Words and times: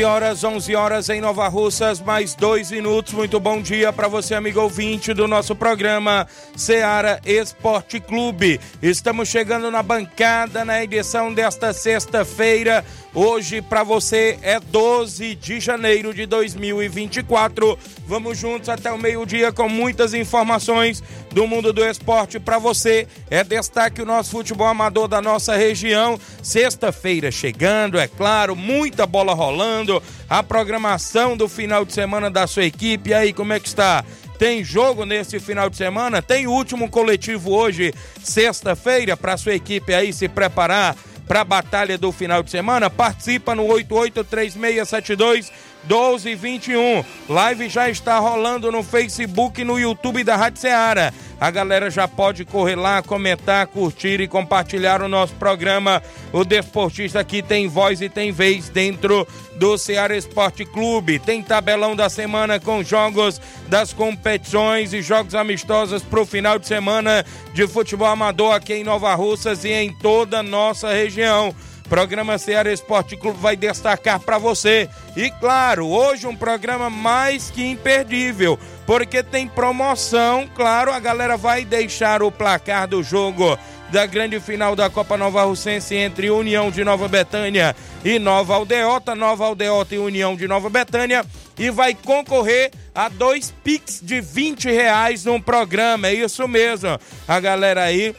11 0.00 0.04
horas, 0.04 0.44
11 0.44 0.76
horas 0.76 1.08
em 1.10 1.20
Nova 1.20 1.46
Russas, 1.48 2.00
mais 2.00 2.34
dois 2.34 2.70
minutos. 2.70 3.12
Muito 3.12 3.38
bom 3.38 3.60
dia 3.60 3.92
para 3.92 4.08
você, 4.08 4.34
amigo 4.34 4.58
ouvinte 4.58 5.12
do 5.12 5.28
nosso 5.28 5.54
programa 5.54 6.26
Seara 6.56 7.20
Esporte 7.26 8.00
Clube. 8.00 8.58
Estamos 8.80 9.28
chegando 9.28 9.70
na 9.70 9.82
bancada 9.82 10.64
na 10.64 10.82
edição 10.82 11.34
desta 11.34 11.74
sexta-feira. 11.74 12.82
Hoje 13.12 13.60
para 13.60 13.82
você 13.82 14.38
é 14.40 14.60
12 14.60 15.34
de 15.34 15.58
janeiro 15.58 16.14
de 16.14 16.26
2024. 16.26 17.76
Vamos 18.06 18.38
juntos 18.38 18.68
até 18.68 18.92
o 18.92 18.98
meio-dia 18.98 19.50
com 19.50 19.68
muitas 19.68 20.14
informações 20.14 21.02
do 21.32 21.44
mundo 21.44 21.72
do 21.72 21.84
esporte 21.84 22.38
para 22.38 22.58
você. 22.58 23.08
É 23.28 23.42
destaque 23.42 24.00
o 24.00 24.06
nosso 24.06 24.30
futebol 24.30 24.68
amador 24.68 25.08
da 25.08 25.20
nossa 25.20 25.56
região. 25.56 26.20
Sexta-feira 26.40 27.32
chegando, 27.32 27.98
é 27.98 28.06
claro, 28.06 28.54
muita 28.54 29.08
bola 29.08 29.34
rolando. 29.34 30.00
A 30.28 30.40
programação 30.40 31.36
do 31.36 31.48
final 31.48 31.84
de 31.84 31.92
semana 31.92 32.30
da 32.30 32.46
sua 32.46 32.64
equipe. 32.64 33.10
E 33.10 33.14
aí, 33.14 33.32
como 33.32 33.52
é 33.52 33.58
que 33.58 33.66
está? 33.66 34.04
Tem 34.38 34.62
jogo 34.62 35.04
nesse 35.04 35.40
final 35.40 35.68
de 35.68 35.76
semana? 35.76 36.22
Tem 36.22 36.46
último 36.46 36.88
coletivo 36.88 37.52
hoje, 37.52 37.92
sexta-feira, 38.22 39.16
para 39.16 39.36
sua 39.36 39.54
equipe 39.54 39.92
aí 39.92 40.12
se 40.12 40.28
preparar 40.28 40.96
para 41.30 41.42
a 41.42 41.44
batalha 41.44 41.96
do 41.96 42.10
final 42.10 42.42
de 42.42 42.50
semana, 42.50 42.90
participa 42.90 43.54
no 43.54 43.64
883672 43.68 45.52
1221. 45.84 47.04
Live 47.28 47.68
já 47.68 47.88
está 47.88 48.18
rolando 48.18 48.70
no 48.70 48.82
Facebook 48.82 49.60
e 49.60 49.64
no 49.64 49.78
YouTube 49.78 50.24
da 50.24 50.36
Rádio 50.36 50.60
Ceará. 50.60 51.12
A 51.40 51.50
galera 51.50 51.90
já 51.90 52.06
pode 52.06 52.44
correr 52.44 52.76
lá, 52.76 53.02
comentar, 53.02 53.66
curtir 53.66 54.20
e 54.20 54.28
compartilhar 54.28 55.00
o 55.00 55.08
nosso 55.08 55.34
programa. 55.36 56.02
O 56.34 56.44
Desportista 56.44 57.20
aqui 57.20 57.42
tem 57.42 57.66
voz 57.66 58.02
e 58.02 58.10
tem 58.10 58.30
vez 58.30 58.68
dentro 58.68 59.26
do 59.56 59.78
Ceará 59.78 60.14
Esporte 60.14 60.66
Clube. 60.66 61.18
Tem 61.18 61.42
tabelão 61.42 61.96
da 61.96 62.10
semana 62.10 62.60
com 62.60 62.82
jogos 62.82 63.40
das 63.68 63.90
competições 63.94 64.92
e 64.92 65.00
jogos 65.00 65.34
amistosos 65.34 66.02
para 66.02 66.20
o 66.20 66.26
final 66.26 66.58
de 66.58 66.66
semana 66.66 67.24
de 67.54 67.66
futebol 67.66 68.08
amador 68.08 68.54
aqui 68.54 68.74
em 68.74 68.84
Nova 68.84 69.14
Russas 69.14 69.64
e 69.64 69.72
em 69.72 69.94
toda 69.94 70.40
a 70.40 70.42
nossa 70.42 70.92
região. 70.92 71.54
Programa 71.90 72.38
Ceará 72.38 72.72
Esporte 72.72 73.16
Clube 73.16 73.40
vai 73.40 73.56
destacar 73.56 74.20
para 74.20 74.38
você. 74.38 74.88
E 75.16 75.28
claro, 75.28 75.88
hoje 75.88 76.24
um 76.24 76.36
programa 76.36 76.88
mais 76.88 77.50
que 77.50 77.66
imperdível, 77.66 78.56
porque 78.86 79.24
tem 79.24 79.48
promoção. 79.48 80.48
Claro, 80.54 80.92
a 80.92 81.00
galera 81.00 81.36
vai 81.36 81.64
deixar 81.64 82.22
o 82.22 82.30
placar 82.30 82.86
do 82.86 83.02
jogo 83.02 83.58
da 83.90 84.06
grande 84.06 84.38
final 84.38 84.76
da 84.76 84.88
Copa 84.88 85.16
Nova 85.16 85.42
Russense 85.42 85.96
entre 85.96 86.30
União 86.30 86.70
de 86.70 86.84
Nova 86.84 87.08
Betânia 87.08 87.74
e 88.04 88.20
Nova 88.20 88.54
Aldeota, 88.54 89.16
Nova 89.16 89.46
Aldeota 89.46 89.96
e 89.96 89.98
União 89.98 90.36
de 90.36 90.46
Nova 90.46 90.70
Betânia, 90.70 91.24
e 91.58 91.70
vai 91.70 91.92
concorrer 91.92 92.70
a 92.94 93.08
dois 93.08 93.52
Pix 93.64 94.00
de 94.00 94.20
20 94.20 94.70
reais 94.70 95.24
no 95.24 95.42
programa. 95.42 96.06
É 96.06 96.14
isso 96.14 96.46
mesmo. 96.46 96.96
A 97.26 97.40
galera 97.40 97.82
aí 97.82 98.14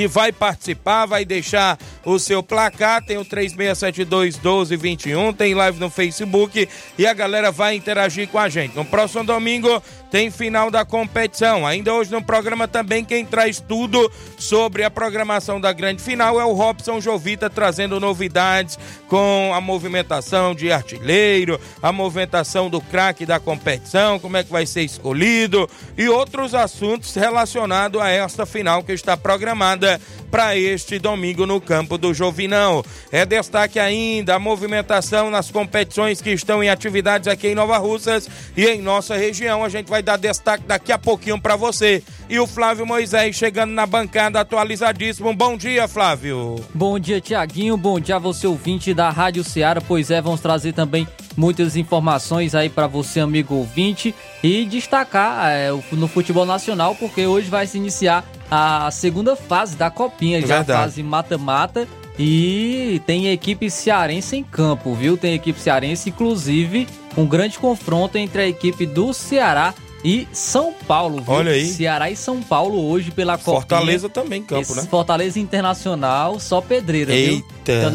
que 0.00 0.08
vai 0.08 0.32
participar, 0.32 1.04
vai 1.04 1.26
deixar 1.26 1.78
o 2.06 2.18
seu 2.18 2.42
placar. 2.42 3.04
Tem 3.04 3.18
o 3.18 3.24
3672 3.24 4.36
1221, 4.36 5.30
tem 5.34 5.52
live 5.52 5.78
no 5.78 5.90
Facebook 5.90 6.66
e 6.96 7.06
a 7.06 7.12
galera 7.12 7.52
vai 7.52 7.74
interagir 7.74 8.26
com 8.28 8.38
a 8.38 8.48
gente. 8.48 8.74
No 8.74 8.82
próximo 8.82 9.24
domingo 9.24 9.82
tem 10.10 10.30
final 10.30 10.70
da 10.70 10.84
competição. 10.84 11.66
Ainda 11.66 11.94
hoje 11.94 12.10
no 12.10 12.22
programa 12.22 12.66
também 12.66 13.04
quem 13.04 13.24
traz 13.24 13.60
tudo 13.60 14.10
sobre 14.38 14.82
a 14.82 14.90
programação 14.90 15.60
da 15.60 15.72
grande 15.72 16.02
final 16.02 16.40
é 16.40 16.44
o 16.44 16.52
Robson 16.52 17.00
Jovita 17.00 17.48
trazendo 17.48 18.00
novidades 18.00 18.78
com 19.08 19.52
a 19.54 19.60
movimentação 19.60 20.54
de 20.54 20.72
artilheiro, 20.72 21.60
a 21.82 21.92
movimentação 21.92 22.68
do 22.68 22.80
craque 22.80 23.24
da 23.24 23.38
competição, 23.38 24.18
como 24.18 24.36
é 24.36 24.44
que 24.44 24.50
vai 24.50 24.66
ser 24.66 24.82
escolhido 24.82 25.68
e 25.96 26.08
outros 26.08 26.54
assuntos 26.54 27.14
relacionados 27.14 28.00
a 28.00 28.08
esta 28.08 28.44
final 28.44 28.82
que 28.82 28.92
está 28.92 29.16
programada 29.16 30.00
para 30.30 30.56
este 30.56 30.98
domingo 30.98 31.44
no 31.46 31.60
campo 31.60 31.98
do 31.98 32.14
Jovinão. 32.14 32.84
É 33.10 33.26
destaque 33.26 33.78
ainda 33.78 34.36
a 34.36 34.38
movimentação 34.38 35.30
nas 35.30 35.50
competições 35.50 36.22
que 36.22 36.30
estão 36.30 36.62
em 36.62 36.70
atividades 36.70 37.26
aqui 37.26 37.48
em 37.48 37.54
Nova 37.54 37.78
Russas 37.78 38.28
e 38.56 38.64
em 38.66 38.80
nossa 38.80 39.16
região. 39.16 39.64
A 39.64 39.68
gente 39.68 39.88
vai 39.88 39.99
dar 40.02 40.16
destaque 40.16 40.64
daqui 40.66 40.92
a 40.92 40.98
pouquinho 40.98 41.40
para 41.40 41.56
você. 41.56 42.02
E 42.28 42.38
o 42.38 42.46
Flávio 42.46 42.86
Moisés 42.86 43.34
chegando 43.34 43.72
na 43.72 43.86
bancada 43.86 44.40
atualizadíssimo. 44.40 45.34
Bom 45.34 45.56
dia, 45.56 45.88
Flávio. 45.88 46.56
Bom 46.72 46.98
dia, 46.98 47.20
Tiaguinho. 47.20 47.76
Bom 47.76 47.98
dia 47.98 48.16
a 48.16 48.18
você, 48.18 48.46
ouvinte 48.46 48.94
da 48.94 49.10
Rádio 49.10 49.42
Ceará. 49.42 49.80
Pois 49.80 50.10
é, 50.10 50.20
vamos 50.20 50.40
trazer 50.40 50.72
também 50.72 51.06
muitas 51.36 51.76
informações 51.76 52.54
aí 52.54 52.68
para 52.68 52.86
você, 52.86 53.20
amigo 53.20 53.54
ouvinte, 53.54 54.14
e 54.42 54.64
destacar 54.64 55.50
é, 55.50 55.70
no 55.92 56.06
futebol 56.08 56.44
nacional, 56.44 56.94
porque 56.94 57.26
hoje 57.26 57.48
vai 57.48 57.66
se 57.66 57.78
iniciar 57.78 58.24
a 58.50 58.90
segunda 58.90 59.36
fase 59.36 59.76
da 59.76 59.90
Copinha, 59.90 60.40
já 60.40 60.58
Verdade. 60.58 60.72
a 60.72 60.82
fase 60.82 61.02
mata-mata. 61.02 61.88
E 62.18 63.00
tem 63.06 63.28
equipe 63.28 63.70
cearense 63.70 64.36
em 64.36 64.42
campo, 64.42 64.94
viu? 64.94 65.16
Tem 65.16 65.32
equipe 65.32 65.58
cearense, 65.58 66.10
inclusive, 66.10 66.86
um 67.16 67.24
grande 67.24 67.58
confronto 67.58 68.18
entre 68.18 68.42
a 68.42 68.46
equipe 68.46 68.84
do 68.84 69.14
Ceará 69.14 69.72
e 70.04 70.26
São 70.32 70.72
Paulo, 70.86 71.22
viu? 71.22 71.34
Olha 71.34 71.52
aí. 71.52 71.66
Ceará 71.66 72.10
e 72.10 72.16
São 72.16 72.42
Paulo 72.42 72.88
hoje 72.90 73.10
pela 73.10 73.36
Copa. 73.36 73.60
Fortaleza 73.60 74.08
também 74.08 74.42
campo, 74.42 74.62
Esse 74.62 74.76
né? 74.76 74.86
Fortaleza 74.90 75.38
Internacional, 75.38 76.40
só 76.40 76.60
pedreira, 76.60 77.12
Eita. 77.12 77.44
viu? 77.64 77.78
Então 77.78 77.90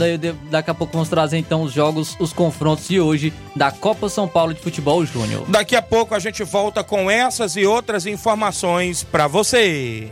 daqui 0.49 0.69
a 0.69 0.73
pouco 0.73 0.93
vamos 0.93 1.09
trazer 1.09 1.37
então 1.37 1.63
os 1.63 1.73
jogos, 1.73 2.15
os 2.19 2.31
confrontos 2.31 2.87
de 2.87 2.99
hoje 2.99 3.33
da 3.55 3.71
Copa 3.71 4.07
São 4.09 4.27
Paulo 4.27 4.53
de 4.53 4.61
Futebol 4.61 5.05
Júnior. 5.05 5.45
Daqui 5.47 5.75
a 5.75 5.81
pouco 5.81 6.13
a 6.15 6.19
gente 6.19 6.43
volta 6.43 6.83
com 6.83 7.09
essas 7.09 7.55
e 7.55 7.65
outras 7.65 8.05
informações 8.05 9.03
para 9.03 9.27
você. 9.27 10.11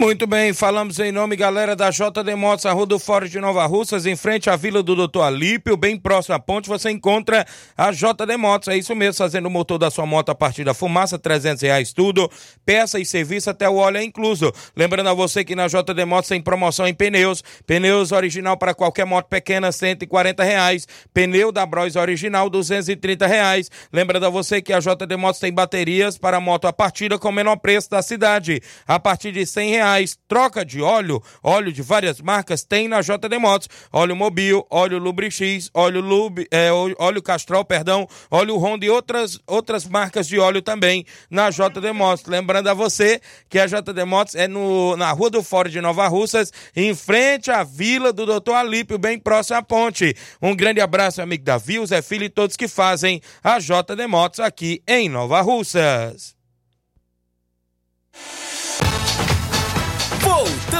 Muito 0.00 0.26
bem, 0.26 0.54
falamos 0.54 0.98
em 0.98 1.12
nome, 1.12 1.36
galera, 1.36 1.76
da 1.76 1.90
JD 1.90 2.34
Motos, 2.34 2.64
a 2.64 2.72
Rua 2.72 2.86
do 2.86 2.98
Fórum 2.98 3.26
de 3.26 3.38
Nova 3.38 3.66
Russas, 3.66 4.06
em 4.06 4.16
frente 4.16 4.48
à 4.48 4.56
Vila 4.56 4.82
do 4.82 4.96
Doutor 4.96 5.24
Alípio, 5.24 5.76
bem 5.76 5.94
próximo 5.94 6.34
à 6.34 6.38
ponte, 6.38 6.70
você 6.70 6.90
encontra 6.90 7.46
a 7.76 7.92
JD 7.92 8.38
Motos, 8.38 8.68
é 8.68 8.78
isso 8.78 8.96
mesmo, 8.96 9.18
fazendo 9.18 9.44
o 9.44 9.50
motor 9.50 9.76
da 9.76 9.90
sua 9.90 10.06
moto 10.06 10.30
a 10.30 10.34
partir 10.34 10.64
da 10.64 10.72
fumaça, 10.72 11.18
300 11.18 11.60
reais 11.60 11.92
tudo, 11.92 12.30
peça 12.64 12.98
e 12.98 13.04
serviço 13.04 13.50
até 13.50 13.68
o 13.68 13.74
óleo 13.74 13.98
é 13.98 14.02
incluso. 14.02 14.50
Lembrando 14.74 15.08
a 15.08 15.12
você 15.12 15.44
que 15.44 15.54
na 15.54 15.66
JD 15.66 16.06
Motos 16.06 16.30
tem 16.30 16.40
promoção 16.40 16.88
em 16.88 16.94
pneus, 16.94 17.44
pneus 17.66 18.10
original 18.10 18.56
para 18.56 18.72
qualquer 18.72 19.04
moto 19.04 19.26
pequena, 19.26 19.70
140 19.70 20.42
reais, 20.42 20.88
pneu 21.12 21.52
da 21.52 21.66
Bros 21.66 21.96
original, 21.96 22.48
230 22.48 23.26
reais. 23.26 23.70
Lembrando 23.92 24.24
a 24.24 24.30
você 24.30 24.62
que 24.62 24.72
a 24.72 24.80
JD 24.80 25.14
Motos 25.18 25.40
tem 25.40 25.52
baterias 25.52 26.16
para 26.16 26.40
moto 26.40 26.66
a 26.66 26.72
partida 26.72 27.18
com 27.18 27.30
menor 27.30 27.56
preço 27.56 27.90
da 27.90 28.00
cidade, 28.00 28.62
a 28.88 28.98
partir 28.98 29.32
de 29.32 29.44
100 29.44 29.70
reais 29.72 29.89
reais. 29.90 30.18
Troca 30.28 30.64
de 30.64 30.80
óleo, 30.80 31.22
óleo 31.42 31.72
de 31.72 31.82
várias 31.82 32.20
marcas, 32.20 32.64
tem 32.64 32.88
na 32.88 33.00
JD 33.00 33.38
Motos. 33.38 33.68
Óleo 33.92 34.14
Mobil, 34.14 34.64
óleo 34.70 34.98
Lubrix, 34.98 35.70
óleo 35.74 36.00
Lube, 36.00 36.46
é, 36.50 36.70
óleo 36.72 37.22
Castrol, 37.22 37.64
perdão, 37.64 38.06
óleo 38.30 38.56
Honda 38.56 38.86
e 38.86 38.90
outras, 38.90 39.38
outras 39.46 39.86
marcas 39.86 40.26
de 40.26 40.38
óleo 40.38 40.62
também 40.62 41.04
na 41.30 41.50
JD 41.50 41.92
Motos. 41.92 42.26
Lembrando 42.26 42.68
a 42.68 42.74
você 42.74 43.20
que 43.48 43.58
a 43.58 43.66
JD 43.66 44.04
Motos 44.04 44.34
é 44.34 44.46
no, 44.46 44.96
na 44.96 45.10
Rua 45.12 45.30
do 45.30 45.42
Fórum 45.42 45.70
de 45.70 45.80
Nova 45.80 46.06
Russas, 46.08 46.52
em 46.74 46.94
frente 46.94 47.50
à 47.50 47.64
Vila 47.64 48.12
do 48.12 48.26
Doutor 48.26 48.54
Alípio, 48.54 48.98
bem 48.98 49.18
próximo 49.18 49.58
à 49.58 49.62
ponte. 49.62 50.14
Um 50.40 50.54
grande 50.54 50.80
abraço, 50.80 51.20
amigo 51.20 51.44
Davi, 51.44 51.84
Zé 51.86 52.02
Filho 52.02 52.24
e 52.24 52.28
todos 52.28 52.56
que 52.56 52.68
fazem 52.68 53.20
a 53.42 53.58
JD 53.58 54.06
Motos 54.08 54.40
aqui 54.40 54.82
em 54.86 55.08
Nova 55.08 55.40
Russas. 55.40 56.39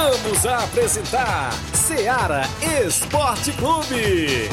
Voltamos 0.01 0.45
a 0.47 0.63
apresentar 0.63 1.53
Seara 1.75 2.41
Esporte 2.83 3.51
Clube. 3.51 4.49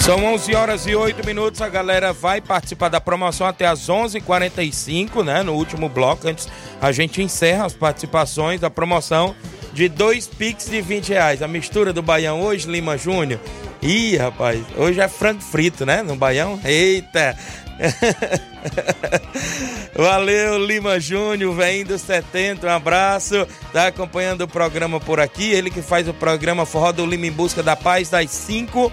São 0.00 0.24
11 0.24 0.54
horas 0.56 0.86
e 0.88 0.96
8 0.96 1.24
minutos. 1.24 1.62
A 1.62 1.68
galera 1.68 2.12
vai 2.12 2.40
participar 2.40 2.88
da 2.88 3.00
promoção 3.00 3.46
até 3.46 3.66
as 3.66 3.88
11h45, 3.88 5.22
né? 5.22 5.44
No 5.44 5.54
último 5.54 5.88
bloco. 5.88 6.26
Antes 6.26 6.48
a 6.80 6.90
gente 6.90 7.22
encerra 7.22 7.64
as 7.66 7.74
participações 7.74 8.60
da 8.60 8.68
promoção 8.68 9.36
de 9.72 9.88
dois 9.88 10.26
Pix 10.26 10.68
de 10.68 10.80
20 10.80 11.10
reais. 11.10 11.42
A 11.42 11.48
mistura 11.48 11.92
do 11.92 12.02
Baião 12.02 12.42
hoje, 12.42 12.68
Lima 12.68 12.98
Júnior. 12.98 13.38
Ih, 13.80 14.16
rapaz, 14.16 14.60
hoje 14.76 15.00
é 15.00 15.08
frango 15.08 15.40
frito, 15.40 15.86
né? 15.86 16.02
No 16.02 16.16
Baião. 16.16 16.60
Eita! 16.64 17.36
Valeu, 19.94 20.58
Lima 20.58 20.98
Júnior, 20.98 21.54
vem 21.54 21.84
dos 21.84 22.02
70, 22.02 22.66
um 22.66 22.70
abraço. 22.70 23.46
Tá 23.72 23.86
acompanhando 23.86 24.42
o 24.42 24.48
programa 24.48 24.98
por 24.98 25.20
aqui. 25.20 25.52
Ele 25.52 25.70
que 25.70 25.80
faz 25.80 26.08
o 26.08 26.14
programa 26.14 26.66
Forró 26.66 26.90
do 26.90 27.06
Lima 27.06 27.26
em 27.26 27.32
Busca 27.32 27.62
da 27.62 27.76
Paz 27.76 28.10
das 28.10 28.30
5 28.30 28.90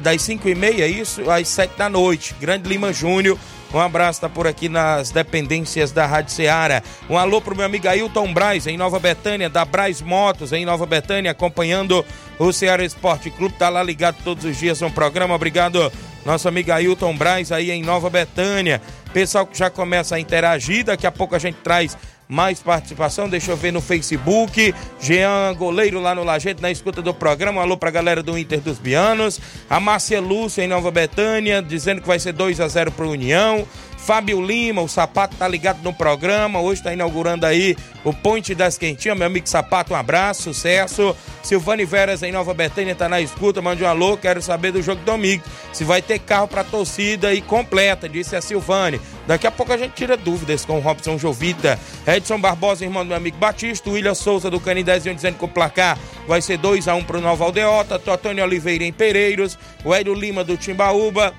das 0.00 0.22
5 0.22 0.48
e 0.48 0.54
meia, 0.54 0.86
isso, 0.86 1.30
às 1.30 1.48
7 1.48 1.76
da 1.76 1.88
noite. 1.88 2.34
Grande 2.40 2.68
Lima 2.68 2.92
Júnior. 2.92 3.38
Um 3.72 3.78
abraço, 3.78 4.20
tá 4.20 4.28
por 4.28 4.46
aqui 4.46 4.68
nas 4.68 5.10
dependências 5.10 5.92
da 5.92 6.06
Rádio 6.06 6.32
Ceará. 6.32 6.82
Um 7.08 7.18
alô 7.18 7.40
pro 7.40 7.54
meu 7.54 7.66
amigo 7.66 7.86
Ailton 7.86 8.32
Braz, 8.32 8.66
em 8.66 8.78
Nova 8.78 8.98
Betânia, 8.98 9.50
da 9.50 9.64
Braz 9.64 10.00
Motos, 10.00 10.52
em 10.52 10.64
Nova 10.64 10.86
Betânia, 10.86 11.32
acompanhando 11.32 12.04
o 12.38 12.52
Ceará 12.52 12.82
Esporte 12.82 13.30
Clube. 13.30 13.54
Tá 13.58 13.68
lá 13.68 13.82
ligado 13.82 14.16
todos 14.24 14.44
os 14.44 14.56
dias 14.56 14.80
no 14.80 14.90
programa. 14.90 15.34
Obrigado, 15.34 15.92
nosso 16.24 16.48
amigo 16.48 16.72
Ailton 16.72 17.14
Braz, 17.14 17.52
aí 17.52 17.70
em 17.70 17.82
Nova 17.82 18.08
Betânia. 18.08 18.80
Pessoal 19.12 19.46
que 19.46 19.58
já 19.58 19.68
começa 19.68 20.16
a 20.16 20.20
interagir, 20.20 20.84
daqui 20.84 21.06
a 21.06 21.12
pouco 21.12 21.34
a 21.34 21.38
gente 21.38 21.56
traz 21.56 21.96
mais 22.28 22.60
participação, 22.60 23.28
deixa 23.28 23.50
eu 23.50 23.56
ver 23.56 23.72
no 23.72 23.80
Facebook. 23.80 24.74
Jean 25.00 25.54
Goleiro 25.54 25.98
lá 25.98 26.14
no 26.14 26.22
Lajeito, 26.22 26.60
na 26.60 26.70
escuta 26.70 27.00
do 27.00 27.14
programa. 27.14 27.62
Alô 27.62 27.76
pra 27.76 27.90
galera 27.90 28.22
do 28.22 28.36
Inter 28.36 28.60
dos 28.60 28.78
Bianos. 28.78 29.40
A 29.68 29.80
Márcia 29.80 30.20
Lúcia 30.20 30.62
em 30.62 30.68
Nova 30.68 30.90
Betânia, 30.90 31.62
dizendo 31.62 32.02
que 32.02 32.06
vai 32.06 32.18
ser 32.18 32.32
2 32.32 32.60
a 32.60 32.68
0 32.68 32.92
pro 32.92 33.10
União. 33.10 33.66
Fábio 34.08 34.40
Lima, 34.40 34.80
o 34.80 34.88
Sapato 34.88 35.36
tá 35.36 35.46
ligado 35.46 35.82
no 35.82 35.92
programa. 35.92 36.62
Hoje 36.62 36.82
tá 36.82 36.94
inaugurando 36.94 37.44
aí 37.44 37.76
o 38.02 38.10
Ponte 38.10 38.54
das 38.54 38.78
Quentinhas. 38.78 39.18
Meu 39.18 39.26
amigo 39.26 39.46
Sapato, 39.46 39.92
um 39.92 39.96
abraço, 39.96 40.44
sucesso. 40.44 41.14
Silvane 41.42 41.84
Veras 41.84 42.22
em 42.22 42.32
Nova 42.32 42.54
Betânia 42.54 42.94
tá 42.94 43.06
na 43.06 43.20
escuta. 43.20 43.60
Mande 43.60 43.84
um 43.84 43.86
alô, 43.86 44.16
quero 44.16 44.40
saber 44.40 44.72
do 44.72 44.80
jogo 44.82 45.02
domingo. 45.04 45.44
Se 45.74 45.84
vai 45.84 46.00
ter 46.00 46.18
carro 46.20 46.48
pra 46.48 46.64
torcida 46.64 47.34
e 47.34 47.42
completa, 47.42 48.08
disse 48.08 48.34
a 48.34 48.40
Silvane. 48.40 48.98
Daqui 49.26 49.46
a 49.46 49.50
pouco 49.50 49.74
a 49.74 49.76
gente 49.76 49.92
tira 49.92 50.16
dúvidas 50.16 50.64
com 50.64 50.78
o 50.78 50.80
Robson 50.80 51.18
Jovita. 51.18 51.78
Edson 52.06 52.40
Barbosa, 52.40 52.86
irmão 52.86 53.04
do 53.04 53.08
meu 53.08 53.16
amigo 53.18 53.36
Batista. 53.36 53.90
William 53.90 54.14
Souza 54.14 54.50
do 54.50 54.58
Canidezinho 54.58 55.14
dizendo 55.14 55.36
que 55.36 55.44
o 55.44 55.48
placar 55.48 55.98
vai 56.26 56.40
ser 56.40 56.56
2 56.56 56.88
a 56.88 56.94
1 56.94 57.04
pro 57.04 57.20
Nova 57.20 57.44
Aldeota. 57.44 57.98
Totônio 57.98 58.42
Oliveira 58.42 58.84
em 58.84 58.92
Pereiros. 58.92 59.58
O 59.84 59.92
Hélio 59.92 60.14
Lima 60.14 60.42
do 60.42 60.56
Timbaúba. 60.56 61.34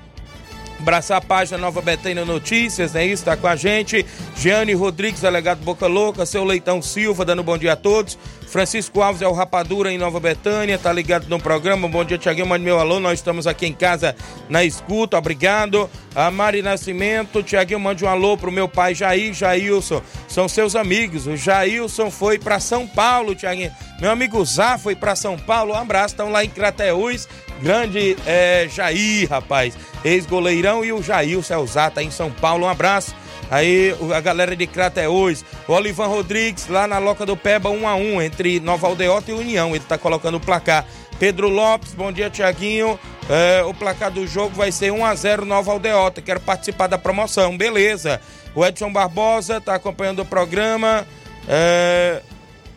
Abraçar 0.80 1.18
a 1.18 1.20
página 1.20 1.58
Nova 1.58 1.82
Betânia 1.82 2.24
Notícias, 2.24 2.94
né? 2.94 3.04
Isso, 3.04 3.22
tá 3.22 3.36
com 3.36 3.46
a 3.46 3.54
gente. 3.54 4.04
Giane 4.34 4.72
Rodrigues, 4.72 5.20
delegado 5.20 5.62
Boca 5.62 5.86
Louca. 5.86 6.24
Seu 6.24 6.42
Leitão 6.42 6.80
Silva, 6.80 7.22
dando 7.22 7.42
bom 7.42 7.58
dia 7.58 7.74
a 7.74 7.76
todos. 7.76 8.18
Francisco 8.48 9.02
Alves 9.02 9.20
é 9.20 9.28
o 9.28 9.32
Rapadura 9.32 9.92
em 9.92 9.98
Nova 9.98 10.18
Betânia, 10.18 10.76
tá 10.76 10.90
ligado 10.92 11.28
no 11.28 11.38
programa. 11.38 11.86
Bom 11.86 12.02
dia, 12.02 12.16
Tiaguinho, 12.18 12.46
mande 12.46 12.64
meu 12.64 12.80
alô. 12.80 12.98
Nós 12.98 13.18
estamos 13.18 13.46
aqui 13.46 13.66
em 13.66 13.74
casa 13.74 14.16
na 14.48 14.64
escuta, 14.64 15.18
obrigado. 15.18 15.88
A 16.14 16.30
Mari 16.30 16.62
Nascimento, 16.62 17.42
Tiaguinho, 17.42 17.78
mande 17.78 18.04
um 18.04 18.08
alô 18.08 18.38
pro 18.38 18.50
meu 18.50 18.66
pai 18.66 18.94
Jair, 18.94 19.34
Jailson. 19.34 20.02
São 20.26 20.48
seus 20.48 20.74
amigos. 20.74 21.26
O 21.26 21.36
Jailson 21.36 22.10
foi 22.10 22.38
para 22.38 22.58
São 22.58 22.88
Paulo, 22.88 23.34
Tiaguinho. 23.34 23.70
Meu 24.00 24.10
amigo 24.10 24.42
Zá 24.44 24.78
foi 24.78 24.96
para 24.96 25.14
São 25.14 25.38
Paulo. 25.38 25.74
Um 25.74 25.76
abraço, 25.76 26.14
estão 26.14 26.32
lá 26.32 26.42
em 26.42 26.48
Crateús. 26.48 27.28
Grande 27.62 28.16
é, 28.26 28.66
Jair, 28.68 29.28
rapaz. 29.28 29.76
Ex-goleirão 30.04 30.84
e 30.84 30.92
o 30.92 31.02
Zá, 31.02 31.90
tá 31.90 32.02
em 32.02 32.10
São 32.10 32.30
Paulo. 32.30 32.66
Um 32.66 32.68
abraço. 32.68 33.14
Aí 33.50 33.94
a 34.14 34.20
galera 34.20 34.54
de 34.54 34.66
Crateús, 34.66 35.44
o 35.66 35.72
Olivan 35.72 36.06
Rodrigues 36.06 36.68
lá 36.68 36.86
na 36.86 36.98
Loca 36.98 37.26
do 37.26 37.36
Peba 37.36 37.68
1 37.68 37.88
a 37.88 37.96
1 37.96 38.22
entre 38.22 38.60
Nova 38.60 38.86
Aldeota 38.86 39.30
e 39.30 39.34
União. 39.34 39.74
Ele 39.74 39.84
tá 39.84 39.98
colocando 39.98 40.36
o 40.36 40.40
placar. 40.40 40.86
Pedro 41.18 41.48
Lopes, 41.48 41.92
bom 41.92 42.12
dia, 42.12 42.30
Tiaguinho. 42.30 42.98
É, 43.28 43.62
o 43.64 43.74
placar 43.74 44.10
do 44.10 44.26
jogo 44.26 44.54
vai 44.54 44.72
ser 44.72 44.92
1 44.92 45.04
a 45.04 45.14
0 45.14 45.44
Nova 45.44 45.72
Aldeota. 45.72 46.22
Quero 46.22 46.40
participar 46.40 46.86
da 46.86 46.96
promoção, 46.96 47.56
beleza. 47.56 48.20
O 48.54 48.64
Edson 48.64 48.92
Barbosa 48.92 49.60
tá 49.60 49.74
acompanhando 49.74 50.22
o 50.22 50.24
programa. 50.24 51.06
É, 51.48 52.22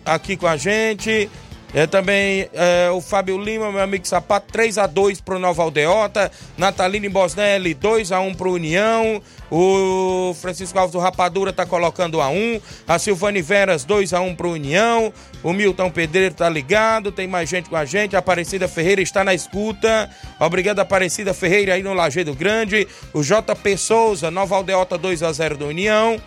aqui 0.05 0.35
com 0.35 0.47
a 0.47 0.57
gente. 0.57 1.29
É, 1.73 1.87
também 1.87 2.47
é, 2.53 2.91
o 2.91 3.01
Fábio 3.01 3.35
Lima, 3.37 3.71
meu 3.71 3.81
amigo 3.81 4.07
Sapato, 4.07 4.51
3 4.53 4.77
a 4.77 4.85
2 4.85 5.21
pro 5.21 5.39
Nova 5.39 5.63
Aldeota. 5.63 6.31
Natalino 6.55 7.09
Bosnelli, 7.09 7.73
2 7.73 8.11
a 8.11 8.19
1 8.19 8.35
pro 8.35 8.53
União. 8.53 9.19
O 9.49 10.35
Francisco 10.39 10.77
Alves 10.77 10.93
do 10.93 10.99
Rapadura 10.99 11.51
tá 11.51 11.65
colocando 11.65 12.19
1 12.19 12.21
a 12.21 12.29
1. 12.29 12.61
A 12.87 12.99
Silvane 12.99 13.41
Veras, 13.41 13.83
2 13.85 14.13
a 14.13 14.21
1 14.21 14.35
pro 14.35 14.51
União. 14.51 15.11
O 15.41 15.51
Milton 15.51 15.89
Pedreiro 15.89 16.35
tá 16.35 16.47
ligado. 16.47 17.11
Tem 17.11 17.27
mais 17.27 17.49
gente 17.49 17.69
com 17.69 17.75
a 17.75 17.85
gente. 17.85 18.15
A 18.15 18.19
Aparecida 18.19 18.67
Ferreira 18.67 19.01
está 19.01 19.23
na 19.23 19.33
escuta. 19.33 20.09
Obrigado, 20.39 20.79
Aparecida 20.79 21.33
Ferreira, 21.33 21.73
aí 21.73 21.81
no 21.81 21.93
Lajeado 21.93 22.35
Grande. 22.35 22.87
O 23.11 23.23
JP 23.23 23.77
Souza, 23.77 24.29
Nova 24.29 24.55
Aldeota, 24.55 24.95
2 24.95 25.23
a 25.23 25.31
0 25.31 25.57
do 25.57 25.67
União. 25.67 26.21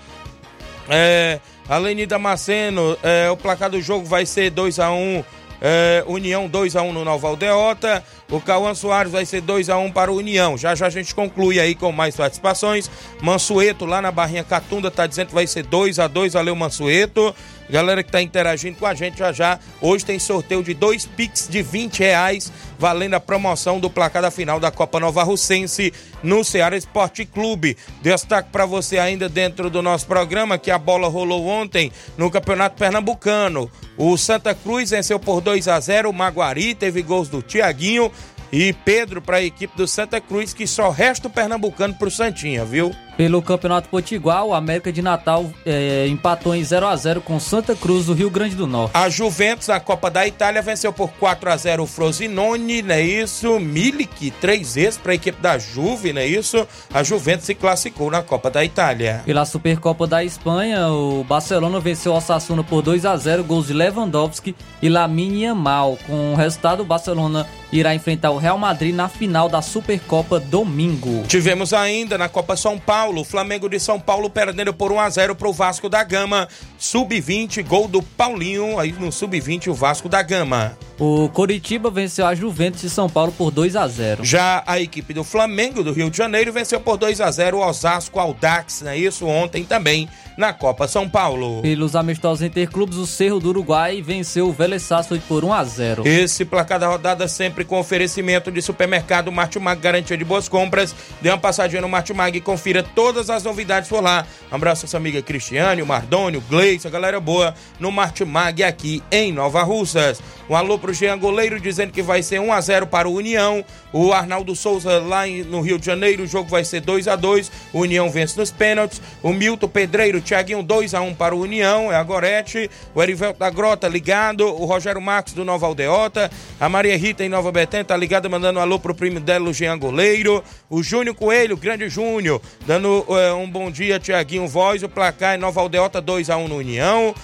É, 0.89 1.41
a 1.69 1.79
Leni 1.79 2.07
Damasceno, 2.07 2.97
é, 3.03 3.31
o 3.31 3.37
placar 3.37 3.71
do 3.71 3.81
jogo 3.81 4.05
vai 4.05 4.25
ser 4.25 4.51
2 4.51 4.79
a 4.79 4.91
1 4.91 5.25
é, 5.61 6.05
União 6.07 6.49
2 6.49 6.77
a 6.77 6.83
1 6.83 6.93
no 6.93 7.05
Nova 7.05 7.29
Aldeota. 7.29 8.03
O 8.31 8.41
Cauã 8.41 8.75
Soares 8.75 9.13
vai 9.13 9.25
ser 9.25 9.41
2 9.41 9.71
a 9.71 9.79
1 9.79 9.93
para 9.93 10.13
o 10.13 10.17
União. 10.17 10.57
Já 10.57 10.75
já 10.75 10.87
a 10.87 10.91
gente 10.91 11.15
conclui 11.15 11.59
aí 11.59 11.75
com 11.75 11.91
mais 11.93 12.17
participações. 12.17 12.91
Mansueto 13.21 13.87
lá 13.87 14.03
na 14.03 14.11
Barrinha 14.11 14.45
Catunda 14.45 14.91
tá 14.91 15.07
dizendo 15.07 15.29
que 15.29 15.35
vai 15.35 15.47
ser 15.47 15.65
2 15.65 15.99
a 15.99 16.07
2 16.07 16.35
Valeu, 16.35 16.55
Mansueto. 16.55 17.35
Galera 17.69 18.03
que 18.03 18.13
tá 18.13 18.23
interagindo 18.23 18.79
com 18.79 18.87
a 18.87 18.95
gente 18.95 19.19
já 19.19 19.33
já. 19.33 19.59
Hoje 19.81 20.05
tem 20.05 20.19
sorteio 20.19 20.63
de 20.63 20.73
dois 20.75 21.07
Pix 21.07 21.49
de 21.49 21.63
20 21.63 21.99
reais, 22.01 22.53
valendo 22.79 23.15
a 23.15 23.21
promoção 23.21 23.81
do 23.81 23.91
placar 23.91 24.23
da 24.23 24.31
final 24.31 24.61
da 24.61 24.71
Copa 24.71 25.01
Nova 25.01 25.23
Russense 25.23 25.93
no 26.23 26.45
Ceará 26.45 26.77
Esporte 26.77 27.25
Clube. 27.25 27.77
Destaque 28.03 28.51
para 28.51 28.67
você 28.67 28.99
ainda 28.99 29.29
dentro 29.29 29.69
do 29.69 29.83
nosso 29.83 30.07
programa 30.07 30.59
que 30.59 30.71
a 30.71 30.79
bola 30.79 31.09
rolou 31.09 31.47
ontem 31.47 31.91
no 32.17 32.31
Campeonato 32.31 32.77
Pernambucano. 32.77 33.71
O 33.97 34.17
Santa 34.17 34.55
Cruz 34.55 34.91
venceu 34.91 35.19
por 35.19 35.41
2 35.41 35.69
a 35.69 35.81
0 35.81 36.11
o 36.11 36.13
Maguari, 36.13 36.75
teve 36.75 37.03
gols 37.03 37.29
do 37.29 37.43
Tiaguinho 37.43 38.13
e 38.53 38.73
Pedro 38.73 39.21
para 39.21 39.39
a 39.39 39.43
equipe 39.43 39.77
do 39.77 39.89
Santa 39.89 40.21
Cruz, 40.21 40.55
que 40.55 40.67
só 40.67 40.91
resta 40.91 41.29
o 41.29 41.31
Pernambucano 41.31 41.95
pro 41.95 42.11
Santinha, 42.11 42.65
viu? 42.65 42.95
Pelo 43.17 43.41
Campeonato 43.41 43.89
Potiguar, 43.89 44.45
o 44.45 44.53
América 44.53 44.93
de 44.93 45.01
Natal 45.01 45.51
é, 45.65 46.07
empatou 46.09 46.55
em 46.55 46.63
0 46.63 46.87
a 46.87 46.95
0 46.95 47.21
com 47.23 47.41
Santa 47.41 47.75
Cruz 47.75 48.07
do 48.07 48.13
Rio 48.13 48.29
Grande 48.29 48.55
do 48.55 48.67
Norte. 48.67 48.93
A 48.95 49.09
Juventus, 49.09 49.69
na 49.69 49.81
Copa 49.81 50.11
da 50.11 50.27
Itália, 50.27 50.61
venceu 50.61 50.93
por 50.93 51.11
4 51.13 51.51
a 51.51 51.57
0 51.57 51.83
o 51.83 51.87
Frosinone, 51.87 52.83
não 52.83 52.95
é 52.95 53.01
isso? 53.01 53.59
Milik, 53.59 54.31
três 54.33 54.75
vezes 54.75 54.99
para 54.99 55.13
a 55.13 55.15
equipe 55.15 55.41
da 55.41 55.59
Juve, 55.59 56.13
não 56.13 56.21
é 56.21 56.27
isso? 56.27 56.67
A 56.93 57.03
Juventus 57.03 57.47
se 57.47 57.55
classificou 57.55 58.11
na 58.11 58.23
Copa 58.23 58.51
da 58.51 58.65
Itália. 58.65 59.23
Pela 59.25 59.47
Supercopa 59.47 60.07
da 60.07 60.23
Espanha, 60.23 60.89
o 60.89 61.25
Barcelona 61.25 61.81
venceu 61.81 62.13
o 62.13 62.17
Osasuna 62.17 62.63
por 62.63 62.83
2 62.83 63.07
a 63.07 63.17
0 63.17 63.45
gols 63.45 63.69
de 63.69 63.73
Lewandowski 63.73 64.55
e 64.83 64.89
Lamine 64.89 65.45
Yamal. 65.45 65.99
Com 66.07 66.33
o 66.33 66.37
resultado, 66.37 66.81
o 66.83 66.85
Barcelona 66.85 67.47
irá 67.73 67.95
enfrentar 67.95 68.31
o 68.31 68.39
Real 68.39 68.59
Madrid 68.59 68.95
na 68.95 69.09
final 69.09 69.49
da 69.49 69.61
Supercopa 69.63 70.39
domingo. 70.39 71.25
Tivemos 71.27 71.73
ainda 71.73 72.17
na 72.17 72.29
Copa 72.29 72.57
São 72.57 72.79
Paulo, 72.79 73.06
o 73.15 73.25
Flamengo 73.25 73.69
de 73.69 73.79
São 73.79 74.01
Paulo 74.01 74.29
perdendo 74.29 74.73
por 74.73 74.91
1 74.91 75.01
a 75.01 75.11
0 75.11 75.37
para 75.37 75.49
o 75.49 75.53
Vasco 75.53 75.89
da 75.89 76.03
Gama, 76.03 76.49
sub-20, 76.79 77.65
gol 77.65 77.87
do 77.87 78.03
Paulinho, 78.03 78.79
aí 78.79 78.93
no 78.93 79.13
sub-20 79.13 79.69
o 79.69 79.75
Vasco 79.75 80.09
da 80.09 80.23
Gama. 80.23 80.77
O 80.99 81.29
Coritiba 81.29 81.91
venceu 81.91 82.27
a 82.27 82.35
Juventus 82.35 82.81
de 82.81 82.89
São 82.89 83.07
Paulo 83.09 83.31
por 83.31 83.51
2 83.51 83.77
a 83.77 83.87
0. 83.87 84.25
Já 84.25 84.63
a 84.67 84.81
equipe 84.81 85.13
do 85.13 85.23
Flamengo 85.23 85.85
do 85.85 85.93
Rio 85.93 86.11
de 86.11 86.17
Janeiro 86.17 86.53
venceu 86.53 86.81
por 86.81 86.97
2 86.97 87.21
a 87.21 87.31
0 87.31 87.59
o 87.59 87.61
Osasco 87.61 88.19
Aldax, 88.19 88.81
não 88.81 88.93
é 88.93 88.97
isso? 88.97 89.27
Ontem 89.27 89.63
também 89.63 90.09
na 90.39 90.53
Copa 90.53 90.89
São 90.89 91.09
Paulo. 91.09 91.61
Pelos 91.63 91.97
amistosos 91.97 92.43
interclubes, 92.43 92.97
o 92.97 93.07
Cerro 93.07 93.39
do 93.39 93.49
Uruguai 93.49 94.03
venceu 94.03 94.49
o 94.49 94.53
Vélez 94.53 94.83
Sarsfield 94.83 95.25
por 95.27 95.45
1 95.45 95.53
a 95.53 95.65
0. 95.65 96.07
Esse 96.07 96.45
placar 96.45 96.79
da 96.79 96.89
rodada 96.89 97.29
sempre 97.29 97.65
com 97.65 97.79
oferecimento 97.79 98.51
de 98.51 98.61
supermercado 98.63 99.33
Martimag, 99.33 99.81
garantia 99.81 100.17
de 100.17 100.25
boas 100.25 100.49
compras. 100.49 100.95
Dê 101.21 101.29
uma 101.31 101.39
passadinha 101.39 101.83
no 101.83 101.89
Martimag 101.89 102.37
e 102.37 102.41
confira 102.41 102.83
todas 102.83 103.31
as 103.31 103.43
novidades 103.43 103.89
por 103.89 104.03
lá. 104.03 104.27
Um 104.51 104.55
abraço 104.57 104.85
a 104.85 104.87
essa 104.87 104.97
amiga 104.97 105.21
Cristiane, 105.23 105.83
o 105.83 105.87
Mardônio, 105.87 106.41
o 106.41 106.43
Gleice, 106.43 106.87
a 106.87 106.91
galera 106.91 107.21
boa 107.21 107.55
no 107.81 107.91
Martimag 107.91 108.63
aqui 108.63 109.03
em 109.11 109.33
Nova 109.33 109.63
Russas. 109.63 110.21
Um 110.49 110.55
alô 110.55 110.79
pro 110.79 110.95
Jean 110.95 111.19
Goleiro 111.19 111.59
dizendo 111.59 111.93
que 111.93 112.03
vai 112.03 112.23
ser 112.23 112.41
1 112.41 112.53
a 112.53 112.61
0 112.61 112.87
para 112.87 113.09
o 113.09 113.15
União. 113.15 113.65
O 113.93 114.13
Arnaldo 114.13 114.55
Souza 114.55 114.99
lá 115.01 115.27
no 115.27 115.61
Rio 115.61 115.79
de 115.79 115.87
Janeiro, 115.87 116.23
o 116.23 116.27
jogo 116.27 116.49
vai 116.49 116.65
ser 116.65 116.81
2 116.81 117.09
a 117.09 117.17
2 117.17 117.51
O 117.73 117.81
União 117.81 118.09
vence 118.11 118.39
nos 118.39 118.53
pênaltis. 118.53 119.03
O 119.23 119.33
Milton 119.33 119.67
Pedreiro, 119.69 120.21
Thiaguinho 120.21 120.63
2 120.63 120.95
a 120.95 121.01
1 121.01 121.15
para 121.15 121.35
o 121.35 121.41
União, 121.41 121.91
é 121.91 121.97
a 121.97 122.03
Gorete. 122.03 122.71
O 122.95 123.03
Erivelto 123.03 123.41
da 123.41 123.51
Grota 123.51 123.89
ligado. 123.89 124.47
O 124.47 124.65
Rogério 124.67 125.01
Marcos 125.01 125.33
do 125.33 125.45
Nova 125.45 125.67
Aldeota. 125.67 126.31
A 126.61 126.69
Maria 126.69 126.97
Rita 126.97 127.25
em 127.25 127.29
Nova 127.29 127.51
Betânia 127.51 127.85
tá 127.85 127.97
ligada, 127.97 128.29
mandando 128.29 128.61
um 128.61 128.63
alô 128.63 128.79
pro 128.79 128.95
primo 128.95 129.19
dela, 129.19 129.49
o 129.49 129.53
Jean 129.53 129.77
Goleiro. 129.77 130.45
O 130.71 130.83
Júnior 130.83 131.17
Coelho, 131.17 131.57
grande 131.57 131.89
Júnior, 131.89 132.41
dando 132.67 133.05
uh, 133.09 133.35
um 133.37 133.51
bom 133.51 133.71
dia, 133.71 133.99
Thiaguinho 133.99 134.47
Voz. 134.47 134.83
O 134.83 134.89
placar 134.89 135.35
em 135.35 135.39
Nova 135.39 135.61
Aldeota 135.61 136.01
2 136.01 136.31
a 136.31 136.37
1 136.37 136.49
no 136.49 136.57
União. 136.57 137.15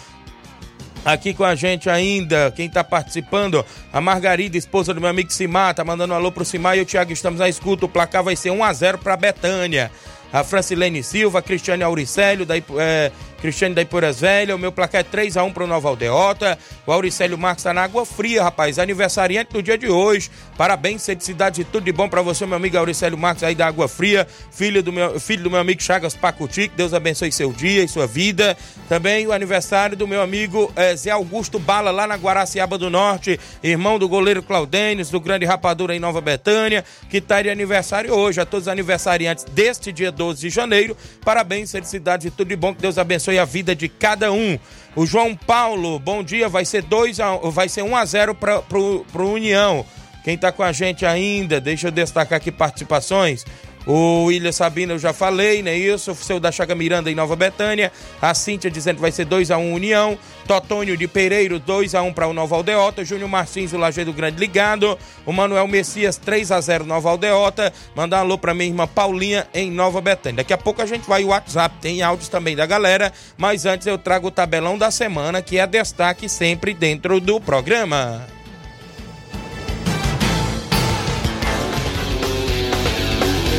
Aqui 1.04 1.34
com 1.34 1.42
a 1.42 1.56
gente 1.56 1.90
ainda, 1.90 2.52
quem 2.54 2.70
tá 2.70 2.84
participando, 2.84 3.64
a 3.92 4.00
Margarida, 4.00 4.56
esposa 4.56 4.94
do 4.94 5.00
meu 5.00 5.10
amigo 5.10 5.32
Simar, 5.32 5.74
tá 5.74 5.84
mandando 5.84 6.14
um 6.14 6.16
alô 6.16 6.30
pro 6.30 6.44
Simar 6.44 6.78
e 6.78 6.80
o 6.80 6.86
Thiago, 6.86 7.12
estamos 7.12 7.40
à 7.40 7.48
escuta. 7.48 7.86
O 7.86 7.88
placar 7.88 8.22
vai 8.22 8.36
ser 8.36 8.50
1 8.50 8.62
a 8.62 8.72
0 8.72 8.98
para 8.98 9.16
Betânia. 9.16 9.90
A 10.32 10.44
Francilene 10.44 11.02
Silva, 11.02 11.40
a 11.40 11.42
Cristiane 11.42 11.82
Auricélio, 11.82 12.46
da, 12.46 12.56
é, 12.56 13.12
Cristiane 13.42 13.74
da 13.74 13.82
Ipuras 13.82 14.20
Velha, 14.20 14.54
o 14.54 14.58
meu 14.58 14.70
placar 14.70 15.00
é 15.00 15.04
3x1 15.04 15.52
pro 15.52 15.66
Nova 15.66 15.88
Aldeota. 15.88 16.56
O 16.86 16.92
Auricélio 16.92 17.36
Marques 17.36 17.64
tá 17.64 17.74
na 17.74 17.82
água 17.82 18.06
fria, 18.06 18.40
rapaz. 18.40 18.78
Aniversariante 18.78 19.52
do 19.52 19.60
dia 19.60 19.76
de 19.76 19.88
hoje. 19.88 20.30
Parabéns, 20.56 21.04
felicidade 21.04 21.62
e 21.62 21.64
tudo 21.64 21.82
de 21.82 21.90
bom 21.90 22.08
para 22.08 22.22
você, 22.22 22.46
meu 22.46 22.54
amigo 22.54 22.78
Auricélio 22.78 23.18
Marques 23.18 23.42
aí 23.42 23.56
da 23.56 23.66
Água 23.66 23.88
Fria, 23.88 24.28
filho 24.52 24.80
do 24.80 24.92
meu, 24.92 25.18
filho 25.18 25.42
do 25.42 25.50
meu 25.50 25.58
amigo 25.58 25.82
Chagas 25.82 26.14
Pacuti. 26.14 26.68
Que 26.68 26.76
Deus 26.76 26.94
abençoe 26.94 27.32
seu 27.32 27.52
dia 27.52 27.82
e 27.82 27.88
sua 27.88 28.06
vida. 28.06 28.56
Também 28.88 29.26
o 29.26 29.32
aniversário 29.32 29.96
do 29.96 30.06
meu 30.06 30.22
amigo 30.22 30.70
é, 30.76 30.94
Zé 30.94 31.10
Augusto 31.10 31.58
Bala, 31.58 31.90
lá 31.90 32.06
na 32.06 32.14
Guaraciaba 32.14 32.78
do 32.78 32.88
Norte, 32.88 33.40
irmão 33.60 33.98
do 33.98 34.08
goleiro 34.08 34.40
Claudênis, 34.40 35.10
do 35.10 35.18
Grande 35.18 35.44
Rapadura 35.44 35.96
em 35.96 35.98
Nova 35.98 36.20
Betânia, 36.20 36.84
que 37.10 37.20
tá 37.20 37.42
de 37.42 37.50
aniversário 37.50 38.14
hoje. 38.14 38.40
A 38.40 38.46
todos 38.46 38.68
os 38.68 38.72
aniversariantes 38.72 39.44
deste 39.46 39.90
dia 39.90 40.12
12 40.12 40.42
de 40.42 40.48
janeiro. 40.48 40.96
Parabéns, 41.24 41.72
felicidade 41.72 42.28
e 42.28 42.30
tudo 42.30 42.46
de 42.46 42.56
bom. 42.56 42.72
Que 42.72 42.82
Deus 42.82 42.98
abençoe 42.98 43.31
a 43.38 43.44
vida 43.44 43.74
de 43.74 43.88
cada 43.88 44.32
um. 44.32 44.58
O 44.94 45.06
João 45.06 45.34
Paulo, 45.34 45.98
bom 45.98 46.22
dia. 46.22 46.48
Vai 46.48 46.64
ser 46.64 46.82
2 46.82 47.20
a, 47.20 47.36
vai 47.36 47.68
ser 47.68 47.82
1 47.82 47.88
um 47.88 47.96
a 47.96 48.04
0 48.04 48.34
para 48.34 48.60
pro, 48.62 49.06
pro 49.10 49.30
União. 49.30 49.84
Quem 50.22 50.38
tá 50.38 50.52
com 50.52 50.62
a 50.62 50.70
gente 50.70 51.04
ainda, 51.04 51.60
deixa 51.60 51.88
eu 51.88 51.90
destacar 51.90 52.36
aqui 52.36 52.52
participações. 52.52 53.44
O 53.86 54.24
William 54.26 54.52
Sabina, 54.52 54.92
eu 54.92 54.98
já 54.98 55.12
falei, 55.12 55.62
né? 55.62 55.76
Isso, 55.76 56.12
o 56.12 56.14
seu 56.14 56.38
da 56.38 56.52
Chaga 56.52 56.74
Miranda 56.74 57.10
em 57.10 57.14
Nova 57.14 57.34
Betânia. 57.34 57.90
A 58.20 58.32
Cíntia 58.32 58.70
dizendo 58.70 58.96
que 58.96 59.02
vai 59.02 59.10
ser 59.10 59.26
2x1 59.26 59.58
um, 59.58 59.74
União. 59.74 60.18
Totônio 60.46 60.96
de 60.96 61.08
Pereiro, 61.08 61.58
2x1 61.60 62.14
para 62.14 62.28
o 62.28 62.32
Nova 62.32 62.54
Aldeota. 62.54 63.04
Júnior 63.04 63.28
Martins, 63.28 63.72
o 63.72 63.78
Lajeado 63.78 64.12
Grande 64.12 64.38
ligado. 64.38 64.96
O 65.26 65.32
Manuel 65.32 65.66
Messias, 65.66 66.18
3x0 66.18 66.84
Nova 66.84 67.10
Aldeota. 67.10 67.72
Mandar 67.94 68.18
um 68.18 68.20
alô 68.20 68.38
pra 68.38 68.54
minha 68.54 68.68
irmã 68.68 68.86
Paulinha 68.86 69.46
em 69.52 69.70
Nova 69.70 70.00
Betânia. 70.00 70.36
Daqui 70.38 70.52
a 70.52 70.58
pouco 70.58 70.80
a 70.80 70.86
gente 70.86 71.08
vai 71.08 71.24
o 71.24 71.28
WhatsApp, 71.28 71.76
tem 71.80 72.02
áudios 72.02 72.28
também 72.28 72.54
da 72.54 72.66
galera. 72.66 73.12
Mas 73.36 73.66
antes 73.66 73.86
eu 73.86 73.98
trago 73.98 74.28
o 74.28 74.30
tabelão 74.30 74.78
da 74.78 74.90
semana, 74.90 75.42
que 75.42 75.58
é 75.58 75.66
destaque 75.66 76.28
sempre 76.28 76.72
dentro 76.72 77.20
do 77.20 77.40
programa. 77.40 78.41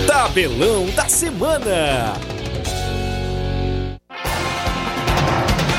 Tabelão 0.07 0.86
da 0.88 1.07
semana. 1.07 2.33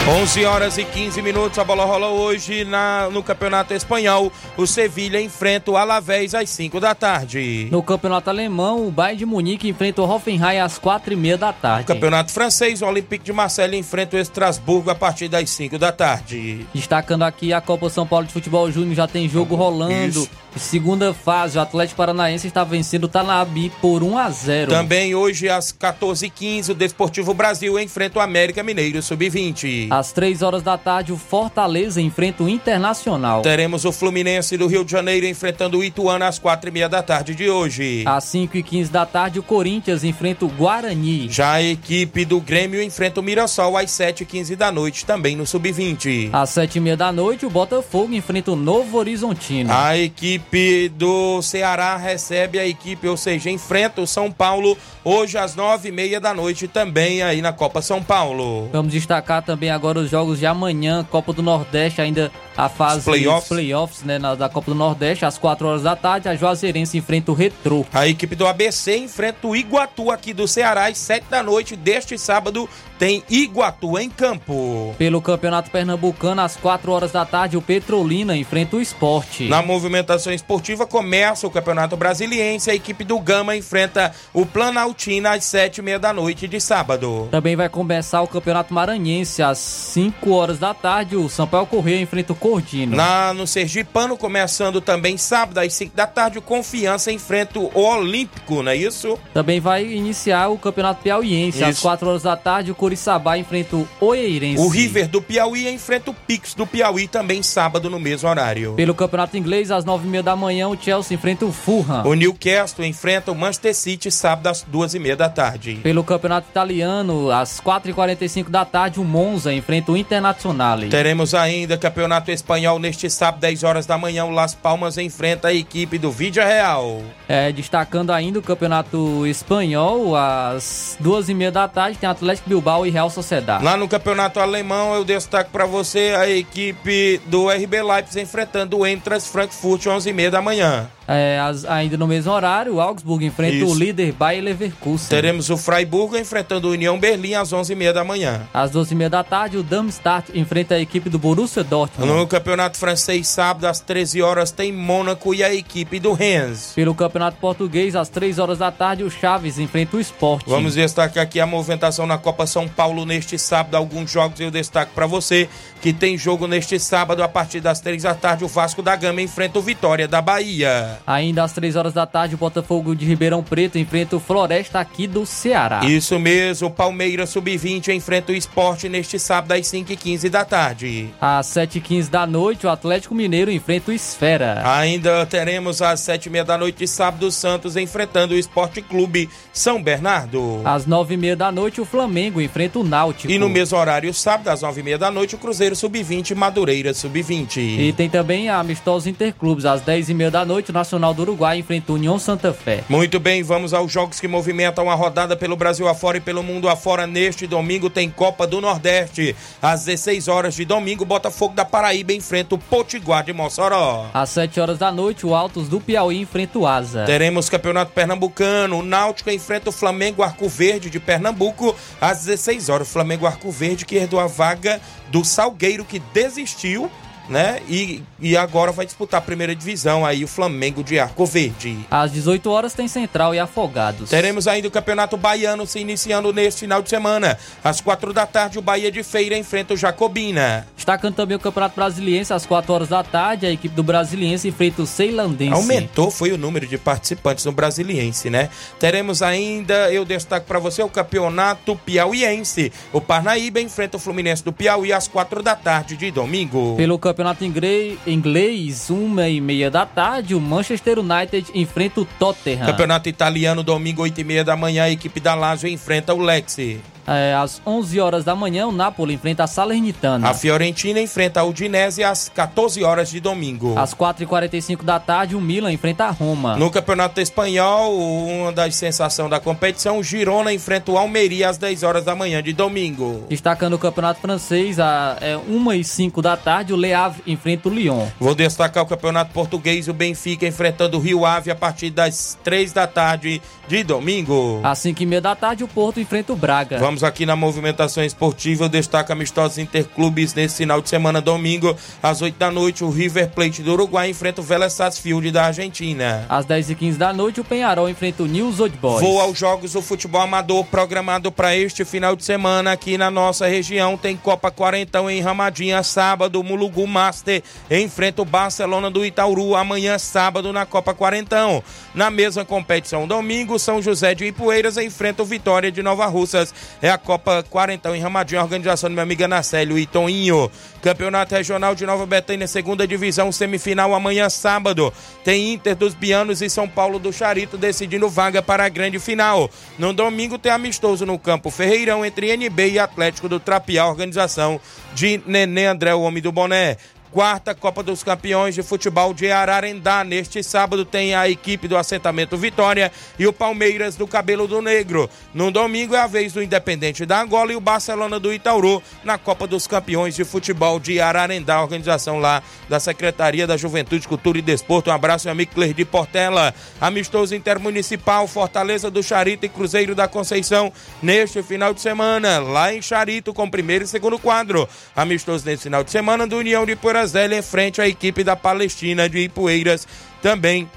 11 0.06 0.44
horas 0.44 0.76
e 0.76 0.84
15 0.84 1.22
minutos, 1.22 1.58
a 1.58 1.64
bola 1.64 1.86
rola 1.86 2.08
hoje 2.08 2.62
na, 2.62 3.08
no 3.10 3.22
Campeonato 3.22 3.72
Espanhol. 3.72 4.30
O 4.54 4.66
Sevilha 4.66 5.18
enfrenta 5.18 5.70
o 5.70 5.78
Alavés 5.78 6.34
às 6.34 6.50
5 6.50 6.78
da 6.78 6.94
tarde. 6.94 7.68
No 7.70 7.82
Campeonato 7.82 8.28
Alemão, 8.28 8.86
o 8.86 8.90
Bayern 8.90 9.20
de 9.20 9.24
Munique 9.24 9.66
enfrenta 9.66 10.02
o 10.02 10.04
Hoffenheim 10.04 10.58
às 10.58 10.76
4 10.76 11.14
e 11.14 11.16
meia 11.16 11.38
da 11.38 11.54
tarde. 11.54 11.88
No 11.88 11.94
Campeonato 11.94 12.32
Francês, 12.32 12.82
o 12.82 12.86
Olympique 12.86 13.24
de 13.24 13.32
Marseille 13.32 13.78
enfrenta 13.78 14.16
o 14.16 14.20
Estrasburgo 14.20 14.90
a 14.90 14.94
partir 14.94 15.26
das 15.26 15.48
5 15.48 15.78
da 15.78 15.90
tarde. 15.90 16.66
Destacando 16.74 17.22
aqui 17.22 17.54
a 17.54 17.62
Copa 17.62 17.88
São 17.88 18.06
Paulo 18.06 18.26
de 18.26 18.32
Futebol 18.34 18.70
Júnior, 18.70 18.94
já 18.94 19.08
tem 19.08 19.26
jogo 19.26 19.54
rolando. 19.54 20.20
Isso. 20.20 20.28
Segunda 20.56 21.12
fase, 21.12 21.58
o 21.58 21.60
Atlético 21.60 21.96
Paranaense 21.96 22.46
está 22.46 22.62
vencendo 22.62 23.04
o 23.04 23.08
Tanabi 23.08 23.72
por 23.80 24.04
1 24.04 24.18
a 24.18 24.30
0. 24.30 24.70
Também 24.70 25.14
hoje 25.14 25.48
às 25.48 25.72
14h15, 25.72 26.68
o 26.70 26.74
Desportivo 26.74 27.34
Brasil 27.34 27.76
enfrenta 27.80 28.20
o 28.20 28.22
América 28.22 28.62
Mineiro 28.62 29.02
Sub-20. 29.02 29.88
Às 29.94 30.10
3 30.10 30.42
horas 30.42 30.60
da 30.60 30.76
tarde, 30.76 31.12
o 31.12 31.16
Fortaleza 31.16 32.00
enfrenta 32.00 32.42
o 32.42 32.48
Internacional. 32.48 33.42
Teremos 33.42 33.84
o 33.84 33.92
Fluminense 33.92 34.56
do 34.56 34.66
Rio 34.66 34.84
de 34.84 34.90
Janeiro 34.90 35.24
enfrentando 35.24 35.78
o 35.78 35.84
Ituano 35.84 36.24
às 36.24 36.36
quatro 36.36 36.68
e 36.68 36.72
meia 36.72 36.88
da 36.88 37.00
tarde 37.00 37.32
de 37.32 37.48
hoje. 37.48 38.02
Às 38.04 38.24
5 38.24 38.56
e 38.56 38.62
15 38.64 38.90
da 38.90 39.06
tarde, 39.06 39.38
o 39.38 39.42
Corinthians 39.42 40.02
enfrenta 40.02 40.44
o 40.44 40.48
Guarani. 40.48 41.30
Já 41.30 41.52
a 41.52 41.62
equipe 41.62 42.24
do 42.24 42.40
Grêmio 42.40 42.82
enfrenta 42.82 43.20
o 43.20 43.22
Mirassol 43.22 43.76
às 43.76 43.92
sete 43.92 44.24
e 44.24 44.26
quinze 44.26 44.56
da 44.56 44.72
noite, 44.72 45.06
também 45.06 45.36
no 45.36 45.46
Sub-20. 45.46 46.30
Às 46.32 46.50
7 46.50 46.78
e 46.78 46.80
meia 46.80 46.96
da 46.96 47.12
noite, 47.12 47.46
o 47.46 47.50
Botafogo 47.50 48.12
enfrenta 48.12 48.50
o 48.50 48.56
Novo 48.56 48.98
Horizontino. 48.98 49.72
A 49.72 49.96
equipe 49.96 50.88
do 50.88 51.40
Ceará 51.40 51.96
recebe 51.96 52.58
a 52.58 52.66
equipe, 52.66 53.06
ou 53.06 53.16
seja, 53.16 53.48
enfrenta 53.48 54.00
o 54.00 54.08
São 54.08 54.32
Paulo 54.32 54.76
hoje 55.04 55.38
às 55.38 55.54
nove 55.54 55.90
e 55.90 55.92
meia 55.92 56.18
da 56.18 56.34
noite, 56.34 56.66
também 56.66 57.22
aí 57.22 57.40
na 57.40 57.52
Copa 57.52 57.80
São 57.80 58.02
Paulo. 58.02 58.68
Vamos 58.72 58.92
destacar 58.92 59.42
também 59.42 59.70
agora 59.70 59.83
os 59.92 60.10
jogos 60.10 60.38
de 60.38 60.46
amanhã, 60.46 61.04
Copa 61.10 61.32
do 61.32 61.42
Nordeste, 61.42 62.00
ainda 62.00 62.30
a 62.56 62.68
fase 62.68 63.02
playoffs. 63.04 63.48
playoffs 63.48 64.02
né, 64.02 64.18
na- 64.18 64.34
da 64.34 64.48
Copa 64.48 64.70
do 64.70 64.74
Nordeste, 64.76 65.24
às 65.24 65.36
4 65.38 65.66
horas 65.66 65.82
da 65.82 65.94
tarde, 65.96 66.28
a 66.28 66.34
Juazeirense 66.36 66.96
enfrenta 66.98 67.30
o 67.32 67.34
Retrô. 67.34 67.84
A 67.92 68.06
equipe 68.08 68.34
do 68.34 68.46
ABC 68.46 68.96
enfrenta 68.96 69.46
o 69.46 69.54
Iguatu 69.56 70.10
aqui 70.10 70.32
do 70.32 70.46
Ceará 70.48 70.86
às 70.86 70.98
sete 70.98 71.26
da 71.28 71.42
noite 71.42 71.76
deste 71.76 72.16
sábado. 72.18 72.68
Tem 72.98 73.22
Iguatu 73.28 73.98
em 73.98 74.08
campo. 74.08 74.94
Pelo 74.96 75.20
Campeonato 75.20 75.70
Pernambucano, 75.70 76.40
às 76.42 76.56
4 76.56 76.92
horas 76.92 77.10
da 77.12 77.24
tarde, 77.26 77.56
o 77.56 77.62
Petrolina 77.62 78.36
enfrenta 78.36 78.76
o 78.76 78.80
Esporte. 78.80 79.48
Na 79.48 79.60
movimentação 79.62 80.32
esportiva 80.32 80.86
começa 80.86 81.46
o 81.46 81.50
Campeonato 81.50 81.96
Brasiliense. 81.96 82.70
A 82.70 82.74
equipe 82.74 83.02
do 83.04 83.18
Gama 83.18 83.56
enfrenta 83.56 84.12
o 84.32 84.46
Planaltina 84.46 85.32
às 85.34 85.44
sete 85.44 85.78
e 85.78 85.82
meia 85.82 85.98
da 85.98 86.12
noite 86.12 86.46
de 86.46 86.60
sábado. 86.60 87.28
Também 87.30 87.56
vai 87.56 87.68
começar 87.68 88.22
o 88.22 88.28
Campeonato 88.28 88.72
Maranhense 88.72 89.42
às 89.42 89.58
5 89.74 90.30
horas 90.30 90.58
da 90.58 90.72
tarde. 90.72 91.16
O 91.16 91.28
Sampaio 91.28 91.66
Correia 91.66 92.00
enfrenta 92.00 92.32
o 92.32 92.36
Cordino. 92.36 92.96
Na, 92.96 93.34
no 93.34 93.46
Sergipano, 93.46 94.16
começando 94.16 94.80
também 94.80 95.16
sábado 95.16 95.58
às 95.58 95.72
5 95.74 95.94
da 95.94 96.06
tarde, 96.06 96.38
o 96.38 96.42
Confiança 96.42 97.10
enfrenta 97.12 97.58
o 97.58 97.70
Olímpico, 97.76 98.62
não 98.62 98.70
é 98.70 98.76
isso? 98.76 99.18
Também 99.32 99.60
vai 99.60 99.84
iniciar 99.84 100.48
o 100.48 100.58
Campeonato 100.58 101.02
Piauiense. 101.02 101.62
Às 101.62 101.76
Isso. 101.76 101.82
4 101.82 102.08
horas 102.08 102.22
da 102.22 102.36
tarde, 102.36 102.70
o 102.70 102.74
Coriçaba 102.74 103.36
enfrenta 103.36 103.76
o 103.76 103.88
Oeirense. 104.00 104.62
O 104.62 104.68
River 104.68 105.08
do 105.08 105.20
Piauí 105.20 105.68
enfrenta 105.68 106.10
o 106.10 106.14
Pix 106.14 106.54
do 106.54 106.66
Piauí 106.66 107.08
também 107.08 107.42
sábado 107.42 107.90
no 107.90 107.98
mesmo 107.98 108.28
horário. 108.28 108.74
Pelo 108.74 108.94
Campeonato 108.94 109.36
Inglês, 109.36 109.70
às 109.70 109.84
9h30 109.84 110.22
da 110.22 110.36
manhã, 110.36 110.68
o 110.68 110.76
Chelsea 110.80 111.14
enfrenta 111.14 111.44
o 111.44 111.52
Fulham. 111.52 112.04
O 112.04 112.14
Newcastle 112.14 112.84
enfrenta 112.84 113.32
o 113.32 113.34
Manchester 113.34 113.74
City 113.74 114.10
sábado 114.10 114.46
às 114.46 114.62
duas 114.62 114.94
e 114.94 114.98
meia 114.98 115.16
da 115.16 115.28
tarde. 115.28 115.80
Pelo 115.82 116.04
Campeonato 116.04 116.48
Italiano, 116.50 117.30
às 117.30 117.60
4h45 117.60 118.48
da 118.48 118.64
tarde, 118.64 119.00
o 119.00 119.04
Monza 119.04 119.52
enfrenta 119.52 119.63
o 119.88 119.96
Internazionale. 119.96 120.88
Teremos 120.88 121.34
ainda 121.34 121.78
Campeonato 121.78 122.30
Espanhol 122.30 122.78
neste 122.78 123.08
sábado, 123.08 123.40
10 123.40 123.64
horas 123.64 123.86
da 123.86 123.96
manhã. 123.96 124.24
O 124.24 124.30
Las 124.30 124.54
Palmas 124.54 124.98
enfrenta 124.98 125.48
a 125.48 125.54
equipe 125.54 125.98
do 125.98 126.10
Vídea 126.10 126.44
Real. 126.44 127.02
É, 127.28 127.50
destacando 127.50 128.10
ainda 128.10 128.38
o 128.38 128.42
Campeonato 128.42 129.26
Espanhol, 129.26 130.14
às 130.16 130.98
2h30 131.02 131.50
da 131.50 131.68
tarde, 131.68 131.98
tem 131.98 132.08
Atlético 132.08 132.48
Bilbao 132.48 132.86
e 132.86 132.90
Real 132.90 133.10
Sociedade. 133.10 133.64
Lá 133.64 133.76
no 133.76 133.88
Campeonato 133.88 134.40
Alemão, 134.40 134.94
eu 134.94 135.04
destaco 135.04 135.50
para 135.50 135.66
você 135.66 136.14
a 136.16 136.28
equipe 136.28 137.20
do 137.26 137.48
RB 137.48 137.82
Leipzig 137.82 138.20
enfrentando 138.22 138.78
o 138.78 138.86
Entras 138.86 139.26
Frankfurt, 139.26 139.86
11 139.86 140.10
e 140.10 140.12
meia 140.12 140.30
da 140.30 140.42
manhã. 140.42 140.88
É, 141.06 141.38
as- 141.38 141.64
ainda 141.64 141.96
no 141.96 142.06
mesmo 142.06 142.32
horário, 142.32 142.74
o 142.76 142.80
Augsburg 142.80 143.24
enfrenta 143.26 143.56
Isso. 143.56 143.66
o 143.66 143.74
líder 143.74 144.12
Bayer 144.12 144.42
Leverkusen. 144.42 145.08
Teremos 145.08 145.50
o 145.50 145.56
Freiburg 145.56 146.18
enfrentando 146.18 146.68
o 146.68 146.70
União 146.72 146.98
Berlim 146.98 147.34
às 147.34 147.52
11 147.52 147.72
e 147.72 147.76
meia 147.76 147.92
da 147.92 148.02
manhã. 148.04 148.40
Às 148.54 148.70
12h30 148.70 149.08
da 149.10 149.22
tarde, 149.22 149.56
o 149.58 149.62
Darmstadt 149.62 150.30
enfrenta 150.34 150.74
a 150.76 150.80
equipe 150.80 151.10
do 151.10 151.18
Borussia 151.18 151.62
Dortmund. 151.62 152.10
No 152.10 152.26
Campeonato 152.26 152.78
Francês, 152.78 153.28
sábado, 153.28 153.66
às 153.66 153.80
13 153.80 154.22
horas, 154.22 154.50
tem 154.50 154.72
Mônaco 154.72 155.34
e 155.34 155.44
a 155.44 155.54
equipe 155.54 156.00
do 156.00 156.12
Rennes. 156.12 156.72
Pelo 156.74 156.94
Campeonato 156.94 157.36
Português, 157.38 157.94
às 157.94 158.08
3 158.08 158.38
horas 158.38 158.58
da 158.58 158.70
tarde, 158.70 159.04
o 159.04 159.10
Chaves 159.10 159.58
enfrenta 159.58 159.96
o 159.96 160.00
Sport. 160.00 160.44
Vamos 160.46 160.74
destacar 160.74 161.22
aqui 161.24 161.38
a 161.38 161.46
movimentação 161.46 162.06
na 162.06 162.16
Copa 162.16 162.46
São 162.46 162.66
Paulo 162.66 163.04
neste 163.04 163.38
sábado. 163.38 163.76
Alguns 163.76 164.10
jogos 164.10 164.40
eu 164.40 164.50
destaco 164.50 164.92
para 164.94 165.06
você 165.06 165.48
que 165.82 165.92
tem 165.92 166.16
jogo 166.16 166.46
neste 166.46 166.78
sábado 166.78 167.22
a 167.22 167.28
partir 167.28 167.60
das 167.60 167.80
3 167.80 168.02
da 168.04 168.14
tarde. 168.14 168.44
O 168.44 168.48
Vasco 168.48 168.82
da 168.82 168.96
Gama 168.96 169.20
enfrenta 169.20 169.58
o 169.58 169.62
Vitória 169.62 170.08
da 170.08 170.22
Bahia. 170.22 170.93
Ainda 171.06 171.44
às 171.44 171.52
3 171.52 171.76
horas 171.76 171.92
da 171.92 172.06
tarde, 172.06 172.34
o 172.34 172.38
Botafogo 172.38 172.94
de 172.94 173.04
Ribeirão 173.04 173.42
Preto 173.42 173.78
enfrenta 173.78 174.16
o 174.16 174.20
Floresta 174.20 174.80
aqui 174.80 175.06
do 175.06 175.26
Ceará. 175.26 175.84
Isso 175.84 176.18
mesmo, 176.18 176.68
o 176.68 176.70
Palmeiras 176.70 177.30
Sub-20 177.30 177.88
enfrenta 177.94 178.32
o 178.32 178.34
esporte 178.34 178.88
neste 178.88 179.18
sábado 179.18 179.52
às 179.52 179.66
5h15 179.66 180.28
da 180.28 180.44
tarde. 180.44 181.10
Às 181.20 181.46
7h15 181.48 182.08
da 182.08 182.26
noite, 182.26 182.66
o 182.66 182.70
Atlético 182.70 183.14
Mineiro 183.14 183.50
enfrenta 183.50 183.90
o 183.90 183.94
Esfera. 183.94 184.62
Ainda 184.64 185.24
teremos 185.26 185.82
às 185.82 186.00
7h30 186.00 186.44
da 186.44 186.58
noite 186.58 186.86
sábado 186.86 187.26
o 187.26 187.32
Santos 187.32 187.76
enfrentando 187.76 188.34
o 188.34 188.38
Esporte 188.38 188.80
Clube 188.80 189.28
São 189.52 189.82
Bernardo. 189.82 190.60
Às 190.64 190.86
9h30 190.86 191.36
da 191.36 191.52
noite, 191.52 191.80
o 191.80 191.84
Flamengo 191.84 192.40
enfrenta 192.40 192.78
o 192.78 192.84
Náutico. 192.84 193.32
E 193.32 193.38
no 193.38 193.48
mesmo 193.48 193.78
horário, 193.78 194.12
sábado, 194.14 194.48
às 194.48 194.62
9h30 194.62 194.98
da 194.98 195.10
noite, 195.10 195.34
o 195.34 195.38
Cruzeiro 195.38 195.76
Sub-20 195.76 196.30
e 196.30 196.34
Madureira 196.34 196.94
Sub-20. 196.94 197.58
E 197.58 197.92
tem 197.92 198.08
também 198.08 198.48
a 198.48 198.58
amistosa 198.58 199.08
Interclubes. 199.08 199.64
Às 199.64 199.82
10h30 199.82 200.30
da 200.30 200.44
noite, 200.44 200.70
o 200.70 200.74
Nacional 200.84 201.14
do 201.14 201.22
Uruguai 201.22 201.58
enfrenta 201.60 201.92
o 201.92 201.94
União 201.94 202.18
Santa 202.18 202.52
Fé. 202.52 202.84
Muito 202.90 203.18
bem, 203.18 203.42
vamos 203.42 203.72
aos 203.72 203.90
jogos 203.90 204.20
que 204.20 204.28
movimentam 204.28 204.90
a 204.90 204.94
rodada 204.94 205.34
pelo 205.34 205.56
Brasil 205.56 205.88
afora 205.88 206.18
e 206.18 206.20
pelo 206.20 206.42
mundo 206.42 206.68
afora. 206.68 207.06
Neste 207.06 207.46
domingo 207.46 207.88
tem 207.88 208.10
Copa 208.10 208.46
do 208.46 208.60
Nordeste. 208.60 209.34
Às 209.62 209.86
16 209.86 210.28
horas 210.28 210.54
de 210.54 210.66
domingo, 210.66 211.06
Botafogo 211.06 211.54
da 211.54 211.64
Paraíba 211.64 212.12
enfrenta 212.12 212.54
o 212.54 212.58
Potiguar 212.58 213.24
de 213.24 213.32
Mossoró. 213.32 214.10
Às 214.12 214.28
7 214.28 214.60
horas 214.60 214.78
da 214.78 214.92
noite, 214.92 215.24
o 215.24 215.34
Altos 215.34 215.70
do 215.70 215.80
Piauí 215.80 216.20
enfrenta 216.20 216.58
o 216.58 216.66
Asa. 216.66 217.04
Teremos 217.06 217.48
Campeonato 217.48 217.92
Pernambucano. 217.92 218.80
O 218.80 218.82
Náutico 218.82 219.30
enfrenta 219.30 219.70
o 219.70 219.72
Flamengo 219.72 220.22
Arco 220.22 220.46
Verde 220.50 220.90
de 220.90 221.00
Pernambuco. 221.00 221.74
Às 221.98 222.26
16 222.26 222.68
horas, 222.68 222.88
o 222.88 222.92
Flamengo 222.92 223.26
Arco 223.26 223.50
Verde 223.50 223.86
que 223.86 223.96
herdou 223.96 224.20
a 224.20 224.26
vaga 224.26 224.78
do 225.08 225.24
Salgueiro 225.24 225.82
que 225.82 225.98
desistiu. 226.12 226.90
Né? 227.28 227.60
E, 227.68 228.02
e 228.20 228.36
agora 228.36 228.70
vai 228.70 228.84
disputar 228.84 229.18
a 229.18 229.22
primeira 229.22 229.54
divisão 229.54 230.04
aí 230.04 230.24
o 230.24 230.28
Flamengo 230.28 230.84
de 230.84 230.98
Arco 230.98 231.24
Verde. 231.24 231.78
Às 231.90 232.12
18 232.12 232.50
horas 232.50 232.74
tem 232.74 232.86
Central 232.86 233.34
e 233.34 233.38
Afogados. 233.38 234.10
Teremos 234.10 234.46
ainda 234.46 234.68
o 234.68 234.70
Campeonato 234.70 235.16
Baiano 235.16 235.66
se 235.66 235.78
iniciando 235.78 236.32
neste 236.32 236.60
final 236.60 236.82
de 236.82 236.90
semana. 236.90 237.38
Às 237.62 237.80
quatro 237.80 238.12
da 238.12 238.26
tarde, 238.26 238.58
o 238.58 238.62
Bahia 238.62 238.90
de 238.90 239.02
Feira 239.02 239.36
enfrenta 239.36 239.74
o 239.74 239.76
Jacobina. 239.76 240.66
Destacando 240.76 241.14
também 241.14 241.36
o 241.36 241.40
Campeonato 241.40 241.76
Brasiliense, 241.76 242.32
às 242.32 242.44
4 242.44 242.72
horas 242.72 242.88
da 242.88 243.02
tarde, 243.02 243.46
a 243.46 243.50
equipe 243.50 243.74
do 243.74 243.82
Brasiliense 243.82 244.48
enfrenta 244.48 244.82
o 244.82 244.86
Ceilandense. 244.86 245.54
Aumentou 245.54 246.10
foi 246.10 246.32
o 246.32 246.38
número 246.38 246.66
de 246.66 246.76
participantes 246.76 247.44
no 247.44 247.52
Brasiliense, 247.52 248.28
né? 248.28 248.50
Teremos 248.78 249.22
ainda, 249.22 249.92
eu 249.92 250.04
destaco 250.04 250.46
para 250.46 250.58
você, 250.58 250.82
o 250.82 250.88
Campeonato 250.88 251.74
Piauiense. 251.76 252.72
O 252.92 253.00
Parnaíba 253.00 253.60
enfrenta 253.60 253.96
o 253.96 254.00
Fluminense 254.00 254.44
do 254.44 254.52
Piauí 254.52 254.92
às 254.92 255.08
quatro 255.08 255.42
da 255.42 255.56
tarde 255.56 255.96
de 255.96 256.10
domingo. 256.10 256.76
Pelo 256.76 256.98
Campeonato 257.14 257.44
Inglês, 257.44 258.90
uma 258.90 259.28
e 259.28 259.40
meia 259.40 259.70
da 259.70 259.86
tarde, 259.86 260.34
o 260.34 260.40
Manchester 260.40 260.98
United 260.98 261.46
enfrenta 261.54 262.00
o 262.00 262.04
Tottenham. 262.04 262.66
Campeonato 262.66 263.08
Italiano, 263.08 263.62
domingo, 263.62 264.02
oito 264.02 264.20
e 264.20 264.24
meia 264.24 264.42
da 264.42 264.56
manhã, 264.56 264.82
a 264.82 264.90
equipe 264.90 265.20
da 265.20 265.36
Lazio 265.36 265.68
enfrenta 265.68 266.12
o 266.12 266.20
Lexi. 266.20 266.80
É, 267.06 267.34
às 267.34 267.60
11 267.66 268.00
horas 268.00 268.24
da 268.24 268.34
manhã, 268.34 268.66
o 268.66 268.72
Napoli 268.72 269.14
enfrenta 269.14 269.44
a 269.44 269.46
Salernitana. 269.46 270.28
A 270.28 270.34
Fiorentina 270.34 271.00
enfrenta 271.00 271.40
a 271.40 271.44
Udinese 271.44 272.02
às 272.02 272.28
14 272.28 272.82
horas 272.82 273.10
de 273.10 273.20
domingo. 273.20 273.78
Às 273.78 273.94
4h45 273.94 274.82
da 274.82 274.98
tarde, 274.98 275.36
o 275.36 275.40
Milan 275.40 275.72
enfrenta 275.72 276.04
a 276.04 276.10
Roma. 276.10 276.56
No 276.56 276.70
Campeonato 276.70 277.20
Espanhol, 277.20 277.96
uma 277.96 278.52
das 278.52 278.74
sensações 278.76 279.30
da 279.30 279.40
competição, 279.40 279.98
o 279.98 280.02
Girona 280.02 280.52
enfrenta 280.52 280.92
o 280.92 280.98
Almeria 280.98 281.48
às 281.48 281.58
10 281.58 281.82
horas 281.82 282.04
da 282.04 282.14
manhã 282.14 282.42
de 282.42 282.52
domingo. 282.52 283.24
Destacando 283.28 283.74
o 283.74 283.78
Campeonato 283.78 284.20
Francês, 284.20 284.78
a 284.78 285.16
é, 285.20 285.36
1 285.36 285.72
e 285.72 285.84
5 285.84 286.22
da 286.22 286.36
tarde, 286.36 286.72
o 286.72 286.76
Le 286.76 286.92
Havre 286.92 287.22
enfrenta 287.26 287.68
o 287.68 287.72
Lyon. 287.72 288.06
Vou 288.18 288.34
destacar 288.34 288.82
o 288.82 288.86
Campeonato 288.86 289.32
Português, 289.32 289.88
o 289.88 289.92
Benfica 289.92 290.46
enfrentando 290.46 290.96
o 290.96 291.00
Rio 291.00 291.24
Ave 291.24 291.50
a 291.50 291.54
partir 291.54 291.90
das 291.90 292.38
3 292.42 292.72
da 292.72 292.86
tarde 292.86 293.40
de 293.68 293.82
domingo. 293.82 294.60
Às 294.62 294.78
5 294.80 295.02
e 295.02 295.06
meia 295.06 295.20
da 295.20 295.34
tarde, 295.34 295.64
o 295.64 295.68
Porto 295.68 296.00
enfrenta 296.00 296.32
o 296.32 296.36
Braga. 296.36 296.78
Vamos 296.78 296.93
aqui 297.02 297.26
na 297.26 297.34
movimentação 297.34 298.04
esportiva. 298.04 298.66
Eu 298.66 298.68
destaco 298.68 299.12
amistosos 299.12 299.58
interclubes 299.58 300.34
nesse 300.34 300.58
final 300.58 300.80
de 300.80 300.88
semana, 300.88 301.20
domingo, 301.20 301.74
às 302.02 302.22
8 302.22 302.36
da 302.38 302.50
noite. 302.50 302.84
O 302.84 302.90
River 302.90 303.30
Plate 303.30 303.62
do 303.62 303.72
Uruguai 303.72 304.10
enfrenta 304.10 304.40
o 304.40 304.44
Vélez 304.44 304.74
Sarsfield 304.74 305.30
da 305.30 305.46
Argentina. 305.46 306.26
Às 306.28 306.44
10 306.44 306.70
e 306.70 306.74
15 306.74 306.98
da 306.98 307.12
noite, 307.12 307.40
o 307.40 307.44
Penharol 307.44 307.88
enfrenta 307.88 308.22
o 308.22 308.26
News 308.26 308.60
Old 308.60 308.76
Boys. 308.76 309.00
Vou 309.00 309.20
aos 309.20 309.38
jogos 309.38 309.72
do 309.72 309.82
futebol 309.82 310.20
amador 310.20 310.64
programado 310.66 311.32
para 311.32 311.56
este 311.56 311.84
final 311.84 312.14
de 312.14 312.24
semana 312.24 312.72
aqui 312.72 312.98
na 312.98 313.10
nossa 313.10 313.46
região. 313.46 313.96
Tem 313.96 314.16
Copa 314.16 314.50
Quarentão 314.50 315.10
em 315.10 315.20
Ramadinha, 315.20 315.82
sábado. 315.82 316.38
O 316.40 316.44
Mulugu 316.44 316.86
Master 316.86 317.42
enfrenta 317.70 318.22
o 318.22 318.24
Barcelona 318.24 318.90
do 318.90 319.04
Itauru 319.04 319.56
amanhã, 319.56 319.98
sábado, 319.98 320.52
na 320.52 320.66
Copa 320.66 320.94
Quarentão. 320.94 321.62
Na 321.94 322.10
mesma 322.10 322.44
competição, 322.44 323.06
domingo, 323.06 323.58
São 323.58 323.80
José 323.80 324.14
de 324.14 324.26
Ipueiras 324.26 324.76
enfrenta 324.76 325.22
o 325.22 325.26
Vitória 325.26 325.70
de 325.70 325.82
Nova 325.82 326.06
Russas 326.06 326.52
é 326.84 326.90
a 326.90 326.98
Copa 326.98 327.42
Quarentão 327.48 327.96
em 327.96 328.00
Ramadinho, 328.02 328.42
organização 328.42 328.90
do 328.90 328.92
meu 328.92 329.02
amigo 329.02 329.24
Anacélio 329.24 329.78
e 329.78 329.86
Toninho. 329.86 330.50
Campeonato 330.82 331.34
Regional 331.34 331.74
de 331.74 331.86
Nova 331.86 332.04
Betânia, 332.04 332.46
segunda 332.46 332.86
divisão, 332.86 333.32
semifinal 333.32 333.94
amanhã 333.94 334.28
sábado. 334.28 334.92
Tem 335.24 335.54
Inter 335.54 335.74
dos 335.74 335.94
Bianos 335.94 336.42
e 336.42 336.50
São 336.50 336.68
Paulo 336.68 336.98
do 336.98 337.10
Charito 337.10 337.56
decidindo 337.56 338.06
vaga 338.06 338.42
para 338.42 338.66
a 338.66 338.68
grande 338.68 338.98
final. 338.98 339.50
No 339.78 339.94
domingo 339.94 340.38
tem 340.38 340.52
amistoso 340.52 341.06
no 341.06 341.18
campo 341.18 341.50
Ferreirão 341.50 342.04
entre 342.04 342.30
NB 342.36 342.72
e 342.72 342.78
Atlético 342.78 343.30
do 343.30 343.40
Trapiá, 343.40 343.86
organização 343.86 344.60
de 344.94 345.22
Nenê 345.26 345.64
André, 345.64 345.94
o 345.94 346.02
homem 346.02 346.22
do 346.22 346.30
boné 346.30 346.76
quarta 347.14 347.54
Copa 347.54 347.80
dos 347.80 348.02
Campeões 348.02 348.56
de 348.56 348.62
Futebol 348.64 349.14
de 349.14 349.30
Ararendá. 349.30 350.02
Neste 350.02 350.42
sábado 350.42 350.84
tem 350.84 351.14
a 351.14 351.28
equipe 351.28 351.68
do 351.68 351.76
assentamento 351.76 352.36
Vitória 352.36 352.90
e 353.16 353.24
o 353.24 353.32
Palmeiras 353.32 353.94
do 353.94 354.04
Cabelo 354.04 354.48
do 354.48 354.60
Negro. 354.60 355.08
No 355.32 355.52
domingo 355.52 355.94
é 355.94 356.00
a 356.00 356.08
vez 356.08 356.32
do 356.32 356.42
Independente 356.42 357.06
da 357.06 357.22
Angola 357.22 357.52
e 357.52 357.56
o 357.56 357.60
Barcelona 357.60 358.18
do 358.18 358.32
Itauru 358.32 358.82
na 359.04 359.16
Copa 359.16 359.46
dos 359.46 359.64
Campeões 359.68 360.16
de 360.16 360.24
Futebol 360.24 360.80
de 360.80 361.00
Ararendá, 361.00 361.62
organização 361.62 362.18
lá 362.18 362.42
da 362.68 362.80
Secretaria 362.80 363.46
da 363.46 363.56
Juventude, 363.56 364.08
Cultura 364.08 364.38
e 364.38 364.42
Desporto. 364.42 364.90
Um 364.90 364.92
abraço, 364.92 365.28
meu 365.28 365.32
amigo 365.32 365.54
Clerdi 365.54 365.84
Portela. 365.84 366.52
Amistoso 366.80 367.32
Intermunicipal, 367.32 368.26
Fortaleza 368.26 368.90
do 368.90 369.04
Charito 369.04 369.46
e 369.46 369.48
Cruzeiro 369.48 369.94
da 369.94 370.08
Conceição 370.08 370.72
neste 371.00 371.44
final 371.44 371.72
de 371.72 371.80
semana, 371.80 372.40
lá 372.40 372.74
em 372.74 372.82
Charito, 372.82 373.32
com 373.32 373.48
primeiro 373.48 373.84
e 373.84 373.86
segundo 373.86 374.18
quadro. 374.18 374.68
Amistoso 374.96 375.46
nesse 375.46 375.62
final 375.62 375.84
de 375.84 375.92
semana 375.92 376.26
do 376.26 376.38
União 376.38 376.66
de 376.66 376.74
Poeira 376.74 377.03
Brasília 377.04 377.42
frente 377.42 377.82
à 377.82 377.88
equipe 377.88 378.24
da 378.24 378.34
Palestina 378.34 379.08
de 379.08 379.18
Ipueiras 379.18 379.86
também 380.22 380.68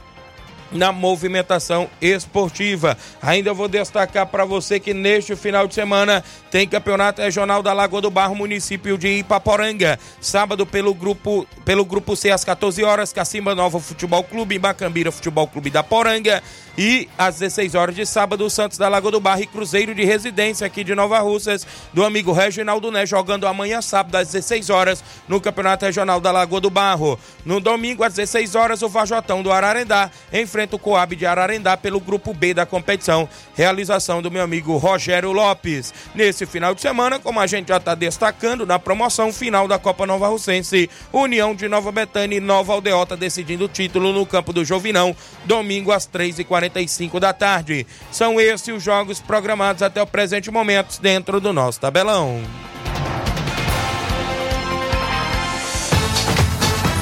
na 0.74 0.92
movimentação 0.92 1.90
esportiva. 2.02 2.98
Ainda 3.22 3.54
vou 3.54 3.70
destacar 3.70 4.28
para 4.28 4.44
você 4.44 4.78
que 4.78 4.94
neste 4.94 5.38
final 5.38 5.66
de 5.66 5.74
semana 5.74 6.22
tem 6.52 6.68
Campeonato 6.68 7.22
Regional 7.22 7.64
da 7.64 7.72
Lagoa 7.72 8.02
do 8.02 8.12
Barro, 8.12 8.36
município 8.36 8.98
de 8.98 9.08
Ipaporanga. 9.20 9.98
Sábado 10.20 10.66
pelo 10.66 10.94
grupo 10.94 11.48
pelo 11.64 11.86
grupo 11.86 12.14
C 12.18 12.30
às 12.30 12.44
14 12.44 12.84
horas, 12.84 13.14
Cacimba 13.14 13.56
Nova 13.56 13.80
Futebol 13.80 14.24
Clube, 14.26 14.60
Macambira 14.60 15.12
Futebol 15.12 15.48
Clube 15.48 15.70
da 15.70 15.84
Poranga 15.84 16.44
e 16.78 17.10
às 17.18 17.40
16 17.40 17.74
horas 17.74 17.96
de 17.96 18.06
sábado, 18.06 18.48
Santos 18.52 18.78
da 18.78 18.88
Lagoa 18.88 19.12
do 19.12 19.20
Barro 19.20 19.42
e 19.42 19.48
Cruzeiro 19.48 19.96
de 19.96 20.06
Residência 20.06 20.68
aqui 20.68 20.84
de 20.84 20.94
Nova 20.94 21.18
Russas, 21.20 21.66
do 21.92 22.06
amigo 22.06 22.32
Reginaldo 22.32 22.92
Né, 22.92 23.04
jogando 23.04 23.48
amanhã 23.48 23.82
sábado 23.82 24.16
às 24.16 24.28
16 24.28 24.70
horas 24.70 25.04
no 25.28 25.42
Campeonato 25.42 25.86
Regional 25.86 26.20
da 26.20 26.32
Lagoa 26.32 26.62
do 26.62 26.70
Barro. 26.70 27.20
No 27.44 27.60
domingo 27.60 28.04
às 28.04 28.14
16 28.14 28.54
horas, 28.54 28.84
o 28.84 28.90
Vajotão 28.90 29.42
do 29.42 29.52
Ararendá 29.52 30.12
enfrenta 30.32 30.76
o 30.76 30.80
Coab 30.80 31.16
de 31.16 31.26
Ararendá 31.26 31.76
pelo 31.76 32.00
grupo 32.00 32.32
B 32.32 32.54
da 32.54 32.66
competição. 32.66 33.28
Realização 33.56 34.22
do 34.22 34.30
meu 34.30 34.44
amigo 34.44 34.78
Rogério 34.78 35.32
Lopes. 35.32 35.92
Nesse 36.14 36.46
final 36.46 36.76
de 36.76 36.82
semana, 36.82 37.18
como 37.18 37.40
a 37.40 37.48
gente 37.48 37.70
já 37.70 37.78
está 37.78 37.96
destacando, 37.96 38.68
na 38.68 38.78
promoção 38.78 39.34
final 39.34 39.68
da 39.68 39.80
Copa 39.80 40.06
Nova 40.06 40.28
Russense, 40.28 40.90
União 41.12 41.56
de 41.56 41.68
Nova 41.68 41.92
Betânia 41.92 42.38
e 42.38 42.40
Nova 42.40 42.74
Aldeota 42.74 43.18
decidindo 43.18 43.66
o 43.66 43.70
título 43.70 44.14
no 44.14 44.26
campo 44.28 44.54
do 44.54 44.64
Jovinão, 44.64 45.16
domingo 45.46 45.92
às 45.92 46.08
3h40 46.08 46.67
45 46.68 47.20
da 47.20 47.34
tarde. 47.34 47.88
São 48.12 48.40
esses 48.40 48.68
os 48.68 48.84
jogos 48.84 49.20
programados 49.20 49.82
até 49.82 50.02
o 50.02 50.08
presente 50.08 50.52
momento 50.52 51.02
dentro 51.02 51.40
do 51.40 51.54
nosso 51.54 51.80
tabelão. 51.80 52.42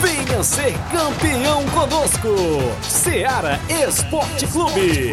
Venha 0.01 0.43
ser 0.43 0.73
campeão 0.91 1.65
conosco, 1.69 2.35
Seara 2.83 3.59
Esporte 3.69 4.47
Clube. 4.47 5.11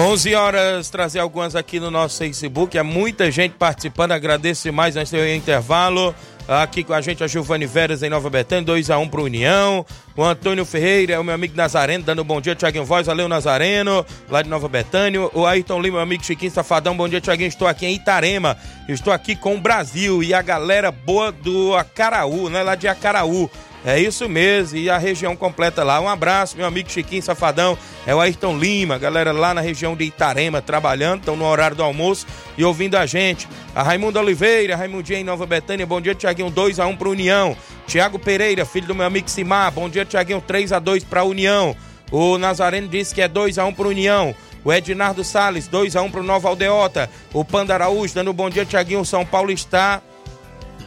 11 0.00 0.34
horas, 0.34 0.90
trazer 0.90 1.20
algumas 1.20 1.54
aqui 1.54 1.78
no 1.78 1.88
nosso 1.88 2.18
Facebook. 2.18 2.76
É 2.76 2.82
muita 2.82 3.30
gente 3.30 3.52
participando, 3.52 4.10
agradeço 4.10 4.64
demais 4.64 4.96
antes 4.96 5.12
do 5.12 5.24
intervalo. 5.24 6.12
Aqui 6.48 6.82
com 6.82 6.92
a 6.92 7.00
gente 7.00 7.22
a 7.22 7.26
Giovanni 7.28 7.66
Veras 7.66 8.02
em 8.02 8.10
Nova 8.10 8.28
Betânia, 8.28 8.64
2x1 8.74 9.08
pro 9.08 9.22
União. 9.22 9.86
O 10.16 10.24
Antônio 10.24 10.64
Ferreira 10.64 11.14
é 11.14 11.18
o 11.18 11.24
meu 11.24 11.34
amigo 11.34 11.56
Nazareno, 11.56 12.04
dando 12.04 12.22
um 12.22 12.24
bom 12.24 12.40
dia, 12.40 12.54
Tiaguinho 12.54 12.84
Voz, 12.84 13.06
valeu 13.06 13.28
Nazareno, 13.28 14.04
lá 14.28 14.42
de 14.42 14.48
Nova 14.48 14.68
Betânia. 14.68 15.20
O 15.32 15.46
Ayrton 15.46 15.80
Lima, 15.80 15.98
meu 15.98 16.02
amigo 16.02 16.24
Chiquinho 16.24 16.50
Safadão, 16.50 16.96
bom 16.96 17.08
dia, 17.08 17.20
Tiaguinho. 17.20 17.48
Estou 17.48 17.68
aqui 17.68 17.86
em 17.86 17.94
Itarema, 17.94 18.56
estou 18.88 19.12
aqui 19.12 19.36
com 19.36 19.54
o 19.54 19.60
Brasil 19.60 20.22
e 20.22 20.34
a 20.34 20.42
galera 20.42 20.90
boa 20.90 21.30
do 21.30 21.76
Acaraú, 21.76 22.50
né? 22.50 22.62
Lá 22.62 22.74
de 22.74 22.88
Acaraú. 22.88 23.48
É 23.84 23.98
isso 23.98 24.28
mesmo, 24.28 24.78
e 24.78 24.88
a 24.88 24.96
região 24.96 25.34
completa 25.34 25.82
lá. 25.82 26.00
Um 26.00 26.08
abraço, 26.08 26.56
meu 26.56 26.66
amigo 26.66 26.88
Chiquinho 26.88 27.22
Safadão, 27.22 27.76
é 28.06 28.14
o 28.14 28.20
Ayrton 28.20 28.56
Lima, 28.56 28.96
galera 28.96 29.32
lá 29.32 29.52
na 29.52 29.60
região 29.60 29.96
de 29.96 30.04
Itarema, 30.04 30.62
trabalhando, 30.62 31.20
estão 31.20 31.34
no 31.34 31.44
horário 31.44 31.76
do 31.76 31.82
almoço 31.82 32.24
e 32.56 32.62
ouvindo 32.64 32.94
a 32.96 33.06
gente. 33.06 33.48
A 33.74 33.82
Raimundo 33.82 34.20
Oliveira, 34.20 34.76
Raimundinha 34.76 35.18
em 35.18 35.24
Nova 35.24 35.46
Betânia, 35.46 35.84
bom 35.84 36.00
dia, 36.00 36.14
Tiaguinho, 36.14 36.50
2x1 36.50 36.96
para 36.96 37.08
União. 37.08 37.56
Tiago 37.84 38.20
Pereira, 38.20 38.64
filho 38.64 38.86
do 38.86 38.94
meu 38.94 39.04
amigo 39.04 39.28
Simar, 39.28 39.72
bom 39.72 39.88
dia, 39.88 40.04
Tiaguinho, 40.04 40.40
3x2 40.40 41.04
para 41.04 41.24
União. 41.24 41.76
O 42.12 42.38
Nazareno 42.38 42.86
disse 42.86 43.12
que 43.12 43.20
é 43.20 43.28
2x1 43.28 43.74
para 43.74 43.88
União. 43.88 44.32
O 44.64 44.72
Ednardo 44.72 45.24
Salles, 45.24 45.68
2x1 45.68 46.08
para 46.08 46.20
o 46.20 46.24
Nova 46.24 46.48
Aldeota. 46.48 47.10
O 47.32 47.44
Panda 47.44 47.74
Araújo, 47.74 48.14
dando 48.14 48.32
bom 48.32 48.48
dia, 48.48 48.64
Tiaguinho, 48.64 49.04
São 49.04 49.26
Paulo 49.26 49.50
está 49.50 50.00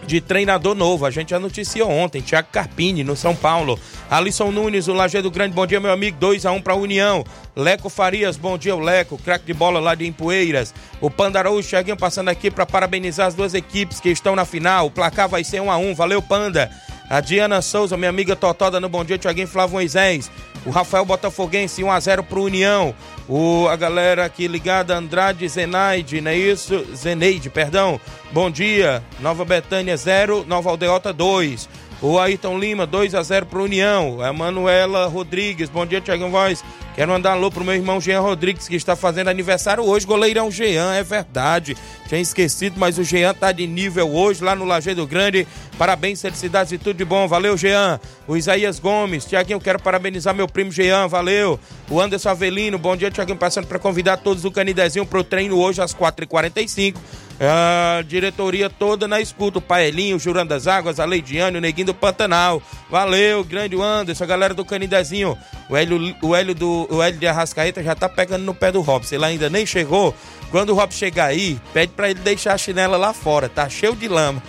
de 0.06 0.22
treinador 0.22 0.76
novo. 0.76 1.06
A 1.06 1.12
gente 1.12 1.32
já 1.32 1.40
noticiou 1.40 1.90
ontem, 1.90 2.22
Thiago 2.22 2.48
Carpini, 2.52 3.04
no 3.04 3.16
São 3.16 3.36
Paulo. 3.36 3.80
Alisson 4.10 4.52
Nunes, 4.52 4.88
o 4.88 4.94
Lajeado 4.94 5.32
Grande, 5.32 5.54
bom 5.54 5.66
dia, 5.66 5.80
meu 5.80 5.92
amigo, 5.92 6.18
2 6.20 6.46
a 6.46 6.52
1 6.52 6.56
um 6.56 6.62
para 6.62 6.74
a 6.74 6.78
União. 6.78 7.24
Leco 7.56 7.90
Farias, 7.90 8.38
bom 8.38 8.58
dia, 8.58 8.76
o 8.76 8.80
Leco, 8.80 9.18
craque 9.18 9.46
de 9.46 9.54
bola 9.54 9.80
lá 9.80 9.96
de 9.96 10.06
Empoeiras. 10.06 10.74
O 11.02 11.10
Pandaraú, 11.10 11.62
Thiaguinho 11.62 11.98
passando 11.98 12.30
aqui 12.30 12.52
para 12.52 12.66
parabenizar 12.66 13.28
as 13.28 13.34
duas 13.34 13.54
equipes 13.54 14.00
que 14.00 14.10
estão 14.10 14.36
na 14.36 14.46
final. 14.46 14.88
O 14.88 14.92
placar 14.92 15.28
vai 15.28 15.44
ser 15.44 15.62
1 15.62 15.66
um 15.66 15.72
a 15.72 15.78
1 15.78 15.90
um. 15.90 15.96
valeu, 15.96 16.22
Panda. 16.22 16.70
A 17.10 17.22
Diana 17.22 17.62
Souza, 17.62 17.96
minha 17.96 18.10
amiga 18.10 18.36
Totó, 18.36 18.70
dando 18.70 18.90
bom 18.90 19.04
dia, 19.04 19.18
Thiaguinho 19.18 19.48
Flávio 19.48 19.74
Moisés. 19.74 20.32
O 20.66 20.72
Rafael 20.72 21.06
Botafoguense, 21.06 21.84
1x0 21.84 22.24
pro 22.24 22.44
União. 22.44 22.96
O, 23.30 23.68
a 23.68 23.76
galera 23.76 24.26
aqui 24.26 24.48
ligada, 24.48 24.98
Andrade 24.98 25.48
Zenaide, 25.48 26.22
não 26.22 26.32
é 26.32 26.36
isso? 26.36 26.84
Zeneide, 26.96 27.52
perdão. 27.52 28.00
Bom 28.32 28.50
dia. 28.50 29.04
Nova 29.20 29.46
Betânia 29.46 29.96
0, 29.96 30.44
Nova 30.48 30.72
Aldeota 30.72 31.14
2. 31.14 31.70
O 32.02 32.20
Ayrton 32.20 32.60
Lima, 32.60 32.86
2 32.86 33.16
a 33.16 33.24
0 33.24 33.46
pro 33.46 33.64
União. 33.64 34.22
A 34.22 34.34
Manuela 34.34 35.08
Rodrigues, 35.08 35.70
bom 35.70 35.86
dia, 35.86 36.02
Tiago 36.02 36.30
Voz. 36.30 36.64
Quero 36.94 37.12
mandar 37.12 37.32
alô 37.32 37.52
pro 37.52 37.64
meu 37.64 37.74
irmão 37.74 38.00
Jean 38.00 38.22
Rodrigues, 38.22 38.70
que 38.70 38.76
está 38.76 38.96
fazendo 38.96 39.30
aniversário 39.30 39.84
hoje. 39.84 40.06
Goleirão 40.06 40.50
Jean, 40.50 40.94
é 40.94 41.04
verdade. 41.04 41.76
Tinha 42.08 42.22
esquecido, 42.22 42.80
mas 42.80 42.98
o 42.98 43.04
Jean 43.04 43.34
tá 43.34 43.52
de 43.52 43.68
nível 43.68 44.10
hoje 44.14 44.42
lá 44.42 44.56
no 44.56 44.64
Lajeado 44.64 45.06
Grande. 45.06 45.46
Parabéns, 45.78 46.22
felicidades 46.22 46.72
e 46.72 46.78
tudo 46.78 46.96
de 46.96 47.04
bom. 47.04 47.28
Valeu, 47.28 47.58
Jean. 47.58 48.00
O 48.26 48.38
Isaías 48.38 48.80
Gomes, 48.80 49.26
Tiaguinho, 49.26 49.60
quero 49.60 49.82
parabenizar 49.82 50.34
meu 50.34 50.48
primo 50.48 50.72
Jean, 50.72 51.08
valeu. 51.08 51.60
O 51.90 52.00
Anderson 52.00 52.30
Avelino, 52.30 52.78
bom 52.78 52.96
dia, 52.96 53.12
Tiaguinho, 53.12 53.38
passando 53.38 53.68
para 53.68 53.78
convidar 53.78 54.18
todos 54.18 54.44
do 54.44 54.52
Canidezinho 54.52 55.06
pro 55.06 55.24
treino 55.24 55.58
hoje 55.58 55.82
às 55.82 55.94
4h45. 55.94 56.96
A 57.40 58.02
diretoria 58.04 58.70
toda 58.70 59.08
na 59.08 59.20
escuta. 59.20 59.60
O 59.60 59.62
Paelinho, 59.62 60.16
o 60.16 60.20
Jurando 60.20 60.50
das 60.50 60.68
Águas, 60.68 61.00
a 61.00 61.06
Leidiane, 61.06 61.58
o 61.58 61.62
Neguinho 61.62 61.88
do 61.88 61.94
Pantanal. 61.94 62.62
Valeu, 62.90 63.44
grande 63.44 63.76
Anderson, 63.80 64.24
a 64.24 64.28
galera 64.28 64.54
do 64.54 64.64
Canidezinho. 64.64 65.38
O 65.70 65.76
Hélio, 65.76 66.16
o 66.22 66.36
Hélio, 66.36 66.56
do, 66.56 66.88
o 66.90 67.02
Hélio 67.02 67.20
de 67.20 67.28
Arrascaeta 67.28 67.84
já 67.84 67.96
tá 67.96 68.08
pegando 68.08 68.44
no 68.44 68.54
pé 68.54 68.72
do 68.72 68.82
Robson. 68.82 69.16
Ele 69.16 69.26
ainda 69.26 69.50
nem 69.50 69.66
chegou. 69.66 70.16
Quando 70.52 70.70
o 70.70 70.76
Robson 70.76 70.98
chegar 70.98 71.26
aí, 71.26 71.60
pede 71.74 71.92
para 71.92 72.10
ele 72.10 72.20
deixar 72.20 72.54
a 72.54 72.58
chinela 72.58 72.96
lá 72.96 73.12
fora. 73.12 73.50
Tá 73.50 73.68
cheio 73.68 73.96
de 73.96 74.08
lama. 74.08 74.42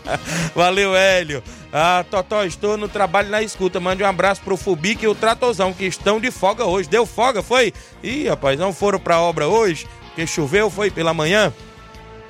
Valeu, 0.54 0.94
Hélio. 0.94 1.42
Ah, 1.72 2.04
Totó, 2.10 2.44
estou 2.44 2.76
no 2.76 2.88
trabalho 2.88 3.30
na 3.30 3.42
escuta. 3.42 3.80
Mande 3.80 4.02
um 4.02 4.06
abraço 4.06 4.42
pro 4.42 4.56
Fubic 4.56 5.02
e 5.02 5.08
o 5.08 5.14
Tratozão, 5.14 5.72
que 5.72 5.86
estão 5.86 6.20
de 6.20 6.30
folga 6.30 6.64
hoje. 6.64 6.88
Deu 6.88 7.06
folga, 7.06 7.42
foi? 7.42 7.72
Ih, 8.02 8.28
rapaz, 8.28 8.58
não 8.58 8.72
foram 8.72 8.98
pra 8.98 9.20
obra 9.20 9.48
hoje, 9.48 9.86
porque 10.08 10.26
choveu, 10.26 10.68
foi 10.68 10.90
pela 10.90 11.14
manhã. 11.14 11.52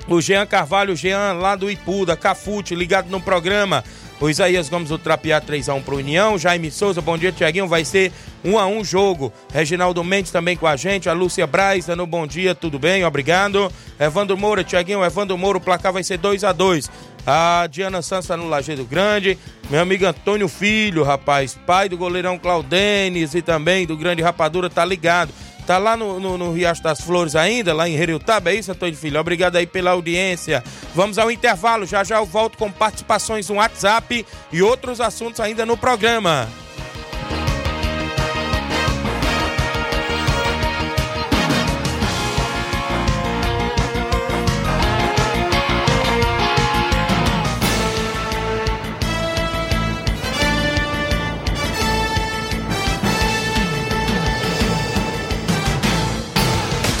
O 0.07 0.21
Jean 0.21 0.45
Carvalho, 0.45 0.93
o 0.93 0.95
Jean 0.95 1.33
lá 1.33 1.55
do 1.55 1.69
Ipu, 1.69 2.05
da 2.05 2.15
Cafute, 2.15 2.75
ligado 2.75 3.09
no 3.09 3.19
programa. 3.19 3.83
O 4.19 4.29
Isaías 4.29 4.69
Gomes 4.69 4.89
Trapiá 5.03 5.41
3x1 5.41 5.83
pro 5.83 5.97
União. 5.97 6.37
Jaime 6.37 6.71
Souza, 6.71 7.01
bom 7.01 7.17
dia, 7.17 7.31
Tiaguinho. 7.31 7.67
Vai 7.67 7.83
ser 7.83 8.13
1x1 8.45 8.85
jogo. 8.85 9.33
Reginaldo 9.51 10.03
Mendes 10.03 10.31
também 10.31 10.55
com 10.55 10.67
a 10.67 10.75
gente. 10.75 11.09
A 11.09 11.13
Lúcia 11.13 11.45
Braz 11.45 11.87
dando 11.87 12.05
bom 12.05 12.25
dia, 12.25 12.55
tudo 12.55 12.79
bem? 12.79 13.03
Obrigado. 13.03 13.69
Evandro 13.99 14.37
Moura, 14.37 14.63
Tiaguinho, 14.63 15.03
Evandro 15.03 15.37
Moura, 15.37 15.57
o 15.57 15.61
placar 15.61 15.91
vai 15.91 16.03
ser 16.03 16.17
2x2. 16.19 16.89
A 17.27 17.67
Diana 17.69 18.01
Santos 18.01 18.27
tá 18.27 18.37
no 18.37 18.47
Lajeado 18.47 18.85
Grande. 18.85 19.37
Meu 19.69 19.81
amigo 19.81 20.05
Antônio 20.05 20.47
Filho, 20.47 21.03
rapaz, 21.03 21.57
pai 21.65 21.89
do 21.89 21.97
goleirão 21.97 22.37
Claudenes 22.37 23.33
e 23.33 23.41
também 23.41 23.85
do 23.85 23.97
grande 23.97 24.21
Rapadura, 24.21 24.69
tá 24.69 24.85
ligado. 24.85 25.33
Tá 25.65 25.79
lá 25.79 25.97
no, 25.97 26.19
no, 26.19 26.37
no, 26.37 26.53
Riacho 26.53 26.83
das 26.83 27.01
Flores 27.01 27.35
ainda, 27.35 27.73
lá 27.73 27.89
em 27.89 27.95
Heriutaba, 27.95 28.51
é 28.51 28.55
isso, 28.55 28.71
Antônio 28.71 28.95
Filho? 28.95 29.19
Obrigado 29.19 29.55
aí 29.55 29.65
pela 29.65 29.91
audiência. 29.91 30.63
Vamos 30.93 31.17
ao 31.17 31.31
intervalo, 31.31 31.87
já 31.87 32.03
já 32.03 32.17
eu 32.17 32.25
volto 32.25 32.57
com 32.57 32.71
participações 32.71 33.49
no 33.49 33.55
WhatsApp 33.55 34.25
e 34.51 34.61
outros 34.61 35.01
assuntos 35.01 35.39
ainda 35.39 35.65
no 35.65 35.75
programa. 35.75 36.47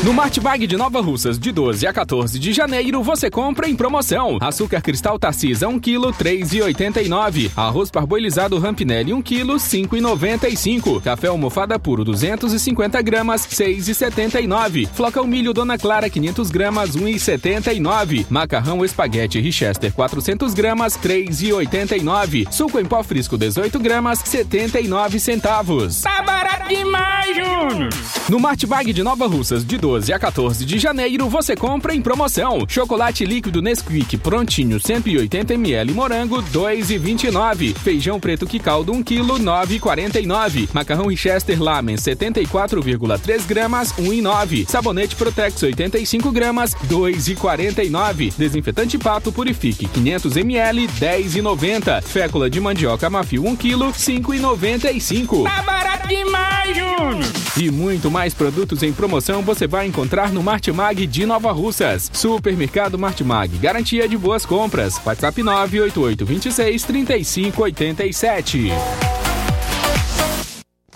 No 0.05 0.13
Martbag 0.13 0.67
de 0.67 0.77
Nova 0.77 1.01
Russas, 1.01 1.39
de 1.39 1.51
12 1.51 1.87
a 1.87 1.91
14 1.91 2.37
de 2.37 2.53
janeiro, 2.53 3.01
você 3.01 3.27
compra 3.27 3.67
em 3.67 3.75
promoção. 3.75 4.37
Açúcar 4.39 4.79
cristal 4.79 5.17
Tarcisa 5.17 5.67
1 5.67 5.79
kg, 5.79 6.13
3,89. 6.13 7.49
Arroz 7.55 7.89
parboilizado 7.89 8.59
Rampinelli 8.59 9.11
1 9.11 9.21
kg, 9.23 9.55
5,95. 9.55 11.01
Café 11.01 11.25
almofada 11.25 11.79
puro 11.79 12.03
250 12.03 13.01
gramas, 13.01 13.47
6,79. 13.47 14.87
Flocão 14.93 15.25
milho 15.25 15.55
Dona 15.55 15.75
Clara 15.75 16.07
500 16.07 16.51
gramas, 16.51 16.95
1,79. 16.95 18.27
Macarrão 18.29 18.85
espaguete 18.85 19.41
Richester 19.41 19.91
400 19.91 20.53
gramas, 20.53 20.95
3,89. 20.99 22.45
Suco 22.51 22.79
em 22.79 22.85
pó 22.85 23.01
frisco 23.01 23.39
18 23.39 23.79
gramas, 23.79 24.19
79 24.19 25.19
centavos. 25.19 26.01
Tá 26.01 26.21
barato 26.21 26.69
demais, 26.69 27.35
Júnior! 27.35 27.89
No 28.29 28.39
Martbag 28.39 28.93
de 28.93 29.01
Nova 29.01 29.25
Russas, 29.25 29.65
de 29.65 29.79
12 29.79 29.94
a 29.95 30.19
14 30.19 30.65
de 30.65 30.77
janeiro, 30.77 31.29
você 31.29 31.55
compra 31.55 31.95
em 31.95 32.01
promoção. 32.01 32.65
Chocolate 32.67 33.23
líquido 33.23 33.61
Nesquik 33.61 34.17
prontinho 34.17 34.77
180ml 34.77 35.93
morango 35.93 36.43
2,29. 36.43 37.73
Feijão 37.75 38.19
preto 38.19 38.45
Quicaldo 38.45 38.91
1 38.91 39.03
kg 39.03 39.21
9,49. 39.39 40.67
Macarrão 40.73 41.07
Richester 41.07 41.61
Lamen 41.61 41.95
74,3 41.95 43.45
gramas 43.47 43.93
1,9. 43.93 44.67
Sabonete 44.67 45.15
Protex 45.15 45.63
85 45.63 46.29
gramas 46.29 46.75
2,49. 46.89 48.33
Desinfetante 48.37 48.97
Pato 48.97 49.31
Purifique 49.31 49.87
500ml 49.87 50.89
10,90. 50.99 52.01
Fécula 52.03 52.49
de 52.49 52.59
mandioca 52.59 53.09
Mafio 53.09 53.45
1 53.45 53.55
kg 53.55 53.77
5,95. 53.93 55.43
Tá 55.43 55.61
barato 55.63 56.07
demais, 56.07 56.75
Júnior! 56.75 57.45
E 57.57 57.71
muito 57.71 58.11
mais 58.11 58.33
produtos 58.33 58.83
em 58.83 58.91
promoção 58.91 59.41
você 59.41 59.65
vai 59.65 59.84
encontrar 59.85 60.31
no 60.31 60.43
Martimag 60.43 61.05
de 61.07 61.25
Nova 61.25 61.51
Russas. 61.51 62.09
Supermercado 62.13 62.97
Martimag, 62.97 63.57
garantia 63.57 64.07
de 64.07 64.17
boas 64.17 64.45
compras. 64.45 64.99
WhatsApp 65.05 65.37
988 65.37 66.25
26 66.25 66.83
35 66.83 67.63
87. 67.63 69.24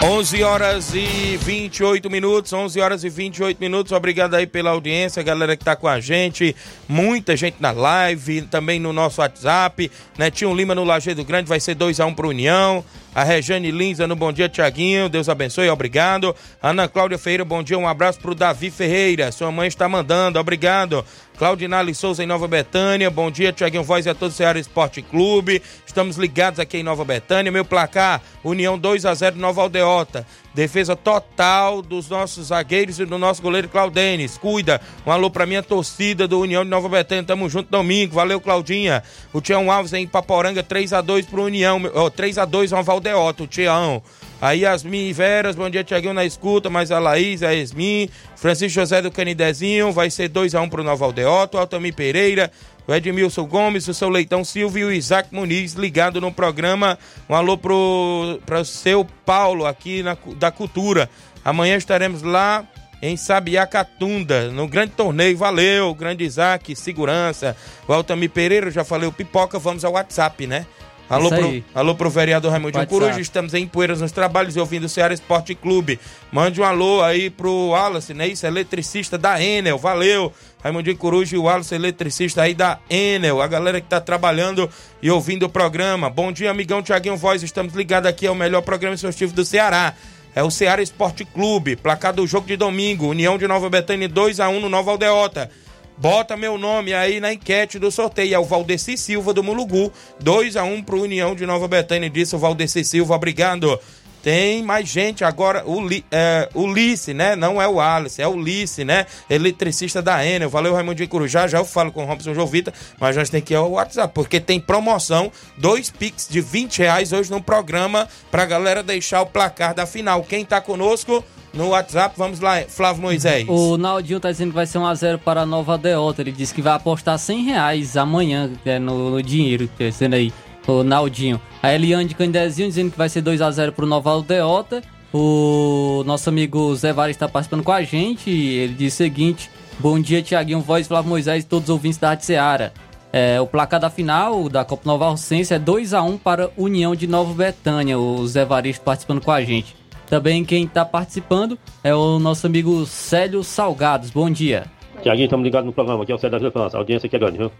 11 0.04 0.44
horas 0.44 0.94
e 0.94 1.38
28 1.42 2.10
minutos, 2.12 2.54
11 2.54 2.80
horas 2.80 3.04
e 3.04 3.10
28 3.10 3.58
minutos. 3.60 3.92
Obrigado 3.92 4.36
aí 4.36 4.46
pela 4.46 4.70
audiência, 4.70 5.24
galera 5.24 5.58
que 5.58 5.64
tá 5.66 5.76
com 5.76 5.88
a 5.88 6.00
gente. 6.00 6.56
Muita 6.88 7.36
gente 7.36 7.58
na 7.60 7.72
live, 7.72 8.44
também 8.44 8.80
no 8.80 8.94
nosso 8.94 9.22
WhatsApp. 9.22 9.90
Netinho 10.18 10.54
Lima 10.54 10.76
no 10.76 10.84
Lajeado 10.84 11.24
Grande 11.24 11.48
vai 11.48 11.60
ser 11.60 11.76
2x1 11.76 12.14
pro 12.14 12.30
União. 12.30 12.84
A 13.16 13.24
Rejane 13.24 13.72
Linza 13.72 14.06
no 14.06 14.14
Bom 14.14 14.30
Dia 14.34 14.50
Tiaguinho, 14.50 15.08
Deus 15.08 15.30
abençoe, 15.30 15.70
obrigado. 15.70 16.36
Ana 16.62 16.86
Cláudia 16.86 17.18
Ferreira, 17.18 17.46
bom 17.46 17.64
dia, 17.64 17.80
um 17.80 17.88
abraço 17.88 18.20
pro 18.20 18.36
Davi 18.36 18.70
Ferreira. 18.70 19.32
Sua 19.32 19.50
mãe 19.54 19.70
está 19.70 19.88
mandando, 19.88 20.38
obrigado. 20.38 21.06
Claudinale 21.38 21.96
Souza 21.96 22.22
em 22.22 22.28
Nova 22.28 22.46
Betânia, 22.46 23.10
bom 23.10 23.32
dia, 23.32 23.54
Tiaguinho 23.54 23.84
Voz 23.86 24.06
e 24.06 24.10
a 24.10 24.14
todo 24.14 24.32
o 24.32 24.34
Ceará 24.34 24.60
Esporte 24.60 25.02
Clube. 25.02 25.62
Estamos 25.88 26.18
ligados 26.18 26.60
aqui 26.60 26.80
em 26.80 26.84
Nova 26.84 27.06
Betânia. 27.06 27.54
Meu 27.54 27.64
placar, 27.64 28.22
União 28.44 28.78
2 28.78 29.06
a 29.06 29.14
0 29.14 29.38
Nova 29.38 29.62
Aldeota. 29.62 30.28
Defesa 30.56 30.96
total 30.96 31.82
dos 31.82 32.08
nossos 32.08 32.48
zagueiros 32.48 32.98
e 32.98 33.06
do 33.06 33.18
nosso 33.18 33.42
goleiro 33.42 33.68
Claudenes. 33.68 34.38
Cuida. 34.38 34.80
Um 35.06 35.12
alô 35.12 35.30
pra 35.30 35.46
minha 35.46 35.62
torcida 35.62 36.30
do 36.30 36.40
União 36.40 36.64
de 36.64 36.70
Nova 36.70 36.88
Betânia. 36.88 37.26
Tamo 37.26 37.50
junto 37.50 37.70
domingo. 37.70 38.16
Valeu, 38.16 38.40
Claudinha. 38.40 39.04
O 39.34 39.42
Tião 39.42 39.70
Alves 39.70 39.92
em 39.92 40.08
Paporanga, 40.08 40.64
3x2 40.64 41.26
pro 41.26 41.44
União. 41.44 41.82
Oh, 41.94 42.10
3x2 42.10 42.72
Nova 42.72 42.94
Aldeota, 42.94 43.44
o 43.44 43.48
Tião. 43.48 44.02
Aí 44.42 44.62
Yasmin 44.62 45.12
Veras, 45.12 45.56
bom 45.56 45.70
dia, 45.70 45.84
Tiaguinho 45.84 46.14
na 46.14 46.26
escuta, 46.26 46.70
mais 46.70 46.92
a 46.92 47.00
Laís, 47.00 47.42
a 47.42 47.56
Esmin, 47.56 48.10
Francisco 48.36 48.80
José 48.80 49.02
do 49.02 49.10
Canidezinho, 49.10 49.94
vai 49.94 50.10
ser 50.10 50.30
2x1 50.30 50.70
pro 50.70 50.84
Nova 50.84 51.06
Aldeota, 51.06 51.58
o 51.58 51.60
Altamir 51.60 51.96
Pereira, 51.96 52.52
o 52.88 52.94
Edmilson 52.94 53.46
Gomes, 53.46 53.88
o 53.88 53.94
seu 53.94 54.10
Leitão 54.10 54.44
Silva 54.44 54.80
e 54.80 54.84
o 54.86 54.92
Isaac 54.92 55.34
Muniz 55.34 55.74
ligado 55.74 56.22
no 56.22 56.32
programa. 56.32 56.98
Um 57.30 57.36
alô 57.36 57.58
pro, 57.58 58.40
pro 58.46 58.64
seu 58.64 59.06
Paulo 59.26 59.66
aqui 59.66 60.04
na, 60.04 60.18
da 60.38 60.52
Cultura. 60.52 61.10
Amanhã 61.44 61.76
estaremos 61.76 62.22
lá 62.22 62.66
em 63.02 63.18
Sabiacatunda, 63.18 64.50
no 64.52 64.68
grande 64.68 64.92
torneio. 64.92 65.38
Valeu, 65.38 65.94
grande 65.94 66.24
Isaac, 66.24 66.76
segurança. 66.76 67.56
O 67.88 67.94
Altamir 67.94 68.30
Pereira, 68.30 68.72
já 68.72 68.84
falei 68.84 69.08
o 69.08 69.12
Pipoca, 69.12 69.60
vamos 69.60 69.84
ao 69.84 69.94
WhatsApp, 69.94 70.48
né? 70.48 70.66
Alô 71.08 71.30
pro, 71.30 71.64
alô 71.76 71.96
pro 71.96 72.10
vereador 72.10 72.52
Raimundo 72.52 72.84
Coruja, 72.88 73.22
estamos 73.22 73.54
em 73.54 73.68
Poeiras 73.68 74.02
nos 74.02 74.12
trabalhos 74.12 74.56
e 74.56 74.60
ouvindo 74.60 74.86
o 74.86 74.90
Ceará 74.90 75.14
Esporte 75.14 75.54
Clube. 75.54 76.00
Mande 76.32 76.60
um 76.60 76.64
alô 76.64 77.04
aí 77.04 77.30
pro 77.30 77.70
Wallace, 77.70 78.14
né? 78.14 78.28
Isso, 78.28 78.48
eletricista 78.48 79.16
da 79.16 79.40
Enel, 79.42 79.78
valeu. 79.78 80.34
Raimundinho 80.66 80.98
Coruja 80.98 81.36
e 81.36 81.38
o 81.38 81.44
Wallace, 81.44 81.76
eletricista 81.76 82.42
aí 82.42 82.56
da 82.56 82.80
Enel, 82.90 83.40
a 83.40 83.46
galera 83.46 83.80
que 83.80 83.88
tá 83.88 84.02
trabalhando 84.02 84.68
e 85.00 85.12
ouvindo 85.12 85.44
o 85.44 85.50
programa. 85.50 86.10
Bom 86.10 86.32
dia, 86.32 86.50
amigão 86.50 86.82
Tiaguinho 86.82 87.16
Voz, 87.16 87.44
estamos 87.44 87.76
ligados 87.76 88.10
aqui 88.10 88.26
ao 88.26 88.34
melhor 88.34 88.64
programa 88.64 88.96
esportivo 88.96 89.32
do 89.32 89.46
Ceará. 89.46 89.94
É 90.34 90.42
o 90.42 90.50
Ceará 90.50 90.82
Esporte 90.82 91.24
Clube, 91.24 91.76
placar 91.76 92.16
do 92.16 92.26
jogo 92.26 92.48
de 92.48 92.58
domingo, 92.58 93.10
União 93.10 93.38
de 93.38 93.48
Nova 93.48 93.70
Betânia 93.70 94.10
2x1 94.10 94.60
no 94.60 94.68
Nova 94.68 94.90
Aldeota. 94.90 95.52
Bota 96.00 96.36
meu 96.36 96.58
nome 96.58 96.96
aí 96.96 97.20
na 97.20 97.32
enquete 97.32 97.78
do 97.78 97.92
sorteio. 97.92 98.34
É 98.34 98.40
o 98.40 98.44
Valdeci 98.44 98.98
Silva 98.98 99.34
do 99.34 99.44
Mulugu. 99.44 99.94
2 100.20 100.58
a 100.58 100.64
1 100.64 100.82
pro 100.82 101.04
União 101.04 101.36
de 101.36 101.46
Nova 101.46 101.68
Betânia. 101.68 102.10
Disse 102.10 102.36
o 102.36 102.40
Valdeci 102.40 102.84
Silva. 102.84 103.16
Obrigado. 103.16 103.80
Tem 104.26 104.64
mais 104.64 104.90
gente 104.90 105.24
agora, 105.24 105.64
o 105.68 105.88
é, 106.12 106.50
Ulice, 106.56 107.14
né? 107.14 107.36
Não 107.36 107.62
é 107.62 107.68
o 107.68 107.80
Alice, 107.80 108.20
é 108.20 108.28
o 108.28 108.32
Ulice, 108.32 108.84
né? 108.84 109.06
Eletricista 109.30 110.02
da 110.02 110.26
Enel. 110.26 110.50
Valeu, 110.50 110.74
Raimundo 110.74 110.96
de 110.96 111.06
Corujá. 111.06 111.46
Já 111.46 111.60
eu 111.60 111.64
falo 111.64 111.92
com 111.92 112.04
o 112.04 112.08
Robson 112.08 112.34
Jovita, 112.34 112.74
mas 113.00 113.16
a 113.16 113.20
gente 113.20 113.32
tem 113.32 113.40
que 113.40 113.54
ir 113.54 113.58
ao 113.58 113.74
WhatsApp, 113.74 114.12
porque 114.16 114.40
tem 114.40 114.60
promoção, 114.60 115.32
dois 115.56 115.92
Pix 115.92 116.28
de 116.28 116.42
20 116.42 116.80
reais 116.80 117.14
hoje 117.14 117.30
no 117.30 117.40
programa 117.40 118.10
pra 118.32 118.48
galera 118.48 118.82
deixar 118.82 119.22
o 119.22 119.28
placar 119.28 119.76
da 119.76 119.86
final. 119.86 120.24
Quem 120.24 120.44
tá 120.44 120.60
conosco? 120.60 121.24
no 121.56 121.70
WhatsApp. 121.70 122.16
Vamos 122.18 122.40
lá, 122.40 122.62
Flávio 122.68 123.02
Moisés. 123.02 123.48
O 123.48 123.78
Naldinho 123.78 124.20
tá 124.20 124.30
dizendo 124.30 124.50
que 124.50 124.56
vai 124.56 124.68
ser 124.68 124.78
1x0 124.78 125.20
para 125.20 125.42
a 125.42 125.46
Nova 125.46 125.78
Deota. 125.78 126.22
Ele 126.22 126.32
disse 126.32 126.54
que 126.54 126.62
vai 126.62 126.74
apostar 126.74 127.18
100 127.18 127.44
reais 127.44 127.98
amanhã 127.98 128.52
é, 128.66 128.78
no, 128.78 129.12
no 129.12 129.24
dinheiro, 129.24 129.70
é, 129.80 129.90
sendo 129.90 130.16
aí, 130.16 130.34
o 130.68 130.84
Naldinho. 130.84 131.40
A 131.62 131.74
Eliane 131.74 132.10
de 132.10 132.16
Candezinho 132.16 132.68
dizendo 132.68 132.92
que 132.92 132.98
vai 132.98 133.10
ser 133.10 133.22
2x0 133.22 133.72
para 133.72 133.86
o 133.86 133.88
Nova 133.88 134.12
Aldeota. 134.12 134.82
O 135.14 136.04
nosso 136.06 136.30
amigo 136.30 136.76
Zé 136.76 136.92
Vara 136.92 137.10
está 137.10 137.28
participando 137.28 137.64
com 137.64 137.72
a 137.72 137.82
gente. 137.82 138.30
Ele 138.30 138.74
diz 138.74 138.94
o 138.94 138.98
seguinte: 138.98 139.50
Bom 139.80 140.00
dia, 140.00 140.22
Tiaguinho 140.22 140.62
Voz, 140.62 140.88
Flávio 140.88 141.10
Moisés 141.10 141.44
e 141.44 141.48
todos 141.48 141.66
os 141.66 141.70
ouvintes 141.70 141.98
da 141.98 142.10
Rádio 142.10 142.26
Seara. 142.26 142.74
É, 143.12 143.40
o 143.40 143.48
placar 143.48 143.80
da 143.80 143.90
final 143.90 144.50
da 144.50 144.66
Copa 144.66 144.84
Nova 144.86 145.10
Rocense 145.10 145.54
é 145.54 145.60
2 145.60 145.94
a 145.94 146.04
1 146.04 146.18
para 146.18 146.50
União 146.58 146.94
de 146.94 147.08
Nova 147.08 147.34
Betânia, 147.34 147.98
o 147.98 148.28
Zé 148.28 148.44
Varisto 148.44 148.84
participando 148.84 149.22
com 149.22 149.32
a 149.32 149.42
gente. 149.42 149.74
Também 150.08 150.44
quem 150.44 150.66
está 150.66 150.84
participando 150.84 151.58
é 151.84 151.96
o 151.96 152.20
nosso 152.20 152.46
amigo 152.46 152.86
Célio 152.86 153.42
Salgados. 153.44 154.10
Bom 154.10 154.30
dia. 154.30 154.66
Tiaguinho, 155.02 155.26
estamos 155.26 155.46
ligados 155.46 155.66
no 155.66 155.74
programa. 155.74 156.04
Aqui 156.04 156.12
é 156.12 156.16
o 156.16 156.18
Célio 156.18 156.40
da 156.40 156.52
França. 156.52 156.78
A 156.78 156.80
audiência 156.80 157.08
aqui 157.08 157.16
é 157.16 157.20
grande, 157.20 157.38
viu? 157.38 157.52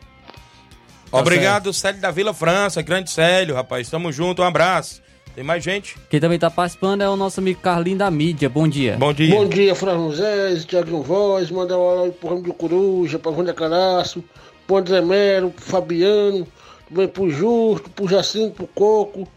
Obrigado, 1.22 1.74
Célio 1.74 2.02
da 2.02 2.12
Vila 2.12 2.34
França. 2.34 2.82
Grande 2.82 3.12
Célio, 3.12 3.56
rapaz. 3.56 3.90
Tamo 3.90 4.12
junto, 4.12 4.42
um 4.42 4.46
abraço. 4.46 5.02
Tem 5.36 5.44
mais 5.44 5.62
gente? 5.62 5.98
Quem 6.10 6.18
também 6.18 6.36
está 6.36 6.50
participando 6.50 7.02
é 7.02 7.10
o 7.10 7.18
nosso 7.18 7.42
amigo 7.42 7.60
Carlinho 7.60 7.98
da 7.98 8.10
Mídia. 8.10 8.48
Bom 8.48 8.66
dia. 8.70 8.96
Bom 8.98 9.12
dia. 9.12 9.36
Bom 9.36 9.46
dia, 9.46 9.76
Fran 9.76 9.98
José, 9.98 10.56
Tiaguinho 10.66 11.04
Voz, 11.04 11.52
manda 11.52 11.78
um 11.78 11.90
alô 11.90 12.12
pro 12.14 12.30
Ramo 12.30 12.44
de 12.44 12.54
Coruja, 12.54 13.20
pra 13.20 13.32
Wanda 13.32 13.54
Caraço, 13.54 14.24
pro 14.66 14.78
André 14.78 15.02
Mero, 15.02 15.50
pro 15.50 15.66
Fabiano, 15.66 16.48
também 16.88 17.10
pro 17.10 17.30
Justo, 17.30 17.90
pro 17.90 18.08
Jacinto, 18.08 18.56
pro 18.56 18.68
Coco, 18.68 19.28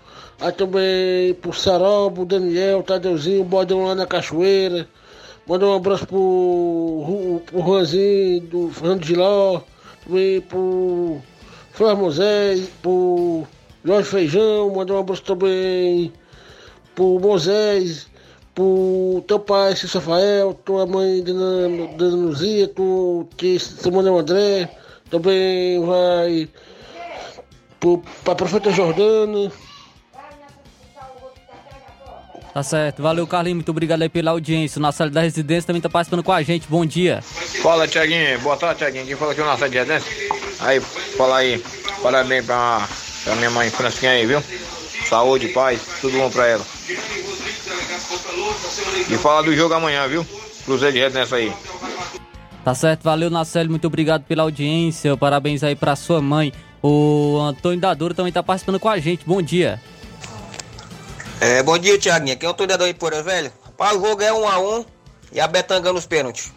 aí 0.41 0.53
também 0.53 1.35
pro 1.35 1.53
Sarobo, 1.53 2.25
Daniel, 2.25 2.85
Tadeuzinho, 2.85 3.43
Bodão 3.43 3.85
lá 3.85 3.97
na 3.97 4.07
Cachoeira, 4.07 4.89
manda 5.49 5.67
um 5.67 5.75
abraço 5.75 6.07
pro, 6.07 7.43
pro 7.45 7.61
Juanzinho, 7.61 8.41
do 8.43 8.71
Fernando 8.71 9.05
Giló, 9.05 9.63
também 10.07 10.41
pro 10.43 11.21
Flávio 11.79 11.99
Moisés, 11.99 12.69
pro 12.83 13.47
Jorge 13.85 14.09
Feijão, 14.09 14.69
manda 14.75 14.93
um 14.93 14.99
abraço 14.99 15.23
também 15.23 16.13
pro 16.93 17.21
Moisés, 17.21 18.09
pro 18.53 19.23
teu 19.29 19.39
pai, 19.39 19.77
Cício 19.77 20.01
Rafael, 20.01 20.55
tua 20.65 20.85
mãe, 20.87 21.23
Dona, 21.23 21.87
Dona 21.97 22.17
Luzia, 22.17 22.67
tu, 22.67 23.29
que 23.37 23.61
seu 23.61 23.93
Manuel 23.93 24.19
André, 24.19 24.69
também 25.09 25.81
vai 25.87 26.49
pro, 27.79 28.03
pra 28.25 28.35
Profeta 28.35 28.73
Jordana. 28.73 29.53
Tá 32.53 32.63
certo. 32.65 33.05
Valeu, 33.05 33.25
Carlinho. 33.25 33.55
Muito 33.55 33.71
obrigado 33.71 34.03
aí 34.03 34.09
pela 34.09 34.33
audiência. 34.33 34.81
O 34.81 34.83
Nação 34.83 35.09
da 35.09 35.21
Residência 35.21 35.69
também 35.69 35.79
está 35.79 35.89
participando 35.89 36.25
com 36.25 36.33
a 36.33 36.43
gente. 36.43 36.67
Bom 36.69 36.85
dia. 36.85 37.23
Fala, 37.63 37.87
Tiaguinho. 37.87 38.41
Boa 38.41 38.57
tarde, 38.57 38.79
Tiaguinho. 38.79 39.07
Quem 39.07 39.15
fala 39.15 39.31
aqui 39.31 39.41
é 39.41 39.45
o 39.45 39.47
Nação 39.47 39.69
de 39.69 39.79
Residência. 39.79 40.38
Aí, 40.61 40.81
fala 40.81 41.39
aí. 41.39 41.63
Parabéns 42.03 42.45
pra, 42.45 42.89
pra 43.25 43.37
minha 43.37 43.51
mãe 43.51 43.71
Francinha 43.71 44.13
aí, 44.13 44.27
viu? 44.27 44.43
Saúde, 45.09 45.49
paz, 45.49 45.81
tudo 46.01 46.19
bom 46.19 46.31
pra 46.31 46.47
ela. 46.47 46.65
E 49.09 49.17
fala 49.17 49.43
do 49.43 49.55
jogo 49.55 49.75
amanhã, 49.75 50.07
viu? 50.07 50.27
Cruzeiro 50.65 50.95
de 50.95 51.01
Residência 51.01 51.37
aí. 51.37 51.53
Tá 52.65 52.75
certo. 52.75 53.03
Valeu, 53.03 53.31
Nacélio. 53.31 53.71
Muito 53.71 53.87
obrigado 53.87 54.25
pela 54.25 54.43
audiência. 54.43 55.17
Parabéns 55.17 55.63
aí 55.63 55.75
pra 55.75 55.97
sua 55.97 56.21
mãe. 56.21 56.53
O 56.83 57.39
Antônio 57.41 57.81
Dadoro 57.81 58.15
também 58.15 58.33
tá 58.33 58.43
participando 58.43 58.79
com 58.79 58.89
a 58.89 58.99
gente. 58.99 59.25
Bom 59.25 59.41
dia. 59.41 59.81
É, 61.41 61.63
bom 61.63 61.79
dia, 61.79 61.99
Tiaguinho. 61.99 62.35
Aqui 62.35 62.45
é 62.45 62.49
o 62.49 62.55
treinador 62.55 62.87
aí, 62.87 62.95
Porã, 62.95 63.23
velho. 63.23 63.51
Rapaz, 63.65 63.97
o 63.97 64.07
jogo 64.07 64.23
é 64.23 64.33
1 64.33 64.49
a 64.49 64.59
1 64.59 64.85
e 65.33 65.41
a 65.41 65.47
Betanga 65.47 65.93
nos 65.93 66.07
pênaltis. 66.07 66.53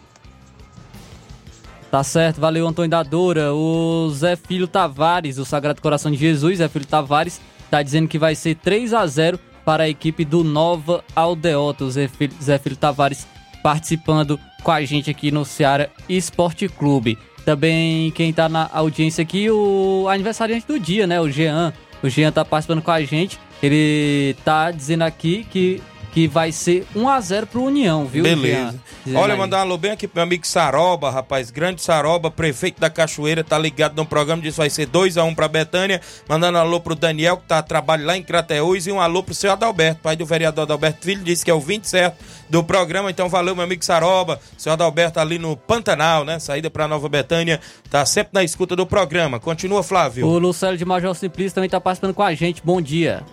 Tá 1.92 2.02
certo, 2.02 2.40
valeu 2.40 2.66
Antônio 2.66 2.90
da 2.90 3.02
Doura. 3.02 3.52
O 3.52 4.08
Zé 4.08 4.34
Filho 4.34 4.66
Tavares, 4.66 5.36
o 5.36 5.44
Sagrado 5.44 5.82
Coração 5.82 6.10
de 6.10 6.16
Jesus, 6.16 6.56
Zé 6.56 6.66
Filho 6.66 6.86
Tavares, 6.86 7.38
tá 7.70 7.82
dizendo 7.82 8.08
que 8.08 8.18
vai 8.18 8.34
ser 8.34 8.54
3 8.54 8.94
a 8.94 9.06
0 9.06 9.38
para 9.62 9.82
a 9.82 9.88
equipe 9.90 10.24
do 10.24 10.42
Nova 10.42 11.04
Aldeota. 11.14 11.84
O 11.84 11.90
Zé 11.90 12.08
Filho, 12.08 12.32
Zé 12.42 12.58
Filho 12.58 12.76
Tavares 12.76 13.26
participando 13.62 14.40
com 14.62 14.70
a 14.70 14.82
gente 14.86 15.10
aqui 15.10 15.30
no 15.30 15.44
Ceará 15.44 15.90
Esporte 16.08 16.66
Clube. 16.66 17.18
Também 17.44 18.10
quem 18.12 18.32
tá 18.32 18.48
na 18.48 18.70
audiência 18.72 19.20
aqui, 19.20 19.50
o 19.50 20.06
aniversariante 20.08 20.66
do 20.66 20.80
dia, 20.80 21.06
né? 21.06 21.20
O 21.20 21.30
Jean. 21.30 21.74
O 22.02 22.08
Jean 22.08 22.32
tá 22.32 22.42
participando 22.42 22.80
com 22.80 22.90
a 22.90 23.04
gente. 23.04 23.38
Ele 23.62 24.34
tá 24.46 24.70
dizendo 24.70 25.02
aqui 25.02 25.46
que, 25.50 25.82
que 26.12 26.28
vai 26.28 26.52
ser 26.52 26.86
1 26.94 27.08
a 27.08 27.20
0 27.20 27.46
pro 27.46 27.62
União, 27.62 28.04
viu? 28.04 28.22
Beleza. 28.22 28.78
Jean? 29.06 29.18
Olha, 29.18 29.34
mandar 29.34 29.58
um 29.58 29.60
alô 29.62 29.78
bem 29.78 29.92
aqui 29.92 30.06
pro 30.06 30.16
meu 30.16 30.24
amigo 30.24 30.46
Saroba, 30.46 31.10
rapaz. 31.10 31.50
Grande 31.50 31.80
Saroba, 31.80 32.30
prefeito 32.30 32.78
da 32.78 32.90
Cachoeira, 32.90 33.42
tá 33.42 33.58
ligado 33.58 33.96
no 33.96 34.04
programa, 34.04 34.42
disse 34.42 34.54
que 34.54 34.60
vai 34.60 34.70
ser 34.70 34.86
2x1 34.86 35.34
pra 35.34 35.48
Betânia. 35.48 36.02
Mandando 36.28 36.58
um 36.58 36.60
alô 36.60 36.80
pro 36.80 36.94
Daniel, 36.94 37.38
que 37.38 37.44
tá 37.44 37.58
a 37.58 37.62
trabalho 37.62 38.04
lá 38.04 38.16
em 38.16 38.22
Crateús, 38.22 38.86
e 38.86 38.92
um 38.92 39.00
alô 39.00 39.22
pro 39.22 39.34
seu 39.34 39.50
Adalberto, 39.50 40.02
pai 40.02 40.14
do 40.14 40.26
vereador 40.26 40.62
Adalberto 40.64 41.02
Filho, 41.02 41.24
disse 41.24 41.42
que 41.42 41.50
é 41.50 41.54
o 41.54 41.60
20 41.60 41.84
certo 41.88 42.22
do 42.50 42.62
programa. 42.62 43.10
Então 43.10 43.30
valeu, 43.30 43.56
meu 43.56 43.64
amigo 43.64 43.82
Saroba. 43.82 44.38
Seu 44.58 44.72
Adalberto 44.72 45.18
ali 45.18 45.38
no 45.38 45.56
Pantanal, 45.56 46.26
né? 46.26 46.38
Saída 46.38 46.70
pra 46.70 46.86
Nova 46.86 47.08
Betânia, 47.08 47.58
tá 47.90 48.04
sempre 48.04 48.34
na 48.34 48.44
escuta 48.44 48.76
do 48.76 48.86
programa. 48.86 49.40
Continua, 49.40 49.82
Flávio. 49.82 50.26
O 50.26 50.38
Lucélio 50.38 50.76
de 50.76 50.84
Major 50.84 51.14
Simplício 51.14 51.54
também 51.54 51.70
tá 51.70 51.80
participando 51.80 52.12
com 52.12 52.22
a 52.22 52.34
gente. 52.34 52.60
Bom 52.62 52.82
dia. 52.82 53.24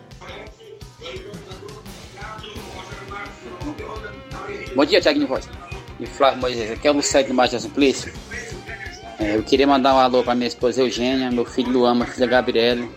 Bom 4.75 4.85
dia, 4.85 5.01
Tiaguinho 5.01 5.27
Voz. 5.27 5.49
E 5.99 6.05
Flávio 6.05 6.39
Moisés, 6.39 6.71
aqui 6.71 6.87
é 6.87 6.91
o 6.91 6.93
Lucélio 6.93 7.27
de 7.27 7.33
Major 7.33 7.59
Simplício. 7.59 8.13
É, 9.19 9.35
eu 9.35 9.43
queria 9.43 9.67
mandar 9.67 9.95
um 9.95 9.97
alô 9.97 10.23
para 10.23 10.35
minha 10.35 10.47
esposa 10.47 10.81
Eugênia, 10.81 11.29
meu 11.31 11.43
filho 11.43 11.71
Luan, 11.71 11.95
minha 11.95 12.05
filha 12.05 12.27
Gabriela 12.27 12.87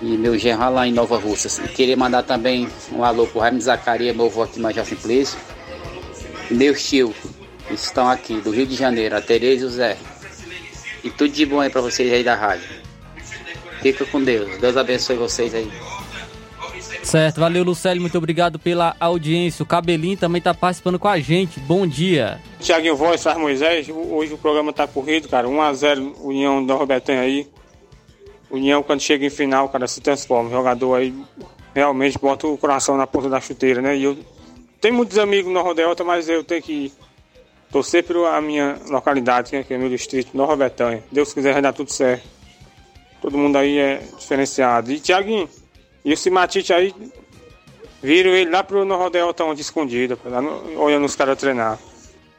e 0.00 0.16
meu 0.16 0.38
genro 0.38 0.72
lá 0.72 0.86
em 0.86 0.92
Nova 0.92 1.18
Russas. 1.18 1.58
E 1.58 1.68
queria 1.68 1.96
mandar 1.96 2.22
também 2.22 2.68
um 2.92 3.04
alô 3.04 3.26
pro 3.26 3.40
Raimundo 3.40 3.64
Zacaria, 3.64 4.14
meu 4.14 4.26
avô 4.26 4.42
aqui 4.42 4.58
em 4.58 4.62
Major 4.62 4.84
Simplício. 4.84 5.38
E 6.50 6.54
meus 6.54 6.82
tio, 6.82 7.14
que 7.66 7.74
estão 7.74 8.08
aqui 8.08 8.40
do 8.40 8.50
Rio 8.50 8.66
de 8.66 8.76
Janeiro, 8.76 9.16
a 9.16 9.20
Tereza 9.20 9.64
e 9.64 9.66
o 9.66 9.70
Zé. 9.70 9.96
E 11.02 11.10
tudo 11.10 11.32
de 11.32 11.44
bom 11.44 11.60
aí 11.60 11.68
para 11.68 11.80
vocês 11.80 12.10
aí 12.12 12.22
da 12.22 12.34
rádio. 12.34 12.68
Fica 13.82 14.04
com 14.06 14.22
Deus. 14.22 14.58
Deus 14.58 14.76
abençoe 14.76 15.16
vocês 15.16 15.54
aí. 15.54 15.70
Certo, 17.04 17.38
valeu 17.38 17.62
Lucélio, 17.62 18.00
muito 18.00 18.16
obrigado 18.16 18.58
pela 18.58 18.96
audiência. 18.98 19.62
O 19.62 19.66
Cabelinho 19.66 20.16
também 20.16 20.40
tá 20.40 20.54
participando 20.54 20.98
com 20.98 21.06
a 21.06 21.20
gente. 21.20 21.60
Bom 21.60 21.86
dia. 21.86 22.40
Tiaguinho 22.58 22.96
Voz, 22.96 23.22
Faz 23.22 23.36
Moisés, 23.36 23.88
hoje 23.88 24.32
o 24.32 24.38
programa 24.38 24.72
tá 24.72 24.88
corrido, 24.88 25.28
cara. 25.28 25.46
1x0 25.46 26.14
União 26.20 26.64
da 26.64 26.74
Robertanha 26.74 27.20
aí. 27.20 27.46
União, 28.50 28.82
quando 28.82 29.00
chega 29.00 29.26
em 29.26 29.30
final, 29.30 29.68
cara, 29.68 29.86
se 29.86 30.00
transforma. 30.00 30.48
O 30.48 30.52
jogador 30.52 30.94
aí 30.94 31.14
realmente 31.74 32.18
bota 32.18 32.46
o 32.46 32.56
coração 32.56 32.96
na 32.96 33.06
ponta 33.06 33.28
da 33.28 33.40
chuteira, 33.40 33.82
né? 33.82 33.96
E 33.96 34.04
eu 34.04 34.16
tenho 34.80 34.94
muitos 34.94 35.18
amigos 35.18 35.52
na 35.52 35.60
Rodeota, 35.60 36.04
mas 36.04 36.28
eu 36.28 36.42
tenho 36.42 36.62
que 36.62 36.92
torcer 37.70 38.02
pela 38.04 38.40
minha 38.40 38.78
localidade, 38.88 39.50
que 39.64 39.74
é 39.74 39.78
meu 39.78 39.90
distrito, 39.90 40.36
Nova 40.36 40.56
Betânia. 40.56 41.02
Deus 41.12 41.34
quiser, 41.34 41.52
vai 41.52 41.62
dar 41.62 41.72
tudo 41.72 41.92
certo. 41.92 42.26
Todo 43.20 43.36
mundo 43.36 43.56
aí 43.56 43.78
é 43.78 44.02
diferenciado. 44.18 44.90
E 44.90 45.00
Tiaguinho, 45.00 45.48
e 46.04 46.12
o 46.12 46.16
Simatite 46.16 46.72
aí, 46.72 46.92
viram 48.02 48.30
ele 48.30 48.50
lá 48.50 48.62
pro 48.62 48.84
Nova 48.84 49.04
Rodeota 49.04 49.44
onde 49.44 49.60
escondido, 49.62 50.18
lá 50.24 50.40
no- 50.42 50.78
olhando 50.80 51.04
os 51.06 51.16
caras 51.16 51.38
treinar. 51.38 51.78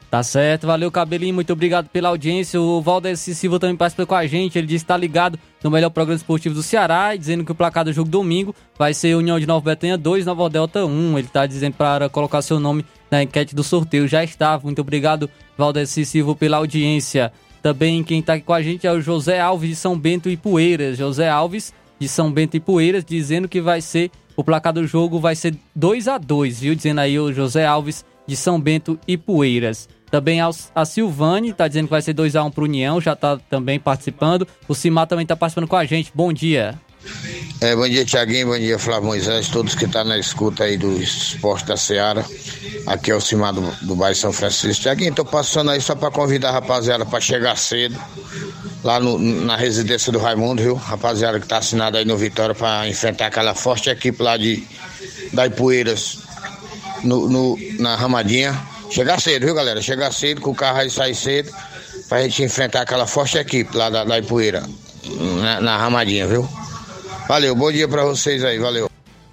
Tá 0.08 0.22
certo, 0.22 0.68
valeu 0.68 0.90
Cabelinho, 0.90 1.34
muito 1.34 1.52
obrigado 1.52 1.88
pela 1.88 2.10
audiência. 2.10 2.60
O 2.60 2.80
Valdeci 2.80 3.34
Silva 3.34 3.58
também 3.58 3.74
participa 3.76 4.06
com 4.06 4.14
a 4.14 4.24
gente. 4.24 4.56
Ele 4.56 4.66
disse 4.66 4.84
que 4.84 4.88
tá 4.88 4.96
ligado 4.96 5.36
no 5.62 5.70
melhor 5.70 5.90
programa 5.90 6.16
esportivo 6.16 6.54
do 6.54 6.62
Ceará, 6.62 7.14
dizendo 7.16 7.44
que 7.44 7.50
o 7.50 7.54
placar 7.56 7.84
do 7.84 7.92
jogo 7.92 8.08
domingo 8.08 8.54
vai 8.78 8.94
ser 8.94 9.16
União 9.16 9.38
de 9.38 9.46
Nova 9.46 9.64
Betânia 9.68 9.98
2, 9.98 10.24
Nova 10.24 10.48
Delta 10.48 10.86
1. 10.86 11.18
Ele 11.18 11.26
tá 11.26 11.44
dizendo 11.44 11.74
para 11.74 12.08
colocar 12.08 12.40
seu 12.40 12.60
nome 12.60 12.86
na 13.10 13.24
enquete 13.24 13.52
do 13.52 13.64
sorteio. 13.64 14.06
Já 14.06 14.22
estava. 14.22 14.62
Muito 14.62 14.80
obrigado, 14.80 15.28
Valdeci 15.58 16.06
Silva, 16.06 16.36
pela 16.36 16.58
audiência. 16.58 17.32
Também 17.60 18.04
quem 18.04 18.22
tá 18.22 18.34
aqui 18.34 18.44
com 18.44 18.52
a 18.54 18.62
gente 18.62 18.86
é 18.86 18.92
o 18.92 19.00
José 19.00 19.40
Alves 19.40 19.68
de 19.70 19.74
São 19.76 19.98
Bento 19.98 20.30
e 20.30 20.36
Poeiras. 20.36 20.96
José 20.96 21.28
Alves 21.28 21.74
de 21.98 22.08
São 22.08 22.30
Bento 22.30 22.56
e 22.56 22.60
Poeiras, 22.60 23.04
dizendo 23.04 23.48
que 23.48 23.60
vai 23.60 23.80
ser 23.80 24.10
o 24.36 24.44
placar 24.44 24.72
do 24.72 24.86
jogo 24.86 25.18
vai 25.18 25.34
ser 25.34 25.56
2 25.74 26.08
a 26.08 26.18
2 26.18 26.60
viu? 26.60 26.74
Dizendo 26.74 27.00
aí 27.00 27.18
o 27.18 27.32
José 27.32 27.64
Alves 27.64 28.04
de 28.26 28.36
São 28.36 28.60
Bento 28.60 28.98
e 29.08 29.16
Poeiras. 29.16 29.88
Também 30.10 30.40
a 30.40 30.84
Silvane 30.84 31.52
tá 31.52 31.66
dizendo 31.66 31.86
que 31.86 31.90
vai 31.90 32.02
ser 32.02 32.12
2 32.12 32.36
a 32.36 32.44
1 32.44 32.50
pro 32.50 32.64
União, 32.64 33.00
já 33.00 33.16
tá 33.16 33.38
também 33.50 33.80
participando. 33.80 34.46
O 34.68 34.74
Simar 34.74 35.06
também 35.06 35.26
tá 35.26 35.34
participando 35.34 35.68
com 35.68 35.76
a 35.76 35.84
gente. 35.84 36.12
Bom 36.14 36.32
dia. 36.32 36.78
É, 37.60 37.74
bom 37.74 37.88
dia, 37.88 38.04
Tiaguinho. 38.04 38.48
Bom 38.48 38.58
dia, 38.58 38.78
Flávio 38.78 39.04
Moisés. 39.06 39.48
Todos 39.48 39.74
que 39.74 39.84
estão 39.86 40.04
na 40.04 40.18
escuta 40.18 40.64
aí 40.64 40.76
do 40.76 41.00
esporte 41.00 41.66
da 41.66 41.76
Seara. 41.76 42.24
Aqui 42.86 43.10
é 43.10 43.14
o 43.14 43.20
Cimar 43.20 43.52
do, 43.52 43.62
do 43.82 43.96
bairro 43.96 44.14
São 44.16 44.32
Francisco. 44.32 44.82
Tiaguinho, 44.82 45.14
tô 45.14 45.24
passando 45.24 45.70
aí 45.70 45.80
só 45.80 45.94
para 45.94 46.10
convidar 46.10 46.50
a 46.50 46.52
rapaziada 46.52 47.04
para 47.06 47.20
chegar 47.20 47.56
cedo. 47.56 47.98
Lá 48.84 49.00
no- 49.00 49.18
na 49.18 49.56
residência 49.56 50.12
do 50.12 50.18
Raimundo, 50.18 50.62
viu? 50.62 50.74
Rapaziada 50.74 51.40
que 51.40 51.46
tá 51.46 51.58
assinada 51.58 51.98
aí 51.98 52.04
no 52.04 52.16
Vitória 52.16 52.54
para 52.54 52.86
enfrentar 52.88 53.26
aquela 53.26 53.54
forte 53.54 53.88
equipe 53.90 54.22
lá 54.22 54.36
de 54.36 54.62
da 55.32 55.46
Ipueiras 55.46 56.18
no, 57.02 57.28
no- 57.28 57.58
na 57.78 57.96
Ramadinha. 57.96 58.56
Chegar 58.90 59.20
cedo, 59.20 59.46
viu, 59.46 59.54
galera? 59.54 59.82
Chegar 59.82 60.12
cedo, 60.12 60.40
com 60.40 60.50
o 60.50 60.54
carro 60.54 60.78
aí 60.78 60.90
sair 60.90 61.14
cedo, 61.14 61.50
pra 62.08 62.22
gente 62.22 62.42
enfrentar 62.44 62.82
aquela 62.82 63.06
forte 63.06 63.36
equipe 63.38 63.76
lá 63.76 63.90
da, 63.90 64.04
da 64.04 64.18
Ipueira, 64.18 64.62
na, 65.42 65.60
na 65.60 65.76
Ramadinha, 65.76 66.26
viu? 66.28 66.48
Valeu, 67.28 67.54
bom 67.56 67.72
dia 67.72 67.88
pra 67.88 68.04
vocês 68.04 68.44
aí, 68.44 68.58
valeu. 68.58 68.88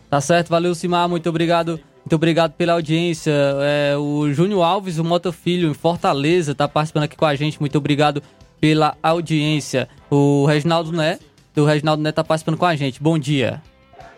Tá 0.09 0.19
certo, 0.19 0.49
valeu 0.49 0.73
Simar, 0.73 1.07
muito 1.07 1.29
obrigado. 1.29 1.79
Muito 2.03 2.15
obrigado 2.15 2.53
pela 2.53 2.73
audiência. 2.73 3.31
É, 3.61 3.95
o 3.97 4.31
Júnior 4.33 4.63
Alves, 4.63 4.97
o 4.97 5.03
Mota 5.03 5.31
Filho, 5.31 5.69
em 5.69 5.73
Fortaleza, 5.73 6.53
tá 6.53 6.67
participando 6.67 7.03
aqui 7.03 7.15
com 7.15 7.25
a 7.25 7.35
gente. 7.35 7.59
Muito 7.59 7.77
obrigado 7.77 8.21
pela 8.59 8.95
audiência. 9.01 9.87
O 10.09 10.45
Reginaldo 10.45 10.91
Né, 10.91 11.19
do 11.55 11.63
Reginaldo 11.65 12.01
Né 12.01 12.11
tá 12.11 12.23
participando 12.23 12.57
com 12.57 12.65
a 12.65 12.75
gente. 12.75 13.01
Bom 13.01 13.17
dia. 13.17 13.61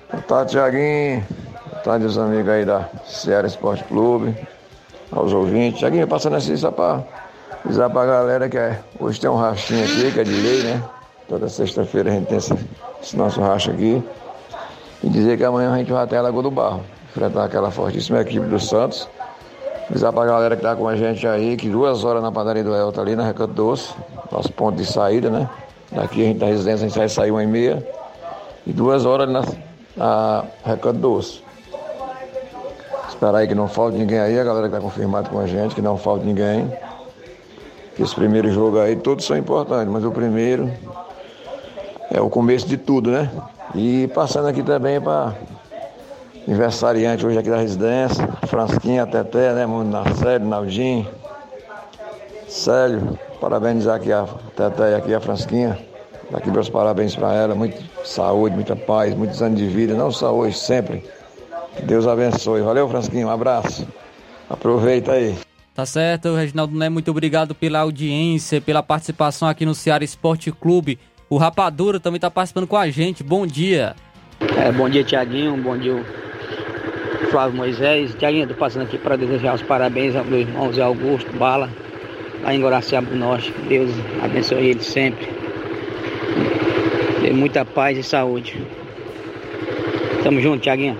Boa 0.09 0.23
tarde, 0.23 0.51
Tiaguinho. 0.51 1.26
Boa 1.69 1.82
tarde, 1.84 2.05
os 2.05 2.17
amigos 2.17 2.49
aí 2.49 2.65
da 2.65 2.89
Ceará 3.05 3.47
Esporte 3.47 3.84
Clube, 3.84 4.36
aos 5.11 5.34
ouvintes. 5.34 5.80
Tiaguinho, 5.80 6.07
passando 6.07 6.38
assim 6.38 6.55
só 6.55 6.71
pra 6.71 7.03
avisar 7.63 7.89
pra 7.89 8.05
galera 8.05 8.49
que 8.49 8.57
é, 8.57 8.80
hoje 8.99 9.19
tem 9.19 9.30
um 9.30 9.36
rachinho 9.36 9.84
aqui, 9.84 10.11
que 10.11 10.19
é 10.19 10.23
de 10.23 10.32
lei, 10.32 10.63
né? 10.63 10.84
Toda 11.28 11.49
sexta-feira 11.49 12.09
a 12.11 12.13
gente 12.13 12.28
tem 12.28 12.38
esse, 12.38 12.53
esse 13.06 13.16
nosso 13.16 13.39
racha 13.39 13.72
aqui. 13.72 14.03
E 15.03 15.10
dizer 15.10 15.38
que 15.38 15.43
amanhã 15.43 15.72
a 15.72 15.78
gente 15.78 15.91
vai 15.91 16.03
até 16.03 16.18
a 16.18 16.22
Lagoa 16.22 16.41
do 16.41 16.51
Barro, 16.51 16.82
enfrentar 17.10 17.45
aquela 17.45 17.70
fortíssima 17.70 18.22
equipe 18.22 18.45
do 18.47 18.60
Santos. 18.60 19.08
Avisar 19.88 20.12
pra 20.12 20.26
galera 20.26 20.56
que 20.56 20.64
tá 20.64 20.76
com 20.76 20.88
a 20.88 20.95
gente 20.95 21.28
aí, 21.28 21.56
que 21.56 21.70
duas 21.70 22.03
horas 22.03 22.24
na 22.24 22.32
padaria 22.32 22.64
do 22.64 22.76
Elton 22.76 23.01
ali 23.01 23.16
na 23.16 23.24
Recanto 23.24 23.53
Doce, 23.53 23.93
nosso 24.32 24.51
ponto 24.51 24.78
de 24.78 24.86
saída, 24.86 25.30
né? 25.30 25.47
Daqui 25.91 26.24
a 26.24 26.26
gente 26.26 26.39
da 26.39 26.47
residência, 26.47 26.86
a 26.86 26.89
gente 26.89 26.97
vai 26.97 27.08
sair 27.08 27.30
uma 27.30 27.43
e 27.43 27.47
meia. 27.47 27.88
E 28.66 28.74
duas 28.74 29.06
horas 29.06 29.30
na, 29.30 29.43
na 29.95 30.43
Recanto 30.66 30.97
Doce. 30.97 31.43
Esperar 33.08 33.38
aí 33.38 33.47
que 33.47 33.53
não 33.53 33.68
falte 33.68 33.95
ninguém 33.95 34.18
aí, 34.18 34.39
a 34.39 34.43
galera 34.43 34.68
que 34.68 34.74
tá 34.74 34.82
confirmado 34.82 35.30
com 35.30 35.39
a 35.39 35.45
gente, 35.45 35.76
que 35.76 35.82
não 35.82 35.97
falte 35.97 36.26
ninguém. 36.26 36.76
Esse 37.99 38.16
primeiro 38.16 38.51
jogo 38.51 38.80
aí, 38.80 38.95
todos 38.95 39.24
são 39.24 39.38
importantes, 39.38 39.88
mas 39.88 40.03
o 40.03 40.12
primeiro 40.12 40.72
é 42.16 42.22
o 42.22 42.30
começo 42.30 42.66
de 42.66 42.78
tudo, 42.78 43.11
né? 43.11 43.30
E 43.76 44.07
passando 44.16 44.47
aqui 44.47 44.63
também 44.63 45.01
para 45.01 45.36
aniversariante 46.47 47.26
hoje 47.26 47.38
aqui 47.38 47.49
da 47.49 47.57
residência, 47.57 48.26
Fransquinha, 48.47 49.05
Teté, 49.05 49.51
né? 49.51 49.66
Mundo 49.66 49.89
Narcélio, 49.89 50.47
Naldinho, 50.47 51.05
Célio, 52.47 53.20
parabenizar 53.41 53.97
aqui 53.97 54.13
a 54.13 54.26
Teté 54.55 54.91
e 54.91 54.95
aqui 54.95 55.13
a 55.13 55.20
Fransquinha. 55.20 55.78
Daqui 56.32 56.49
meus 56.49 56.70
parabéns 56.70 57.13
para 57.16 57.34
ela, 57.34 57.53
muita 57.53 57.84
saúde, 58.05 58.55
muita 58.55 58.78
paz, 58.78 59.13
muitos 59.13 59.41
anos 59.41 59.59
de 59.59 59.68
vida, 59.68 59.93
não 59.93 60.09
só 60.09 60.34
hoje, 60.34 60.57
sempre. 60.57 61.03
Que 61.76 61.84
Deus 61.84 62.07
abençoe. 62.07 62.61
Valeu, 62.61 62.88
Fransquinha, 62.88 63.28
um 63.28 63.30
abraço. 63.30 63.86
Aproveita 64.49 65.11
aí. 65.11 65.36
Tá 65.74 65.86
certo, 65.86 66.34
Reginaldo 66.34 66.74
Né, 66.78 66.88
muito 66.88 67.11
obrigado 67.11 67.53
pela 67.53 67.80
audiência, 67.80 68.61
pela 68.61 68.82
participação 68.82 69.49
aqui 69.49 69.66
no 69.66 69.76
Ceará 69.76 70.05
Esporte 70.05 70.49
Clube. 70.49 70.97
O 71.30 71.38
Rapadura 71.38 71.99
também 71.99 72.19
tá 72.19 72.30
participando 72.30 72.67
com 72.67 72.78
a 72.78 72.89
gente. 72.89 73.23
Bom 73.23 73.45
dia. 73.47 73.95
É, 74.57 74.71
bom 74.71 74.89
dia, 74.89 75.03
Tiaguinho. 75.03 75.57
Bom 75.57 75.78
dia, 75.78 76.03
Flávio 77.32 77.57
Moisés. 77.57 78.13
Tiaguinho, 78.15 78.47
tô 78.47 78.53
passando 78.53 78.84
aqui 78.84 78.97
para 78.97 79.15
desejar 79.15 79.55
os 79.55 79.61
parabéns 79.61 80.15
ao 80.15 80.23
meu 80.23 80.39
irmão 80.39 80.71
Zé 80.71 80.82
Augusto 80.82 81.32
Bala, 81.38 81.69
lá 82.43 82.53
em 82.53 82.61
Guaraciaba 82.61 83.09
do 83.09 83.15
Norte. 83.15 83.53
Deus 83.67 83.91
abençoe 84.21 84.67
ele 84.67 84.84
sempre. 84.84 85.28
Dê 87.21 87.32
muita 87.32 87.65
paz 87.65 87.97
e 87.97 88.03
saúde. 88.03 88.61
Tamo 90.23 90.39
junto, 90.41 90.61
Tiaguinho. 90.61 90.97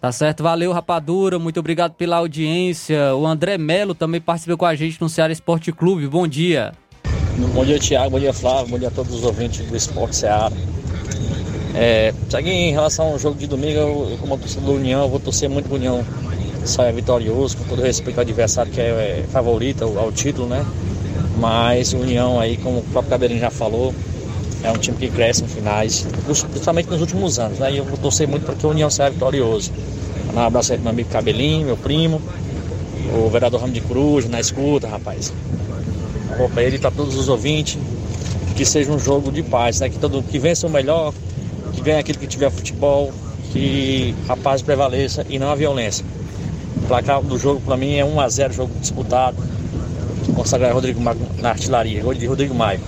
Tá 0.00 0.12
certo, 0.12 0.42
valeu 0.42 0.70
Rapadura, 0.70 1.38
muito 1.38 1.58
obrigado 1.58 1.94
pela 1.94 2.16
audiência. 2.16 3.14
O 3.16 3.26
André 3.26 3.56
Melo 3.56 3.94
também 3.94 4.20
participa 4.20 4.54
com 4.54 4.66
a 4.66 4.74
gente 4.74 5.00
no 5.00 5.08
Ceará 5.08 5.32
Esporte 5.32 5.72
Clube. 5.72 6.06
Bom 6.06 6.28
dia. 6.28 6.72
Bom 7.36 7.64
dia, 7.64 7.80
Tiago. 7.80 8.10
Bom 8.10 8.20
dia, 8.20 8.32
Flávio. 8.32 8.68
Bom 8.68 8.78
dia 8.78 8.86
a 8.86 8.90
todos 8.92 9.12
os 9.12 9.24
ouvintes 9.24 9.66
do 9.66 9.76
Esporte 9.76 10.14
Ceará. 10.14 10.52
É, 11.74 12.14
Tiaguinho, 12.28 12.68
em 12.68 12.70
relação 12.70 13.06
ao 13.08 13.18
jogo 13.18 13.36
de 13.36 13.48
domingo, 13.48 13.76
eu, 13.76 14.18
como 14.20 14.38
torcedor 14.38 14.68
da 14.68 14.72
União, 14.74 15.02
eu 15.02 15.08
vou 15.08 15.18
torcer 15.18 15.50
muito 15.50 15.66
para 15.66 15.74
União 15.74 16.04
saia 16.64 16.92
vitorioso, 16.92 17.56
com 17.56 17.64
todo 17.64 17.82
respeito 17.82 18.18
ao 18.18 18.22
adversário 18.22 18.70
que 18.70 18.80
é, 18.80 18.84
é 18.84 19.24
favorito 19.32 19.82
ao, 19.82 19.98
ao, 19.98 20.12
título, 20.12 20.46
né? 20.46 20.64
Mas 21.36 21.92
o 21.92 21.98
União 21.98 22.38
aí, 22.38 22.56
como 22.56 22.78
o 22.78 22.82
próprio 22.84 23.10
Cabelinho 23.10 23.40
já 23.40 23.50
falou, 23.50 23.92
é 24.62 24.70
um 24.70 24.78
time 24.78 24.96
que 24.96 25.08
cresce 25.08 25.42
em 25.42 25.48
finais, 25.48 26.06
principalmente 26.24 26.88
nos 26.88 27.00
últimos 27.00 27.40
anos, 27.40 27.58
né? 27.58 27.72
E 27.72 27.78
eu 27.78 27.84
vou 27.84 27.98
torcer 27.98 28.28
muito 28.28 28.46
para 28.46 28.54
que 28.54 28.64
o 28.64 28.70
União 28.70 28.88
saia 28.88 29.10
vitorioso. 29.10 29.72
Um 30.32 30.38
abraço 30.38 30.70
aí 30.70 30.78
pro 30.78 30.84
meu 30.84 30.92
amigo 30.92 31.10
Cabelinho, 31.10 31.66
meu 31.66 31.76
primo, 31.76 32.22
o 33.12 33.28
vereador 33.28 33.60
Ramo 33.60 33.72
de 33.72 33.80
Cruz, 33.80 34.28
na 34.28 34.38
escuta, 34.38 34.86
rapaz. 34.86 35.32
Vou 36.36 36.48
pra 36.48 36.62
ele 36.62 36.76
e 36.76 36.78
pra 36.78 36.90
todos 36.90 37.16
os 37.16 37.28
ouvintes, 37.28 37.78
que 38.56 38.64
seja 38.64 38.90
um 38.90 38.98
jogo 38.98 39.30
de 39.30 39.42
paz, 39.42 39.80
né? 39.80 39.88
Que, 39.88 39.98
todo, 39.98 40.22
que 40.22 40.38
vença 40.38 40.66
o 40.66 40.70
melhor, 40.70 41.12
que 41.72 41.80
ganhe 41.80 41.98
aquele 41.98 42.18
que 42.18 42.26
tiver 42.26 42.50
futebol, 42.50 43.12
que 43.52 44.14
a 44.28 44.36
paz 44.36 44.62
prevaleça 44.62 45.24
e 45.28 45.38
não 45.38 45.50
a 45.50 45.54
violência. 45.54 46.04
O 46.76 46.86
placar 46.86 47.22
do 47.22 47.38
jogo 47.38 47.60
para 47.60 47.76
mim 47.76 47.94
é 47.94 48.04
1x0, 48.04 48.52
jogo 48.52 48.72
disputado. 48.80 49.36
Consagrar 50.34 50.72
Rodrigo 50.72 51.00
Maio 51.00 51.18
na 51.38 51.50
artilharia, 51.50 52.02
gol 52.02 52.14
de 52.14 52.26
Rodrigo 52.26 52.54
Maio. 52.54 52.80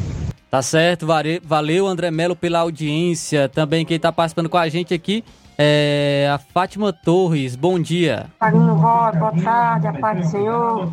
Tá 0.50 0.62
certo, 0.62 1.06
valeu 1.44 1.86
André 1.86 2.10
Melo 2.10 2.34
pela 2.34 2.60
audiência. 2.60 3.48
Também 3.48 3.84
quem 3.84 3.98
tá 3.98 4.10
participando 4.10 4.48
com 4.48 4.56
a 4.56 4.68
gente 4.68 4.92
aqui 4.92 5.22
é 5.58 6.30
a 6.32 6.38
Fátima 6.38 6.92
Torres. 6.92 7.56
Bom 7.56 7.78
dia. 7.78 8.26
Fagno 8.38 8.76
Voz, 8.76 9.16
boa 9.16 9.32
tarde, 9.42 9.86
a 9.86 9.92
paz 9.92 10.18
do 10.18 10.26
Senhor. 10.26 10.92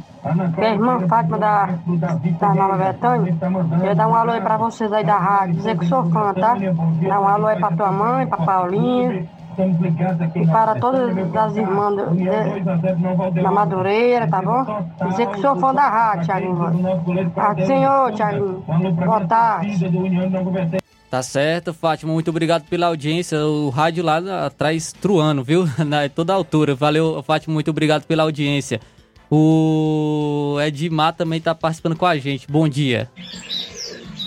Minha 0.58 0.70
irmã 0.72 1.08
Fátima 1.08 1.38
da, 1.38 1.70
da 2.40 2.54
Nova 2.54 2.78
Betânia. 2.78 3.36
Queria 3.78 3.96
dar 3.96 4.08
um 4.08 4.16
alô 4.16 4.32
aí 4.32 4.42
pra 4.42 4.58
vocês 4.58 4.92
aí 4.94 5.04
da 5.04 5.18
rádio. 5.18 5.56
Dizer 5.56 5.78
que 5.78 5.86
sou 5.86 6.10
fã, 6.10 6.34
tá? 6.34 6.56
Dar 6.56 7.20
um 7.20 7.28
alô 7.28 7.48
aí 7.48 7.60
pra 7.60 7.72
tua 7.72 7.92
mãe, 7.92 8.28
pra 8.28 8.38
Paulinha. 8.38 9.28
E 10.36 10.48
para 10.48 10.76
todas 10.80 11.16
as 11.36 11.56
irmãs 11.56 11.96
da 13.36 13.52
Madureira, 13.52 14.28
tá 14.28 14.42
bom? 14.42 14.88
Dizer 15.10 15.28
que 15.28 15.42
sou 15.42 15.56
fã 15.58 15.74
da 15.74 15.90
rádio, 15.90 16.26
Thiaguinho. 16.26 17.32
Ah, 17.38 17.56
senhor, 17.66 18.12
Thiaguinho. 18.14 18.64
Boa 19.06 19.28
tarde. 19.28 20.83
Tá 21.14 21.22
certo, 21.22 21.76
Fátima. 21.76 22.12
Muito 22.12 22.32
obrigado 22.32 22.64
pela 22.64 22.88
audiência. 22.88 23.38
O 23.46 23.70
rádio 23.70 24.04
lá 24.04 24.48
atrás 24.48 24.92
truando, 25.00 25.44
viu? 25.44 25.70
Na 25.86 26.10
toda 26.10 26.34
altura. 26.34 26.74
Valeu, 26.74 27.22
Fátima. 27.22 27.54
Muito 27.54 27.70
obrigado 27.70 28.04
pela 28.06 28.24
audiência. 28.24 28.82
O 29.30 30.58
Edmar 30.66 31.14
também 31.14 31.40
tá 31.40 31.54
participando 31.54 31.96
com 31.96 32.08
a 32.08 32.18
gente. 32.18 32.48
Bom 32.50 32.68
dia. 32.68 33.12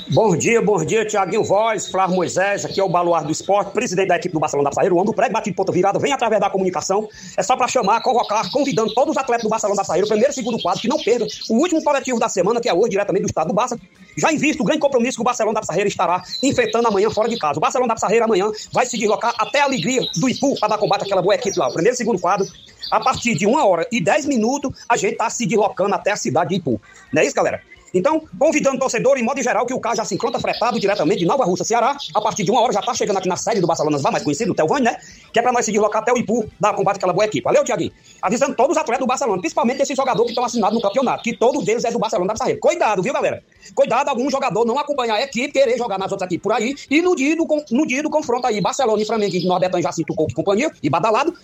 Bom 0.08 0.36
dia, 0.36 0.62
bom 0.62 0.84
dia, 0.84 1.04
Tiaguinho 1.04 1.42
Voz, 1.42 1.88
Flávio 1.88 2.14
Moisés, 2.14 2.64
aqui 2.64 2.78
é 2.78 2.84
o 2.84 2.88
Baluar 2.88 3.24
do 3.24 3.32
Esporte, 3.32 3.72
presidente 3.72 4.06
da 4.06 4.14
equipe 4.14 4.32
do 4.32 4.38
Barcelona 4.38 4.70
da 4.70 4.74
Saíra, 4.74 4.94
o 4.94 4.98
ano 4.98 5.06
do 5.06 5.12
prego 5.12 5.32
batido 5.32 5.50
de 5.50 5.56
ponta 5.56 5.72
virada, 5.72 5.98
vem 5.98 6.12
através 6.12 6.40
da 6.40 6.48
comunicação, 6.48 7.08
é 7.36 7.42
só 7.42 7.56
para 7.56 7.66
chamar, 7.66 8.00
convocar, 8.02 8.48
convidando 8.52 8.94
todos 8.94 9.16
os 9.16 9.16
atletas 9.16 9.42
do 9.42 9.48
Barcelona 9.48 9.78
da 9.78 9.84
Saíra, 9.84 10.06
o 10.06 10.08
primeiro 10.08 10.30
e 10.30 10.34
segundo 10.34 10.62
quadro, 10.62 10.80
que 10.80 10.86
não 10.86 11.02
percam 11.02 11.26
o 11.50 11.54
último 11.54 11.82
coletivo 11.82 12.20
da 12.20 12.28
semana, 12.28 12.60
que 12.60 12.68
é 12.68 12.72
hoje, 12.72 12.90
diretamente 12.90 13.22
do 13.24 13.26
estado 13.26 13.48
do 13.48 13.54
Barça, 13.54 13.76
já 14.16 14.32
invisto 14.32 14.62
o 14.62 14.66
grande 14.66 14.80
compromisso 14.80 15.16
que 15.16 15.22
o 15.22 15.24
Barcelona 15.24 15.58
da 15.58 15.66
Sarreira 15.66 15.88
estará 15.88 16.22
enfrentando 16.40 16.86
amanhã 16.86 17.10
fora 17.10 17.28
de 17.28 17.36
casa. 17.36 17.58
O 17.58 17.60
Barcelona 17.60 17.92
da 17.92 17.98
Sarreira 17.98 18.26
amanhã 18.26 18.48
vai 18.72 18.86
se 18.86 18.96
deslocar 18.96 19.34
até 19.36 19.60
a 19.60 19.64
alegria 19.64 20.02
do 20.18 20.28
Ipu 20.28 20.56
para 20.60 20.68
dar 20.68 20.78
combate 20.78 21.02
àquela 21.02 21.20
boa 21.20 21.34
equipe 21.34 21.58
lá. 21.58 21.66
O 21.66 21.72
primeiro 21.72 21.94
e 21.94 21.96
segundo 21.96 22.20
quadro, 22.20 22.46
a 22.92 23.00
partir 23.00 23.34
de 23.34 23.44
uma 23.44 23.66
hora 23.66 23.84
e 23.90 24.00
dez 24.00 24.24
minutos, 24.24 24.70
a 24.88 24.96
gente 24.96 25.14
está 25.14 25.28
se 25.28 25.46
deslocando 25.46 25.96
até 25.96 26.12
a 26.12 26.16
cidade 26.16 26.50
de 26.50 26.54
Ipu. 26.56 26.80
Não 27.12 27.22
é 27.22 27.26
isso, 27.26 27.34
galera? 27.34 27.60
Então, 27.96 28.22
convidando 28.38 28.76
o 28.76 28.78
torcedor, 28.78 29.16
em 29.16 29.22
modo 29.22 29.42
geral, 29.42 29.64
que 29.64 29.72
o 29.72 29.80
carro 29.80 29.96
já 29.96 30.04
se 30.04 30.14
encontra 30.14 30.38
fretado 30.38 30.78
diretamente 30.78 31.20
de 31.20 31.26
Nova 31.26 31.44
Russa, 31.44 31.64
Ceará. 31.64 31.96
A 32.14 32.20
partir 32.20 32.44
de 32.44 32.50
uma 32.50 32.60
hora 32.60 32.72
já 32.72 32.80
está 32.80 32.92
chegando 32.94 33.16
aqui 33.16 33.28
na 33.28 33.36
sede 33.36 33.60
do 33.60 33.66
Barcelona, 33.66 33.98
mais 34.10 34.22
conhecido, 34.22 34.52
o 34.52 34.54
Telvani, 34.54 34.84
né? 34.84 34.98
Que 35.32 35.38
é 35.38 35.42
para 35.42 35.52
nós 35.52 35.64
se 35.64 35.72
deslocar 35.72 36.02
até 36.02 36.12
o 36.12 36.18
Ipu, 36.18 36.48
dar 36.60 36.74
combate 36.74 36.96
àquela 36.96 37.12
boa 37.12 37.24
equipe. 37.24 37.42
Valeu, 37.42 37.64
Tiaguinho? 37.64 37.92
Avisando 38.20 38.54
todos 38.54 38.76
os 38.76 38.80
atletas 38.80 39.00
do 39.00 39.06
Barcelona, 39.06 39.40
principalmente 39.40 39.82
esses 39.82 39.96
jogadores 39.96 40.26
que 40.26 40.32
estão 40.32 40.44
assinados 40.44 40.74
no 40.74 40.82
campeonato, 40.82 41.22
que 41.22 41.36
todos 41.36 41.66
eles 41.66 41.84
é 41.84 41.90
do 41.90 41.98
Barcelona 41.98 42.32
da 42.32 42.36
Sarreira. 42.36 42.60
Cuidado, 42.60 43.02
viu, 43.02 43.12
galera? 43.12 43.42
Cuidado, 43.74 44.08
algum 44.08 44.30
jogador 44.30 44.64
não 44.64 44.78
acompanhar 44.78 45.14
a 45.14 45.22
equipe, 45.22 45.52
querer 45.52 45.78
jogar 45.78 45.98
nas 45.98 46.12
outras 46.12 46.26
equipes 46.26 46.42
por 46.42 46.52
aí, 46.52 46.74
e 46.90 47.00
no 47.00 47.16
dia 47.16 47.34
do, 47.36 47.46
no 47.70 47.86
dia 47.86 48.02
do 48.02 48.10
confronto 48.10 48.46
aí, 48.46 48.60
Barcelona 48.60 49.02
e 49.02 49.06
Flamengo, 49.06 49.36
Nordestão, 49.46 49.80
Jacinto, 49.80 50.14
Coco 50.14 50.30
e 50.30 50.34
companhia, 50.34 50.70
e 50.82 50.90
Badalado, 50.90 51.34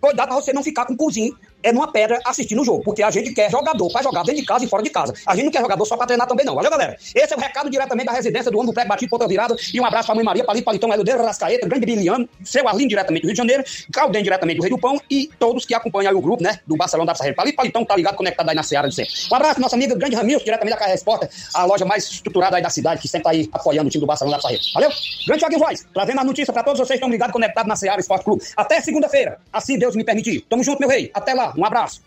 cuidado 0.00 0.28
pra 0.28 0.36
você 0.36 0.52
não 0.52 0.62
ficar 0.62 0.86
com 0.86 0.94
o 0.94 0.96
cozinho 0.96 1.36
é 1.62 1.72
numa 1.72 1.90
pedra 1.90 2.20
assistindo 2.24 2.62
o 2.62 2.64
jogo, 2.64 2.82
porque 2.82 3.02
a 3.02 3.10
gente 3.10 3.32
quer 3.32 3.50
jogador 3.50 3.90
para 3.92 4.02
jogar 4.02 4.22
dentro 4.22 4.40
de 4.40 4.46
casa 4.46 4.64
e 4.64 4.68
fora 4.68 4.82
de 4.82 4.90
casa. 4.90 5.14
A 5.26 5.34
gente 5.34 5.44
não 5.44 5.52
quer 5.52 5.60
jogador 5.60 5.84
só 5.84 5.96
para 5.96 6.06
treinar 6.06 6.26
também, 6.26 6.44
não. 6.44 6.54
Valeu, 6.54 6.70
galera? 6.70 6.96
Esse 7.14 7.32
é 7.32 7.36
o 7.36 7.40
recado 7.40 7.70
diretamente 7.70 8.06
da 8.06 8.12
residência 8.12 8.50
do 8.50 8.58
homem 8.58 8.70
do 8.70 8.74
prego 8.74 8.88
batido, 8.88 9.10
ponta 9.10 9.26
virada. 9.26 9.54
E 9.72 9.80
um 9.80 9.84
abraço 9.84 10.06
pra 10.06 10.14
mãe 10.14 10.24
Maria, 10.24 10.44
Palito, 10.44 10.64
Palitão, 10.64 10.92
Elodeiro, 10.92 11.24
Rascaeta, 11.24 11.68
Grande 11.68 11.86
Biliano, 11.86 12.28
seu 12.44 12.66
Arlindo 12.68 12.88
diretamente 12.88 13.22
do 13.22 13.26
Rio 13.26 13.34
de 13.34 13.38
Janeiro, 13.38 13.64
Calden 13.92 14.22
diretamente 14.22 14.58
do 14.58 14.62
Rei 14.62 14.70
do 14.70 14.78
Pão 14.78 15.00
e 15.10 15.30
todos 15.38 15.64
que 15.64 15.74
acompanham 15.74 16.16
o 16.16 16.20
grupo, 16.20 16.42
né, 16.42 16.60
do 16.66 16.76
Barcelona 16.76 17.12
da 17.12 17.14
Sarreira. 17.14 17.36
Palito, 17.36 17.56
Palitão, 17.56 17.84
tá 17.84 17.96
ligado, 17.96 18.16
conectado 18.16 18.48
aí 18.48 18.54
na 18.54 18.62
Seara 18.62 18.88
de 18.88 18.94
sempre. 18.94 19.12
Um 19.30 19.34
abraço, 19.34 19.60
nossa 19.60 19.76
amiga 19.76 19.94
Grande 19.94 20.16
Ramiro, 20.16 20.42
diretamente 20.42 20.74
da 20.74 20.78
Carreira 20.78 20.96
Esporte, 20.96 21.28
a 21.54 21.64
loja 21.64 21.84
mais 21.84 22.04
estruturada 22.04 22.56
aí 22.56 22.62
da 22.62 22.70
cidade, 22.70 23.00
que 23.00 23.08
sempre 23.08 23.24
tá 23.24 23.30
aí 23.30 23.48
apoiando 23.52 23.88
o 23.88 23.90
time 23.90 24.00
do 24.00 24.06
Barcelona 24.06 24.36
da 24.36 24.42
Sarreira. 24.42 24.62
Valeu? 24.74 24.90
Grande 25.26 25.40
Thiago 25.40 25.58
Voz, 25.58 25.86
trazendo 25.92 26.20
a 26.20 26.24
notícia 26.24 26.52
pra 26.52 26.62
todos 26.62 26.78
vocês 26.78 26.88
que 26.88 26.94
estão 26.94 27.10
ligados, 27.10 27.32
conectados 27.32 27.68
na 27.68 27.76
Seara 27.76 28.00
Esporte 28.00 28.24
Clube. 28.24 28.42
Até 28.56 28.80
segunda-feira, 28.80 29.38
assim 29.52 29.78
Deus 29.78 29.94
me 29.94 30.04
permitir. 30.04 30.44
Tamo 30.48 30.62
junto, 30.62 30.80
meu 30.80 30.88
rei. 30.88 31.10
Até 31.14 31.34
lá. 31.34 31.49
Um 31.56 31.64
abraço. 31.64 32.02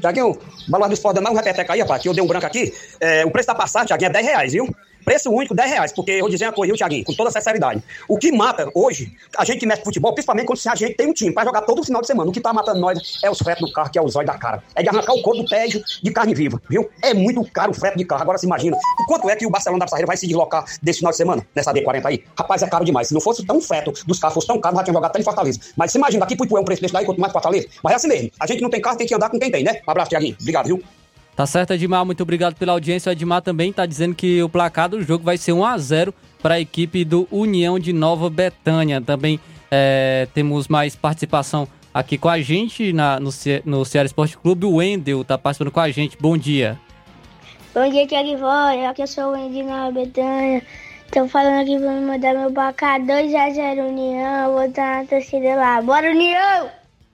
Tiaguinho, 0.00 0.38
balão 0.68 0.88
do 0.88 0.94
esporte 0.94 1.20
mais 1.20 1.34
um 1.34 1.38
repeteca 1.38 1.72
aí, 1.72 1.80
rapaz, 1.80 2.02
que 2.02 2.08
eu 2.08 2.14
dei 2.14 2.22
um 2.22 2.26
branco 2.26 2.46
aqui. 2.46 2.72
É, 3.00 3.24
o 3.24 3.30
preço 3.30 3.48
da 3.48 3.54
passagem, 3.54 3.88
Tiaguinho, 3.88 4.10
é 4.10 4.12
10 4.12 4.26
reais, 4.26 4.52
viu? 4.52 4.76
Preço 5.08 5.30
único 5.30 5.54
10 5.54 5.70
reais, 5.70 5.90
porque 5.90 6.10
eu 6.10 6.20
vou 6.20 6.28
dizer 6.28 6.44
uma 6.44 6.52
coisa, 6.52 6.74
Thiaguinho, 6.74 7.02
com 7.02 7.14
toda 7.14 7.30
sinceridade. 7.30 7.82
O 8.06 8.18
que 8.18 8.30
mata 8.30 8.68
hoje, 8.74 9.10
a 9.38 9.42
gente 9.42 9.60
que 9.60 9.66
mexe 9.66 9.82
futebol, 9.82 10.12
principalmente 10.12 10.44
quando 10.44 10.60
a 10.70 10.74
gente 10.74 10.94
tem 10.96 11.06
um 11.06 11.14
time 11.14 11.32
pra 11.32 11.46
jogar 11.46 11.62
todo 11.62 11.82
final 11.82 12.02
de 12.02 12.06
semana, 12.06 12.28
o 12.28 12.32
que 12.32 12.42
tá 12.42 12.52
matando 12.52 12.78
nós 12.78 13.18
é 13.24 13.30
os 13.30 13.38
fretes 13.38 13.66
do 13.66 13.72
carro, 13.72 13.90
que 13.90 13.98
é 13.98 14.02
o 14.02 14.08
zóio 14.08 14.26
da 14.26 14.36
cara. 14.36 14.62
É 14.74 14.82
de 14.82 14.88
arrancar 14.90 15.14
o 15.14 15.22
couro 15.22 15.38
do 15.38 15.46
tédio 15.46 15.82
de 16.02 16.10
carne 16.10 16.34
viva, 16.34 16.60
viu? 16.68 16.90
É 17.00 17.14
muito 17.14 17.42
caro 17.50 17.70
o 17.70 17.74
frete 17.74 17.96
de 17.96 18.04
carro. 18.04 18.20
Agora 18.20 18.36
se 18.36 18.44
imagina, 18.44 18.76
quanto 19.06 19.30
é 19.30 19.36
que 19.36 19.46
o 19.46 19.50
Barcelona 19.50 19.78
da 19.78 19.86
Pissarreira 19.86 20.06
vai 20.06 20.16
se 20.18 20.26
deslocar 20.26 20.66
desse 20.82 20.98
final 20.98 21.10
de 21.10 21.16
semana, 21.16 21.46
nessa 21.54 21.72
D40 21.72 22.04
aí? 22.04 22.24
Rapaz, 22.38 22.62
é 22.62 22.66
caro 22.66 22.84
demais. 22.84 23.08
Se 23.08 23.14
não 23.14 23.20
fosse 23.22 23.46
tão 23.46 23.62
freto 23.62 23.94
dos 24.06 24.18
carros, 24.18 24.34
fosse 24.34 24.46
tão 24.46 24.60
caro, 24.60 24.76
já 24.76 24.84
tinha 24.84 24.92
jogado 24.92 25.10
até 25.10 25.20
em 25.20 25.24
Fortaleza. 25.24 25.58
Mas 25.74 25.90
se 25.90 25.96
imagina, 25.96 26.20
daqui 26.20 26.36
pro 26.36 26.44
Ipué 26.44 26.60
um 26.60 26.64
preço 26.64 26.82
desse 26.82 26.92
daí, 26.92 27.06
quanto 27.06 27.18
mais 27.18 27.32
Fortaleza. 27.32 27.66
Mas 27.82 27.94
é 27.94 27.96
assim 27.96 28.08
mesmo. 28.08 28.30
A 28.38 28.46
gente 28.46 28.60
não 28.60 28.68
tem 28.68 28.78
carro, 28.78 28.98
tem 28.98 29.06
que 29.06 29.14
andar 29.14 29.30
com 29.30 29.38
quem 29.38 29.50
tem, 29.50 29.64
né? 29.64 29.80
Um 29.88 29.90
abraço, 29.90 30.10
Thiaguinho. 30.10 30.36
Obrigado, 30.38 30.66
viu? 30.66 30.82
Tá 31.38 31.46
certo, 31.46 31.72
Edmar, 31.72 32.04
muito 32.04 32.20
obrigado 32.20 32.56
pela 32.56 32.72
audiência. 32.72 33.10
O 33.10 33.12
Edmar 33.12 33.40
também 33.40 33.72
tá 33.72 33.86
dizendo 33.86 34.12
que 34.12 34.42
o 34.42 34.48
placar 34.48 34.88
do 34.88 35.00
jogo 35.04 35.22
vai 35.22 35.38
ser 35.38 35.52
1 35.52 35.64
a 35.64 35.78
0 35.78 36.12
para 36.42 36.54
a 36.54 36.60
equipe 36.60 37.04
do 37.04 37.28
União 37.30 37.78
de 37.78 37.92
Nova 37.92 38.28
Betânia. 38.28 39.00
Também 39.00 39.38
é, 39.70 40.26
temos 40.34 40.66
mais 40.66 40.96
participação 40.96 41.68
aqui 41.94 42.18
com 42.18 42.28
a 42.28 42.40
gente 42.40 42.92
na, 42.92 43.20
no, 43.20 43.30
no 43.64 43.84
Ceará 43.84 44.06
Esporte 44.06 44.36
Clube. 44.36 44.66
O 44.66 44.78
Wendel 44.78 45.22
tá 45.22 45.38
participando 45.38 45.70
com 45.70 45.78
a 45.78 45.88
gente. 45.92 46.18
Bom 46.20 46.36
dia. 46.36 46.76
Bom 47.72 47.88
dia, 47.88 48.04
Tiago 48.04 48.36
Voz. 48.36 48.84
Aqui 48.84 49.02
eu 49.02 49.06
sou 49.06 49.26
o 49.26 49.30
Wendy 49.34 49.62
na 49.62 49.92
Betânia. 49.92 50.60
Tô 51.12 51.28
falando 51.28 51.60
aqui 51.62 51.78
pra 51.78 51.92
me 51.92 52.00
mandar 52.04 52.34
meu 52.34 52.50
placar 52.50 52.98
2x0 52.98 53.88
União. 53.88 54.54
Vou 54.54 54.64
estar 54.64 55.02
na 55.02 55.08
torcida 55.08 55.54
lá. 55.54 55.80
Bora, 55.82 56.10
União! 56.10 56.68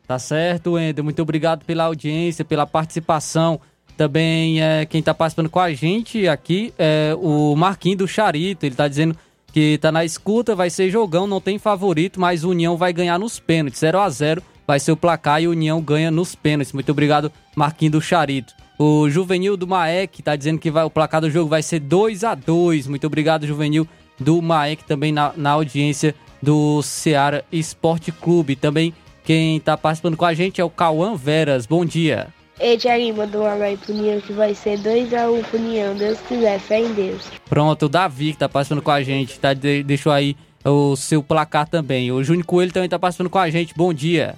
Tá 0.09 0.19
certo, 0.19 0.73
Wendel. 0.73 1.05
Muito 1.05 1.21
obrigado 1.21 1.67
pela 1.67 1.85
audiência, 1.85 2.43
pela 2.43 2.67
participação. 2.67 3.61
Também 3.97 4.63
é, 4.63 4.85
quem 4.85 5.03
tá 5.03 5.15
participando 5.15 5.49
com 5.49 5.61
a 5.61 5.73
gente 5.73 6.27
aqui 6.27 6.73
é 6.79 7.17
o 7.21 7.55
Marquinhos 7.55 7.99
do 7.99 8.09
Charito. 8.09 8.67
Ele 8.67 8.75
tá 8.75 8.89
dizendo 8.89 9.17
que 9.53 9.79
tá 9.79 9.93
na 9.93 10.05
escuta, 10.05 10.57
vai 10.57 10.69
ser 10.69 10.91
jogão, 10.91 11.27
não 11.27 11.41
tem 11.41 11.59
favorito, 11.59 12.21
mas 12.21 12.43
o 12.43 12.51
União 12.51 12.77
vai 12.77 12.93
ganhar 12.93 13.19
nos 13.19 13.39
pênaltis. 13.39 13.81
0 13.81 14.01
a 14.01 14.09
0 14.09 14.43
vai 14.67 14.81
ser 14.81 14.93
o 14.93 14.97
placar 14.97 15.41
e 15.41 15.47
o 15.47 15.53
União 15.53 15.81
ganha 15.81 16.11
nos 16.11 16.35
pênaltis. 16.35 16.73
Muito 16.73 16.91
obrigado, 16.91 17.31
Marquinhos 17.55 17.93
do 17.93 18.01
Charito. 18.01 18.53
O 18.79 19.09
Juvenil 19.09 19.57
do 19.57 19.67
Maek 19.67 20.23
tá 20.23 20.35
dizendo 20.35 20.59
que 20.59 20.71
vai, 20.71 20.83
o 20.85 20.91
placar 20.91 21.21
do 21.21 21.31
jogo 21.31 21.49
vai 21.49 21.63
ser 21.63 21.79
2 21.79 22.25
a 22.25 22.35
2 22.35 22.89
Muito 22.89 23.07
obrigado, 23.07 23.47
Juvenil 23.47 23.87
do 24.19 24.43
Maek, 24.43 24.85
também 24.85 25.13
na, 25.13 25.33
na 25.37 25.51
audiência 25.51 26.15
do 26.43 26.83
Ceará 26.83 27.43
Esporte 27.53 28.11
Clube. 28.11 28.57
Também 28.57 28.93
quem 29.23 29.61
tá 29.61 29.77
participando 29.77 30.17
com 30.17 30.25
a 30.25 30.35
gente 30.35 30.61
é 30.61 30.65
o 30.65 30.71
Cauã 30.71 31.15
Veras. 31.17 31.67
Bom 31.67 31.85
dia. 31.85 32.29
Ei, 32.59 32.79
Tiaguinho, 32.79 33.17
mandou 33.17 33.43
um 33.43 33.47
alô 33.47 33.63
aí 33.63 33.77
pro 33.77 33.93
União 33.93 34.21
que 34.21 34.33
vai 34.33 34.55
ser 34.55 34.79
2x1 34.79 35.43
pro 35.45 35.59
União. 35.59 35.95
Deus 35.95 36.19
quiser, 36.29 36.59
fé 36.61 36.81
em 36.81 36.93
Deus. 36.93 37.23
Pronto, 37.49 37.87
o 37.87 37.89
Davi 37.89 38.33
que 38.33 38.39
tá 38.39 38.49
participando 38.49 38.83
com 38.83 38.91
a 38.93 39.03
gente, 39.03 39.39
tá, 39.41 39.53
de- 39.53 39.83
deixou 39.83 40.13
aí 40.13 40.37
o 40.65 40.95
seu 40.97 41.23
placar 41.23 41.69
também. 41.69 42.13
O 42.13 42.23
Júnior 42.23 42.47
Coelho 42.47 42.73
também 42.73 42.89
tá 42.89 42.99
participando 42.99 43.29
com 43.31 43.39
a 43.39 43.51
gente. 43.51 43.75
Bom 43.77 43.93
dia. 43.93 44.37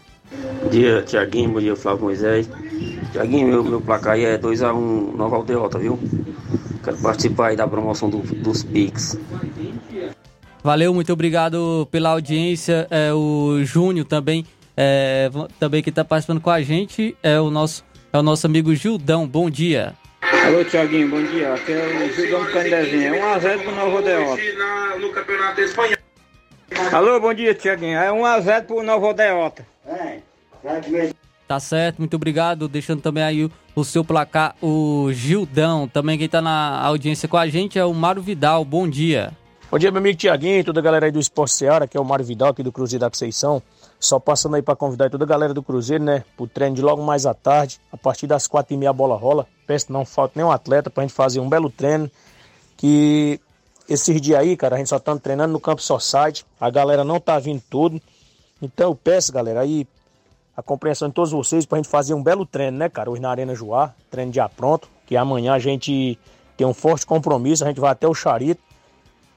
Bom 0.62 0.68
dia, 0.70 1.02
Tiaguinho. 1.02 1.50
Bom 1.50 1.60
dia, 1.60 1.76
Flávio 1.76 2.04
Moisés. 2.04 2.48
Tiaguinho, 3.12 3.48
meu, 3.48 3.62
meu 3.62 3.80
placar 3.82 4.14
aí 4.14 4.24
é 4.24 4.38
2x1 4.38 5.14
Nova 5.14 5.36
Aldeota, 5.36 5.78
viu? 5.78 5.98
Quero 6.82 6.96
participar 6.98 7.48
aí 7.48 7.56
da 7.56 7.68
promoção 7.68 8.08
do- 8.08 8.18
dos 8.42 8.62
Pix. 8.64 9.18
Valeu, 10.64 10.92
muito 10.94 11.12
obrigado 11.12 11.86
pela 11.92 12.10
audiência. 12.10 12.86
É, 12.90 13.12
o 13.12 13.60
Júnior 13.62 14.06
também, 14.06 14.44
é, 14.76 15.30
também 15.60 15.82
que 15.82 15.92
tá 15.92 16.04
participando 16.04 16.40
com 16.40 16.50
a 16.50 16.60
gente 16.62 17.14
é 17.22 17.40
o 17.40 17.50
nosso, 17.50 17.84
é 18.12 18.18
o 18.18 18.22
nosso 18.22 18.46
amigo 18.46 18.74
Gildão. 18.74 19.26
Bom 19.26 19.50
dia. 19.50 19.94
Alô, 20.46 20.64
Tiaguinho, 20.64 21.08
bom 21.08 21.22
dia. 21.22 21.54
Aqui 21.54 21.72
é 21.72 21.86
o 21.86 22.12
Gildão 22.14 22.44
do 22.44 22.52
Candezinho. 22.52 23.14
É 23.14 23.38
1x0 23.38 23.62
pro 23.62 23.74
Novo 23.74 23.96
Odeota. 23.98 24.42
No 25.00 25.10
campeonato 25.10 25.60
espanhol. 25.60 25.96
Alô, 26.92 27.20
bom 27.20 27.34
dia, 27.34 27.54
Tiaguinho. 27.54 27.98
É 27.98 28.10
1x0 28.10 28.64
pro 28.64 28.82
Novo 28.82 29.08
Odeota. 29.08 29.66
Tá 31.46 31.60
certo, 31.60 31.98
muito 31.98 32.14
obrigado. 32.14 32.68
Deixando 32.68 33.00
também 33.00 33.22
aí 33.22 33.44
o, 33.44 33.50
o 33.74 33.84
seu 33.84 34.04
placar, 34.04 34.54
o 34.60 35.08
Gildão. 35.12 35.86
Também 35.86 36.18
quem 36.18 36.28
tá 36.28 36.40
na 36.40 36.80
audiência 36.82 37.28
com 37.28 37.36
a 37.36 37.46
gente 37.46 37.78
é 37.78 37.84
o 37.84 37.94
Mário 37.94 38.22
Vidal. 38.22 38.64
Bom 38.64 38.88
dia. 38.88 39.32
Bom 39.70 39.78
dia, 39.78 39.90
meu 39.90 39.98
amigo 39.98 40.16
Tiaguinho, 40.16 40.64
toda 40.64 40.78
a 40.78 40.82
galera 40.82 41.06
aí 41.06 41.12
do 41.12 41.18
Esporte 41.18 41.52
Seara, 41.54 41.88
que 41.88 41.96
é 41.96 42.00
o 42.00 42.04
Mário 42.04 42.24
Vidal 42.24 42.50
aqui 42.50 42.62
do 42.62 42.70
Cruzeiro 42.70 43.00
da 43.00 43.10
Conceição. 43.10 43.60
Só 43.98 44.18
passando 44.18 44.56
aí 44.56 44.62
para 44.62 44.76
convidar 44.76 45.10
toda 45.10 45.24
a 45.24 45.26
galera 45.26 45.54
do 45.54 45.62
Cruzeiro, 45.62 46.04
né, 46.04 46.24
pro 46.36 46.46
treino 46.46 46.76
de 46.76 46.82
logo 46.82 47.02
mais 47.02 47.26
à 47.26 47.34
tarde, 47.34 47.80
a 47.90 47.96
partir 47.96 48.26
das 48.26 48.46
quatro 48.46 48.74
e 48.74 48.76
meia 48.76 48.90
a 48.90 48.92
bola 48.92 49.16
rola. 49.16 49.46
Peço 49.66 49.86
que 49.86 49.92
não 49.92 50.04
falta 50.04 50.34
nenhum 50.36 50.50
atleta 50.50 50.90
pra 50.90 51.02
gente 51.02 51.14
fazer 51.14 51.40
um 51.40 51.48
belo 51.48 51.70
treino, 51.70 52.10
que 52.76 53.40
esses 53.88 54.20
dias 54.20 54.38
aí, 54.38 54.56
cara, 54.56 54.76
a 54.76 54.78
gente 54.78 54.88
só 54.88 54.98
tá 54.98 55.16
treinando 55.16 55.52
no 55.52 55.60
campo 55.60 55.80
Society, 55.80 56.44
a 56.60 56.68
galera 56.68 57.04
não 57.04 57.18
tá 57.18 57.38
vindo 57.38 57.62
tudo. 57.70 58.00
Então 58.60 58.90
eu 58.90 58.94
peço, 58.94 59.32
galera, 59.32 59.60
aí 59.60 59.86
a 60.56 60.62
compreensão 60.62 61.08
de 61.08 61.14
todos 61.14 61.32
vocês 61.32 61.66
pra 61.66 61.78
gente 61.78 61.88
fazer 61.88 62.14
um 62.14 62.22
belo 62.22 62.46
treino, 62.46 62.78
né, 62.78 62.88
cara, 62.88 63.10
hoje 63.10 63.20
na 63.20 63.30
Arena 63.30 63.54
Joá, 63.54 63.94
treino 64.10 64.32
já 64.32 64.48
pronto, 64.48 64.88
que 65.06 65.16
amanhã 65.16 65.54
a 65.54 65.58
gente 65.58 66.18
tem 66.56 66.66
um 66.66 66.74
forte 66.74 67.06
compromisso, 67.06 67.64
a 67.64 67.68
gente 67.68 67.80
vai 67.80 67.92
até 67.92 68.06
o 68.08 68.14
Charito, 68.14 68.60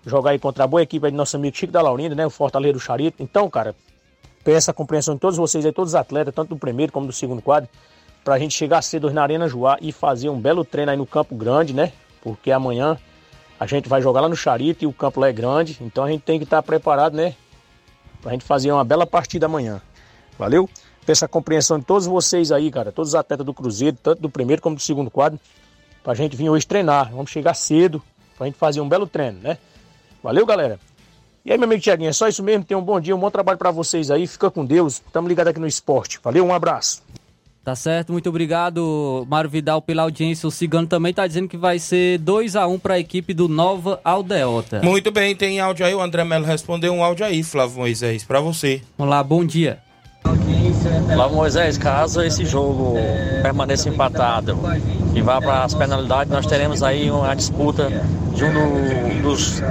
jogar 0.06 0.32
aí 0.32 0.40
contra 0.40 0.64
a 0.64 0.68
boa 0.68 0.82
equipe 0.82 1.06
aí 1.06 1.12
do 1.12 1.18
nosso 1.18 1.36
amigo 1.36 1.56
Chico 1.56 1.74
da 1.74 1.82
Laurinda, 1.82 2.16
né? 2.16 2.26
O 2.26 2.30
Fortaleza 2.30 2.74
do 2.74 2.80
Charito. 2.80 3.22
Então, 3.22 3.50
cara, 3.50 3.76
peço 4.50 4.72
a 4.72 4.74
compreensão 4.74 5.14
de 5.14 5.20
todos 5.20 5.38
vocês 5.38 5.64
aí, 5.64 5.72
todos 5.72 5.92
os 5.92 5.96
atletas, 5.96 6.34
tanto 6.34 6.50
do 6.50 6.58
primeiro 6.58 6.92
como 6.92 7.06
do 7.06 7.14
segundo 7.14 7.40
quadro, 7.40 7.70
pra 8.24 8.40
gente 8.40 8.56
chegar 8.56 8.82
cedo 8.82 9.12
na 9.12 9.22
Arena 9.22 9.48
Joá 9.48 9.78
e 9.80 9.92
fazer 9.92 10.28
um 10.28 10.40
belo 10.42 10.66
treino 10.66 10.90
aí 10.90 10.98
no 10.98 11.06
Campo 11.06 11.36
Grande, 11.36 11.72
né? 11.72 11.92
Porque 12.20 12.52
amanhã 12.52 12.98
a 13.60 13.68
gente 13.68 13.88
vai 13.88 14.02
jogar 14.02 14.22
lá 14.22 14.28
no 14.28 14.36
Charito 14.36 14.84
e 14.84 14.88
o 14.88 14.92
campo 14.92 15.20
lá 15.20 15.30
é 15.30 15.32
grande, 15.32 15.78
então 15.82 16.04
a 16.04 16.10
gente 16.10 16.22
tem 16.22 16.40
que 16.40 16.46
estar 16.46 16.64
preparado, 16.64 17.16
né? 17.16 17.36
Pra 18.24 18.32
gente 18.32 18.44
fazer 18.44 18.72
uma 18.72 18.84
bela 18.84 19.06
partida 19.06 19.46
amanhã. 19.46 19.80
Valeu? 20.36 20.68
Peço 21.06 21.26
a 21.26 21.28
compreensão 21.28 21.78
de 21.78 21.86
todos 21.86 22.08
vocês 22.08 22.52
aí, 22.52 22.72
cara, 22.72 22.92
todos 22.92 23.10
os 23.10 23.16
atletas 23.16 23.46
do 23.46 23.54
Cruzeiro, 23.54 23.98
tanto 24.02 24.20
do 24.20 24.32
primeiro 24.32 24.64
como 24.64 24.76
do 24.76 24.82
segundo 24.82 25.12
quadro, 25.12 25.40
pra 26.04 26.16
gente 26.16 26.36
vir 26.36 26.50
hoje 26.50 26.66
treinar. 26.66 27.12
Vamos 27.12 27.30
chegar 27.30 27.54
cedo 27.54 28.02
pra 28.36 28.48
gente 28.48 28.58
fazer 28.58 28.82
um 28.82 28.90
belo 28.90 29.06
treino, 29.06 29.40
né? 29.42 29.60
Valeu, 30.24 30.44
galera. 30.44 30.80
E 31.46 31.52
aí, 31.52 31.58
meu 31.58 31.66
amigo 31.66 31.82
Tiaguinho, 31.82 32.10
é 32.10 32.14
só 32.14 32.28
isso 32.28 32.44
mesmo. 32.44 32.64
Tenha 32.64 32.78
um 32.78 32.84
bom 32.84 33.00
dia, 33.00 33.16
um 33.16 33.20
bom 33.20 33.32
trabalho 33.32 33.58
pra 33.58 33.72
vocês 33.72 34.12
aí. 34.12 34.28
Fica 34.28 34.52
com 34.52 34.66
Deus. 34.66 35.02
Tamo 35.12 35.28
ligado 35.28 35.48
aqui 35.48 35.60
no 35.60 35.68
esporte. 35.68 36.20
Valeu, 36.24 36.46
um 36.46 36.54
abraço. 36.54 37.02
Tá 37.64 37.76
certo, 37.76 38.14
muito 38.14 38.28
obrigado, 38.30 39.28
Mário 39.30 39.50
Vidal, 39.50 39.82
pela 39.82 40.04
audiência. 40.04 40.48
O 40.48 40.52
Cigano 40.52 40.88
também 40.88 41.14
tá 41.14 41.28
dizendo 41.28 41.48
que 41.48 41.58
vai 41.58 41.78
ser 41.78 42.18
2 42.18 42.56
a 42.56 42.66
1 42.66 42.80
para 42.80 42.96
a 42.96 43.00
equipe 43.00 43.34
do 43.34 43.48
Nova 43.48 44.00
Aldeota. 44.04 44.82
Muito 44.82 45.12
bem, 45.12 45.36
tem 45.36 45.60
áudio 45.60 45.86
aí. 45.86 45.94
O 45.94 46.02
André 46.02 46.24
Melo 46.24 46.46
respondeu 46.46 46.94
um 46.94 47.04
áudio 47.04 47.26
aí, 47.26 47.44
Flávio 47.44 47.78
Moisés, 47.78 48.24
pra 48.24 48.40
você. 48.40 48.82
Vamos 48.98 49.12
lá, 49.12 49.22
bom 49.22 49.46
dia. 49.46 49.80
Flávio 51.14 51.36
Moisés, 51.36 51.78
caso 51.78 52.24
esse 52.24 52.46
jogo 52.46 52.96
permaneça 53.44 53.90
empatado 53.90 54.58
e 55.20 55.22
vá 55.22 55.42
para 55.42 55.64
as 55.66 55.74
penalidades, 55.74 56.32
nós 56.32 56.46
teremos 56.46 56.82
aí 56.82 57.12
uma 57.12 57.36
disputa 57.36 57.90
junto 58.36 59.22
dos, 59.22 59.62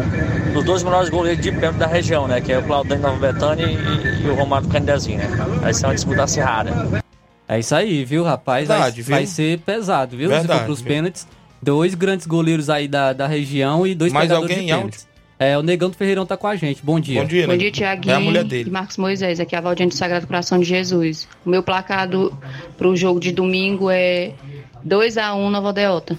dos 0.52 0.64
dois 0.64 0.82
melhores 0.82 1.08
goleiros 1.08 1.42
de 1.42 1.50
pênalti 1.50 1.76
da 1.78 1.86
região, 1.86 2.28
né? 2.28 2.38
Que 2.40 2.52
é 2.52 2.58
o 2.58 2.62
Claudinho 2.62 3.00
Nova 3.00 3.16
Betânia 3.16 3.64
e, 3.64 4.24
e 4.26 4.28
o 4.28 4.34
Romário 4.34 4.68
Candezinho, 4.68 5.18
né? 5.18 5.26
Vai 5.62 5.72
ser 5.72 5.86
uma 5.86 5.94
disputa 5.94 6.24
acirrada. 6.24 7.02
É 7.48 7.58
isso 7.58 7.74
aí, 7.74 8.04
viu, 8.04 8.24
rapaz? 8.24 8.68
Vai, 8.68 8.76
Verdade, 8.76 9.02
viu? 9.02 9.16
vai 9.16 9.24
ser 9.26 9.58
pesado, 9.60 10.16
viu? 10.18 10.28
Se 10.28 10.34
Verdade, 10.36 10.60
for 10.60 10.66
pros 10.66 10.80
viu? 10.82 10.88
pênaltis. 10.88 11.26
Dois 11.62 11.94
grandes 11.94 12.26
goleiros 12.26 12.68
aí 12.68 12.86
da, 12.86 13.14
da 13.14 13.26
região 13.26 13.86
e 13.86 13.94
dois 13.94 14.12
Mais 14.12 14.28
pegadores 14.28 14.50
alguém 14.52 14.66
de 14.66 14.72
pênaltis. 14.72 15.08
É, 15.40 15.56
o 15.56 15.62
Negão 15.62 15.88
do 15.88 15.96
Ferreirão 15.96 16.26
tá 16.26 16.36
com 16.36 16.46
a 16.48 16.56
gente. 16.56 16.80
Bom 16.84 16.98
dia. 17.00 17.22
Bom 17.22 17.26
dia, 17.26 17.46
Bom 17.46 17.56
dia, 17.56 17.70
Tiaguinho 17.70 18.12
É 18.12 18.16
a 18.16 18.20
mulher 18.20 18.44
dele. 18.44 18.68
e 18.68 18.72
Marcos 18.72 18.96
Moisés. 18.96 19.38
Aqui 19.40 19.54
é 19.54 19.58
a 19.58 19.60
Valdinha 19.60 19.88
do 19.88 19.94
Sagrado 19.94 20.26
Coração 20.26 20.58
de 20.58 20.64
Jesus. 20.66 21.28
O 21.46 21.48
meu 21.48 21.62
placar 21.62 22.08
do, 22.08 22.36
pro 22.76 22.94
jogo 22.96 23.18
de 23.20 23.30
domingo 23.32 23.88
é 23.88 24.32
2x1 24.88 25.50
Nova 25.50 25.68
Aldeota. 25.68 26.18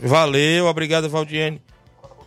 Valeu, 0.00 0.66
obrigado, 0.66 1.08
Valdiene. 1.08 1.60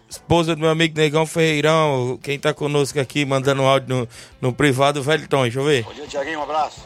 Esposa 0.09 0.55
do 0.55 0.61
meu 0.61 0.69
amigo 0.69 0.97
Negão 0.97 1.25
Ferreirão, 1.25 2.17
quem 2.23 2.39
tá 2.39 2.53
conosco 2.53 2.99
aqui, 2.99 3.25
mandando 3.25 3.61
um 3.61 3.67
áudio 3.67 3.89
no, 3.89 4.07
no 4.41 4.53
privado, 4.53 5.03
velho 5.03 5.27
Tom, 5.27 5.41
deixa 5.43 5.59
eu 5.59 5.65
ver. 5.65 5.83
Bom 5.83 5.93
dia, 5.93 6.07
Tiaguinho, 6.07 6.39
um 6.39 6.43
abraço. 6.43 6.79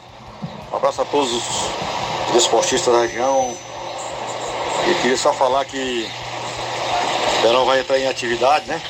Um 0.72 0.76
abraço 0.76 1.02
a 1.02 1.04
todos 1.04 1.32
os 1.32 2.32
desportistas 2.32 2.92
da 2.92 3.02
região. 3.02 3.56
E 4.88 4.94
queria 5.02 5.16
só 5.16 5.32
falar 5.32 5.64
que 5.64 6.08
o 7.38 7.42
Verão 7.42 7.64
vai 7.64 7.80
entrar 7.80 7.98
em 7.98 8.08
atividade, 8.08 8.66
né? 8.66 8.82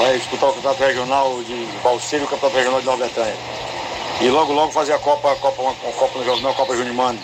Vai 0.00 0.18
disputar 0.18 0.50
o 0.50 0.52
campeonato 0.54 0.82
regional 0.82 1.42
de 1.44 1.68
Balseiro 1.84 2.24
e 2.24 2.26
o 2.26 2.30
campeonato 2.30 2.58
regional 2.58 2.80
de 2.80 2.86
Nova 2.86 2.98
Bretanha. 3.04 3.36
E 4.20 4.28
logo, 4.28 4.52
logo 4.52 4.72
fazer 4.72 4.92
a 4.94 4.98
Copa, 4.98 5.32
a 5.32 5.36
Copa, 5.36 5.62
uma, 5.62 5.70
uma 5.70 5.92
Copa 5.92 6.18
no 6.18 6.24
Jornal, 6.24 6.50
a 6.52 6.54
Copa 6.54 6.76
Junimano. 6.76 7.18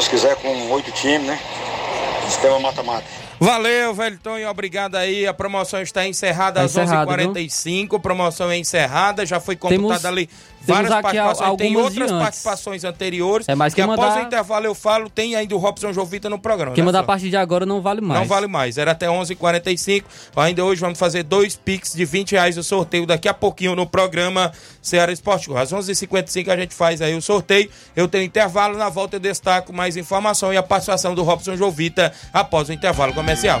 Se 0.00 0.08
Deus 0.08 0.08
quiser, 0.08 0.36
com 0.36 0.70
oito 0.70 0.92
times, 0.92 1.26
né? 1.26 1.40
Sistema 2.28 2.60
mata-mata. 2.60 3.04
Valeu, 3.40 3.92
Velton, 3.94 4.38
e 4.38 4.46
obrigado 4.46 4.94
aí. 4.96 5.26
A 5.26 5.34
promoção 5.34 5.80
está 5.82 6.06
encerrada 6.06 6.60
Tá 6.60 6.66
às 6.66 6.72
encerrado, 6.76 7.08
11h45. 7.10 8.00
Promoção 8.00 8.48
é 8.50 8.56
encerrada, 8.58 9.26
já 9.26 9.40
foi 9.40 9.56
computado 9.56 9.80
Temos- 9.88 10.04
ali 10.04 10.30
Al- 10.66 11.02
participações. 11.02 11.56
Tem 11.56 11.76
outras 11.76 12.10
participações 12.10 12.84
anteriores. 12.84 13.48
É, 13.48 13.54
mas 13.54 13.72
que 13.72 13.80
após 13.80 13.98
mandar- 13.98 14.20
o 14.20 14.26
intervalo 14.26 14.66
eu 14.66 14.74
falo, 14.74 15.08
tem 15.08 15.34
ainda 15.36 15.54
o 15.54 15.58
Robson 15.58 15.92
Jovita 15.92 16.28
no 16.28 16.38
programa. 16.38 16.74
Quem 16.74 16.82
né, 16.82 16.86
mandar 16.86 17.00
a 17.00 17.04
partir 17.04 17.30
de 17.30 17.36
agora 17.36 17.64
não 17.64 17.80
vale 17.80 18.00
mais. 18.00 18.20
Não 18.20 18.26
vale 18.28 18.46
mais. 18.46 18.76
Era 18.76 18.90
até 18.92 19.06
11h45. 19.06 20.04
Ainda 20.36 20.64
hoje 20.64 20.80
vamos 20.80 20.98
fazer 20.98 21.22
dois 21.22 21.56
Pix 21.56 21.92
de 21.94 22.04
20 22.04 22.32
reais 22.32 22.58
o 22.58 22.62
sorteio 22.62 23.06
daqui 23.06 23.28
a 23.28 23.34
pouquinho 23.34 23.74
no 23.74 23.86
programa 23.86 24.52
Ceará 24.82 25.12
Esporte. 25.12 25.50
Às 25.56 25.72
11h55 25.72 26.48
a 26.50 26.56
gente 26.56 26.74
faz 26.74 27.00
aí 27.00 27.14
o 27.14 27.22
sorteio. 27.22 27.70
Eu 27.96 28.08
tenho 28.08 28.24
intervalo. 28.24 28.76
Na 28.76 28.88
volta 28.88 29.16
eu 29.16 29.20
destaco 29.20 29.72
mais 29.72 29.96
informação 29.96 30.52
e 30.52 30.56
a 30.56 30.62
participação 30.62 31.14
do 31.14 31.22
Robson 31.22 31.56
Jovita 31.56 32.12
após 32.32 32.68
o 32.68 32.72
intervalo 32.72 33.12
comercial. 33.14 33.60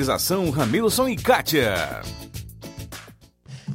Ramilson 0.51 1.09
e 1.09 1.15
Kátia. 1.15 2.01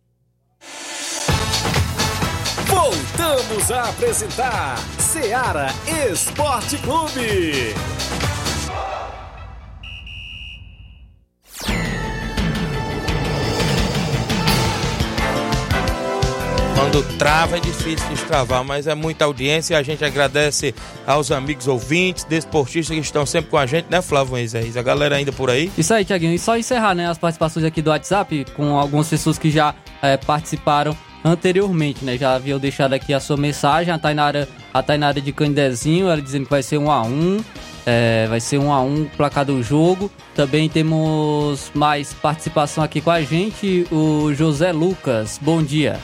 Voltamos 2.92 3.72
a 3.72 3.84
apresentar 3.84 4.78
Seara 5.00 5.68
Esporte 6.12 6.78
Clube. 6.80 7.74
Quando 16.76 17.18
trava 17.18 17.56
é 17.56 17.60
difícil 17.62 18.10
destravar, 18.10 18.66
mas 18.66 18.88
é 18.88 18.94
muita 18.94 19.24
audiência 19.24 19.76
e 19.76 19.78
a 19.78 19.84
gente 19.84 20.04
agradece 20.04 20.76
aos 21.08 21.32
amigos 21.32 21.70
ouvintes, 21.70 22.26
desportistas 22.26 22.94
que 22.94 23.02
estão 23.02 23.26
sempre 23.26 23.52
com 23.52 23.58
a 23.58 23.66
gente, 23.66 23.86
né, 23.90 24.02
Flávio 24.02 24.32
Moisés? 24.32 24.76
A 24.76 24.82
galera 24.82 25.16
ainda 25.16 25.32
por 25.32 25.50
aí. 25.50 25.72
Isso 25.78 25.94
aí, 25.94 26.04
Tiaguinho. 26.04 26.34
E 26.34 26.40
só 26.40 26.58
encerrar, 26.58 26.94
né, 26.94 27.08
as 27.10 27.18
participações 27.18 27.66
aqui 27.66 27.82
do 27.82 27.90
WhatsApp 27.90 28.46
com 28.54 28.78
algumas 28.78 29.08
pessoas 29.08 29.38
que 29.38 29.50
já 29.50 29.74
eh, 30.02 30.18
participaram 30.18 30.94
anteriormente, 31.24 32.04
né? 32.04 32.18
Já 32.18 32.36
haviam 32.36 32.60
deixado 32.60 32.94
aqui 32.94 33.14
a 33.14 33.20
sua 33.20 33.38
mensagem. 33.38 33.94
A 33.94 33.98
Tainara, 33.98 34.48
a 34.74 34.82
Tainara 34.82 35.20
de 35.22 35.32
Candezinho, 35.32 36.10
ela 36.10 36.22
dizendo 36.22 36.46
que 36.46 36.52
vai 36.52 36.64
ser 36.64 36.78
um 36.78 36.92
a 36.92 37.02
um. 37.04 37.44
É, 37.86 38.28
vai 38.28 38.40
ser 38.40 38.60
um 38.60 38.72
a 38.72 38.82
um 38.82 39.04
o 39.04 39.10
placar 39.10 39.46
do 39.46 39.62
jogo. 39.64 40.12
Também 40.36 40.70
temos 40.70 41.72
mais 41.74 42.14
participação 42.14 42.84
aqui 42.84 43.02
com 43.02 43.12
a 43.12 43.22
gente, 43.22 43.88
o 43.92 44.34
José 44.34 44.72
Lucas. 44.72 45.40
Bom 45.42 45.64
dia. 45.64 46.00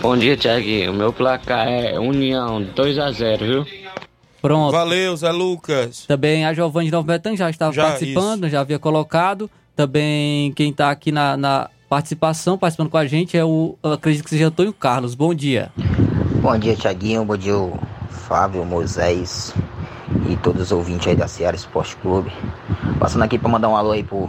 Bom 0.00 0.16
dia, 0.16 0.36
Tiaguinho. 0.36 0.92
O 0.92 0.94
meu 0.94 1.12
placar 1.12 1.66
é 1.66 1.98
União 1.98 2.62
2x0, 2.74 3.38
viu? 3.38 3.66
Pronto. 4.42 4.72
Valeu, 4.72 5.16
Zé 5.16 5.32
Lucas. 5.32 6.04
Também 6.06 6.44
a 6.44 6.52
Giovanni 6.52 6.88
de 6.88 6.92
Novo 6.92 7.06
Betânia 7.06 7.38
já 7.38 7.48
estava 7.48 7.72
Já, 7.72 7.84
participando, 7.84 8.46
já 8.46 8.60
havia 8.60 8.78
colocado. 8.78 9.50
Também 9.74 10.52
quem 10.52 10.68
está 10.68 10.90
aqui 10.90 11.10
na, 11.10 11.34
na 11.34 11.70
participação, 11.88 12.58
participando 12.58 12.90
com 12.90 12.96
a 12.96 13.06
gente, 13.06 13.36
é 13.36 13.44
o, 13.44 13.76
acredito 13.82 14.24
que 14.24 14.30
seja 14.30 14.48
Antônio 14.48 14.72
Carlos. 14.72 15.14
Bom 15.14 15.34
dia. 15.34 15.70
Bom 16.40 16.58
dia, 16.58 16.74
Tiaguinho. 16.76 17.24
Bom 17.24 17.36
dia, 17.36 17.54
Fábio, 18.10 18.64
Moisés 18.64 19.54
e 20.28 20.36
todos 20.36 20.62
os 20.62 20.72
ouvintes 20.72 21.08
aí 21.08 21.16
da 21.16 21.28
Seara 21.28 21.56
Esporte 21.56 21.96
Clube. 21.96 22.32
Passando 22.98 23.22
aqui 23.22 23.38
para 23.38 23.48
mandar 23.48 23.68
um 23.68 23.76
alô 23.76 23.92
aí 23.92 24.02
pro 24.02 24.28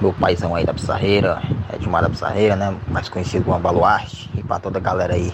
meu 0.00 0.12
paizão 0.12 0.54
aí 0.54 0.64
da 0.64 0.74
Pissarreira, 0.74 1.40
Edmar 1.72 2.02
da 2.02 2.10
Pissarreira, 2.10 2.56
né? 2.56 2.74
Mais 2.88 3.08
conhecido 3.08 3.44
como 3.44 3.58
Baluarte. 3.58 4.30
E 4.34 4.42
para 4.42 4.58
toda 4.58 4.78
a 4.78 4.82
galera 4.82 5.14
aí. 5.14 5.32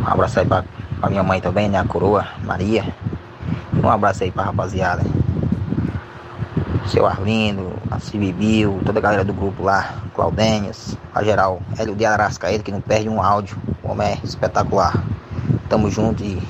Um 0.00 0.08
abraço 0.08 0.40
aí 0.40 0.46
pra, 0.46 0.64
pra 1.00 1.10
minha 1.10 1.22
mãe 1.22 1.40
também, 1.40 1.68
né? 1.68 1.78
A 1.78 1.84
coroa, 1.84 2.26
Maria. 2.44 2.84
Um 3.82 3.88
abraço 3.88 4.24
aí 4.24 4.30
pra 4.30 4.44
rapaziada. 4.44 5.02
Seu 6.88 7.06
Arlindo, 7.06 7.72
a 7.90 7.98
Cibibil, 7.98 8.78
toda 8.84 8.98
a 8.98 9.02
galera 9.02 9.24
do 9.24 9.32
grupo 9.32 9.62
lá, 9.64 10.02
Claudênios, 10.14 10.96
a 11.14 11.24
geral, 11.24 11.60
Hélio 11.78 11.94
de 11.94 12.04
Arascaeta, 12.04 12.62
que 12.62 12.70
não 12.70 12.80
perde 12.80 13.08
um 13.08 13.20
áudio, 13.22 13.56
o 13.82 13.90
homem 13.90 14.08
é 14.08 14.18
espetacular. 14.22 15.04
Tamo 15.68 15.90
junto 15.90 16.22
e 16.22 16.40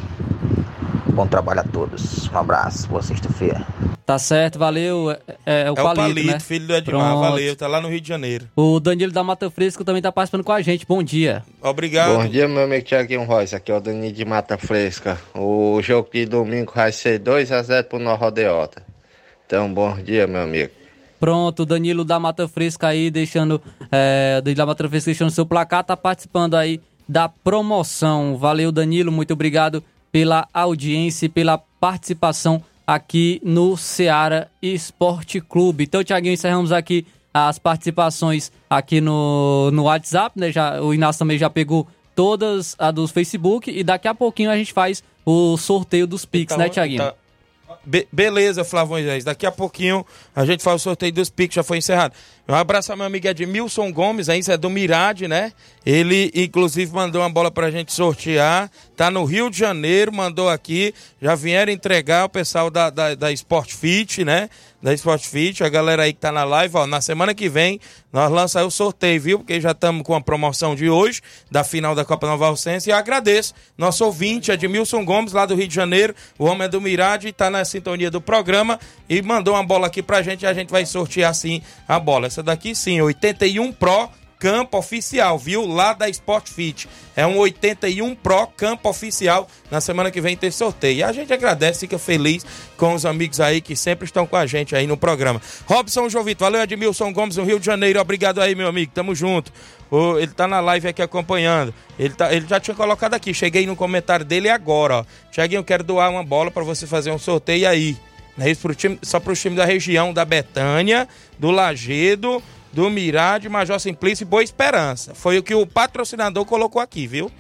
bom 1.13 1.27
trabalho 1.27 1.61
a 1.61 1.65
todos. 1.65 2.29
Um 2.31 2.39
abraço, 2.39 2.89
boa 2.89 3.03
sexta-feira. 3.03 3.65
Tá 4.05 4.19
certo, 4.19 4.59
valeu. 4.59 5.13
É, 5.47 5.63
é 5.63 5.65
o 5.65 5.69
É 5.69 5.71
o 5.71 5.75
Palito, 5.77 5.95
Palito, 5.97 6.27
né? 6.33 6.41
filho 6.41 6.67
do 6.67 6.75
Edmar. 6.75 7.01
Pronto. 7.11 7.21
Valeu, 7.21 7.57
tá 7.57 7.67
lá 7.67 7.81
no 7.81 7.89
Rio 7.89 8.01
de 8.03 8.09
Janeiro. 8.09 8.47
O 8.55 8.79
Danilo 8.79 9.13
da 9.13 9.23
Mata 9.25 9.49
Fresca 9.49 9.83
também 9.83 10.03
tá 10.03 10.13
participando 10.13 10.45
com 10.45 10.53
a 10.53 10.61
gente. 10.61 10.85
Bom 10.87 11.03
dia. 11.03 11.43
Obrigado. 11.63 12.15
Bom 12.17 12.27
dia, 12.29 12.47
meu 12.47 12.65
amigo 12.65 12.85
Tiaguinho 12.85 13.25
Royce. 13.25 13.55
Aqui 13.57 13.73
é 13.73 13.77
o 13.77 13.81
Danilo 13.81 14.13
de 14.13 14.25
Mata 14.27 14.59
Fresca. 14.59 15.17
O 15.35 15.81
jogo 15.81 16.11
de 16.13 16.27
domingo 16.27 16.73
vai 16.75 16.93
ser 16.93 17.19
2x0 17.19 17.85
pro 17.85 17.99
Nó 17.99 18.15
Rodeota. 18.15 18.83
Então, 19.47 19.73
bom 19.73 19.95
dia, 19.97 20.27
meu 20.27 20.43
amigo. 20.43 20.71
Pronto, 21.21 21.63
o 21.63 21.67
Danilo 21.67 22.05
da 22.05 22.19
Mata 22.19 22.47
Fresca 22.49 22.89
aí, 22.89 23.11
deixando. 23.11 23.61
É, 23.91 24.41
Danilo 24.41 24.57
da 24.57 24.67
Mata 24.67 24.89
Fresca 24.89 25.07
deixando 25.07 25.31
seu 25.31 25.47
placar, 25.47 25.85
tá 25.85 25.97
participando 25.97 26.55
aí 26.55 26.81
da 27.09 27.29
promoção. 27.29 28.37
Valeu, 28.37 28.71
Danilo, 28.73 29.11
muito 29.13 29.33
obrigado 29.33 29.83
pela 30.11 30.47
audiência 30.53 31.27
e 31.27 31.29
pela 31.29 31.59
participação 31.59 32.63
aqui 32.87 33.41
no 33.45 33.77
Seara 33.77 34.51
Esporte 34.63 35.41
Clube. 35.41 35.85
Então, 35.85 36.05
Tiaguinho, 36.05 36.35
encerramos 36.35 36.73
aqui 36.73 37.07
as 37.33 37.59
participações 37.59 38.53
aqui 38.71 39.01
no, 39.01 39.71
no 39.73 39.85
WhatsApp, 39.85 40.39
né? 40.39 40.53
Já, 40.53 40.81
o 40.81 40.95
Inácio 40.95 41.19
também 41.19 41.39
já 41.39 41.51
pegou 41.51 41.87
todas 42.15 42.77
a 42.79 42.91
do 42.91 43.09
Facebook 43.09 43.71
e 43.71 43.83
daqui 43.83 44.07
a 44.07 44.15
pouquinho 44.15 44.51
a 44.51 44.57
gente 44.57 44.73
faz 44.73 45.03
o 45.27 45.57
sorteio 45.57 46.07
dos 46.07 46.25
Pix, 46.25 46.53
Tá, 46.55 46.59
né, 46.59 46.69
Tiaguinho? 46.69 46.99
tá. 47.03 47.15
Be- 47.87 48.07
beleza, 48.13 48.65
Flávio 48.65 48.91
Moisés. 48.93 49.25
Daqui 49.25 49.47
a 49.47 49.53
pouquinho 49.53 50.05
a 50.35 50.45
gente 50.45 50.63
faz 50.63 50.81
o 50.81 50.85
sorteio 50.85 51.13
dos 51.13 51.29
Pix, 51.31 51.55
já 51.55 51.63
foi 51.63 51.79
encerrado. 51.79 52.15
Um 52.47 52.55
abraço 52.55 52.93
ao 52.93 52.99
meu 52.99 53.07
amigo 53.07 53.27
Edmilson 53.27 53.91
Gomes, 53.91 54.29
aí, 54.29 54.39
isso 54.39 54.53
é 54.53 54.57
do 54.59 54.69
Mirade, 54.69 55.27
né? 55.27 55.51
Ele, 55.85 56.31
inclusive, 56.35 56.93
mandou 56.93 57.23
uma 57.23 57.31
bola 57.31 57.51
pra 57.51 57.71
gente 57.71 57.91
sortear. 57.91 58.71
Tá 58.95 59.11
no 59.11 59.25
Rio 59.25 59.51
de 59.51 59.59
Janeiro, 59.59 60.13
mandou 60.13 60.49
aqui. 60.49 60.95
Já 61.21 61.35
vieram 61.35 61.73
entregar 61.73 62.25
o 62.25 62.29
pessoal 62.29 62.71
da, 62.71 62.91
da, 62.91 63.15
da 63.15 63.33
Sport 63.33 63.73
Fit, 63.73 64.25
né? 64.25 64.49
Da 64.83 64.93
Sport 64.95 65.25
Fit, 65.25 65.65
a 65.65 65.69
galera 65.69 66.03
aí 66.03 66.13
que 66.13 66.21
tá 66.21 66.31
na 66.31 66.45
live, 66.45 66.77
ó. 66.77 66.87
Na 66.87 67.01
semana 67.01 67.35
que 67.35 67.49
vem, 67.49 67.81
nós 68.13 68.31
lançamos 68.31 68.75
o 68.75 68.77
sorteio, 68.77 69.21
viu? 69.21 69.39
Porque 69.39 69.61
já 69.61 69.73
estamos 69.73 70.03
com 70.03 70.15
a 70.15 70.21
promoção 70.21 70.75
de 70.75 70.89
hoje, 70.89 71.21
da 71.51 71.65
final 71.65 71.95
da 71.95 72.05
Copa 72.05 72.27
Nova 72.27 72.47
Alcense. 72.47 72.89
E 72.89 72.93
eu 72.93 72.97
agradeço 72.97 73.55
nosso 73.77 74.05
ouvinte, 74.05 74.51
Edmilson 74.51 75.05
Gomes, 75.05 75.33
lá 75.33 75.45
do 75.47 75.55
Rio 75.55 75.69
de 75.69 75.75
Janeiro. 75.75 76.15
O 76.39 76.45
homem 76.45 76.67
é 76.67 76.69
do 76.69 76.81
Mirade, 76.81 77.33
tá 77.33 77.51
na 77.51 77.65
sintonia 77.65 78.11
do 78.11 78.21
programa 78.21 78.79
e 79.09 79.21
mandou 79.21 79.55
uma 79.55 79.65
bola 79.65 79.87
aqui 79.87 80.03
pra 80.03 80.23
gente 80.23 80.43
e 80.43 80.47
a 80.47 80.55
gente 80.55 80.71
vai 80.71 80.87
sortear 80.87 81.35
sim 81.35 81.63
a 81.89 81.99
bola. 81.99 82.29
Essa 82.35 82.43
daqui 82.43 82.75
sim, 82.75 83.01
81 83.01 83.71
Pro 83.71 84.11
campo 84.41 84.77
oficial, 84.77 85.39
viu? 85.39 85.65
Lá 85.65 85.93
da 85.93 86.09
Sport 86.09 86.49
Fit. 86.49 86.89
É 87.15 87.25
um 87.25 87.39
81 87.39 88.13
Pro 88.17 88.49
campo 88.49 88.89
oficial. 88.89 89.49
Na 89.71 89.81
semana 89.81 90.11
que 90.11 90.21
vem 90.21 90.37
tem 90.37 90.51
sorteio. 90.51 90.99
E 90.99 91.03
a 91.05 91.13
gente 91.13 91.33
agradece, 91.33 91.79
fica 91.79 91.97
feliz 91.97 92.45
com 92.77 92.93
os 92.93 93.07
amigos 93.07 93.39
aí 93.39 93.61
que 93.61 93.77
sempre 93.77 94.05
estão 94.05 94.27
com 94.27 94.35
a 94.35 94.47
gente 94.47 94.75
aí 94.75 94.85
no 94.85 94.97
programa. 94.97 95.41
Robson 95.65 96.09
Jovito, 96.09 96.43
valeu 96.43 96.61
Edmilson 96.61 97.13
Gomes, 97.13 97.37
no 97.37 97.45
Rio 97.45 97.61
de 97.61 97.67
Janeiro. 97.67 98.01
Obrigado 98.01 98.41
aí, 98.41 98.57
meu 98.57 98.67
amigo. 98.67 98.91
Tamo 98.93 99.15
junto. 99.15 99.53
Ele 100.19 100.33
tá 100.33 100.49
na 100.49 100.59
live 100.59 100.89
aqui 100.89 101.03
acompanhando. 101.03 101.73
Ele, 101.97 102.15
tá, 102.15 102.35
ele 102.35 102.49
já 102.49 102.59
tinha 102.59 102.75
colocado 102.75 103.15
aqui. 103.15 103.33
Cheguei 103.33 103.65
no 103.65 103.77
comentário 103.77 104.25
dele 104.25 104.49
agora, 104.49 104.97
ó. 104.97 105.05
Tiaguinho, 105.31 105.61
eu 105.61 105.65
quero 105.65 105.85
doar 105.85 106.11
uma 106.11 106.25
bola 106.25 106.51
para 106.51 106.65
você 106.65 106.85
fazer 106.85 107.13
um 107.13 107.19
sorteio 107.19 107.69
aí. 107.69 107.97
Não 108.37 108.47
é 108.47 108.51
isso 108.51 108.63
pro 108.63 108.75
time, 108.75 108.99
só 109.03 109.21
para 109.21 109.33
os 109.33 109.41
times 109.41 109.57
da 109.57 109.65
região 109.65 110.13
da 110.13 110.25
Betânia, 110.25 111.09
do 111.39 111.51
Lagedo, 111.51 112.43
do 112.73 112.91
Mirade, 112.91 113.49
Major 113.49 113.79
Simplício 113.79 114.25
e 114.25 114.27
Boa 114.27 114.43
Esperança. 114.43 115.15
Foi 115.15 115.39
o 115.39 115.43
que 115.43 115.55
o 115.55 115.67
patrocinador 115.67 116.45
colocou 116.45 116.83
aqui, 116.83 117.07
viu? 117.07 117.31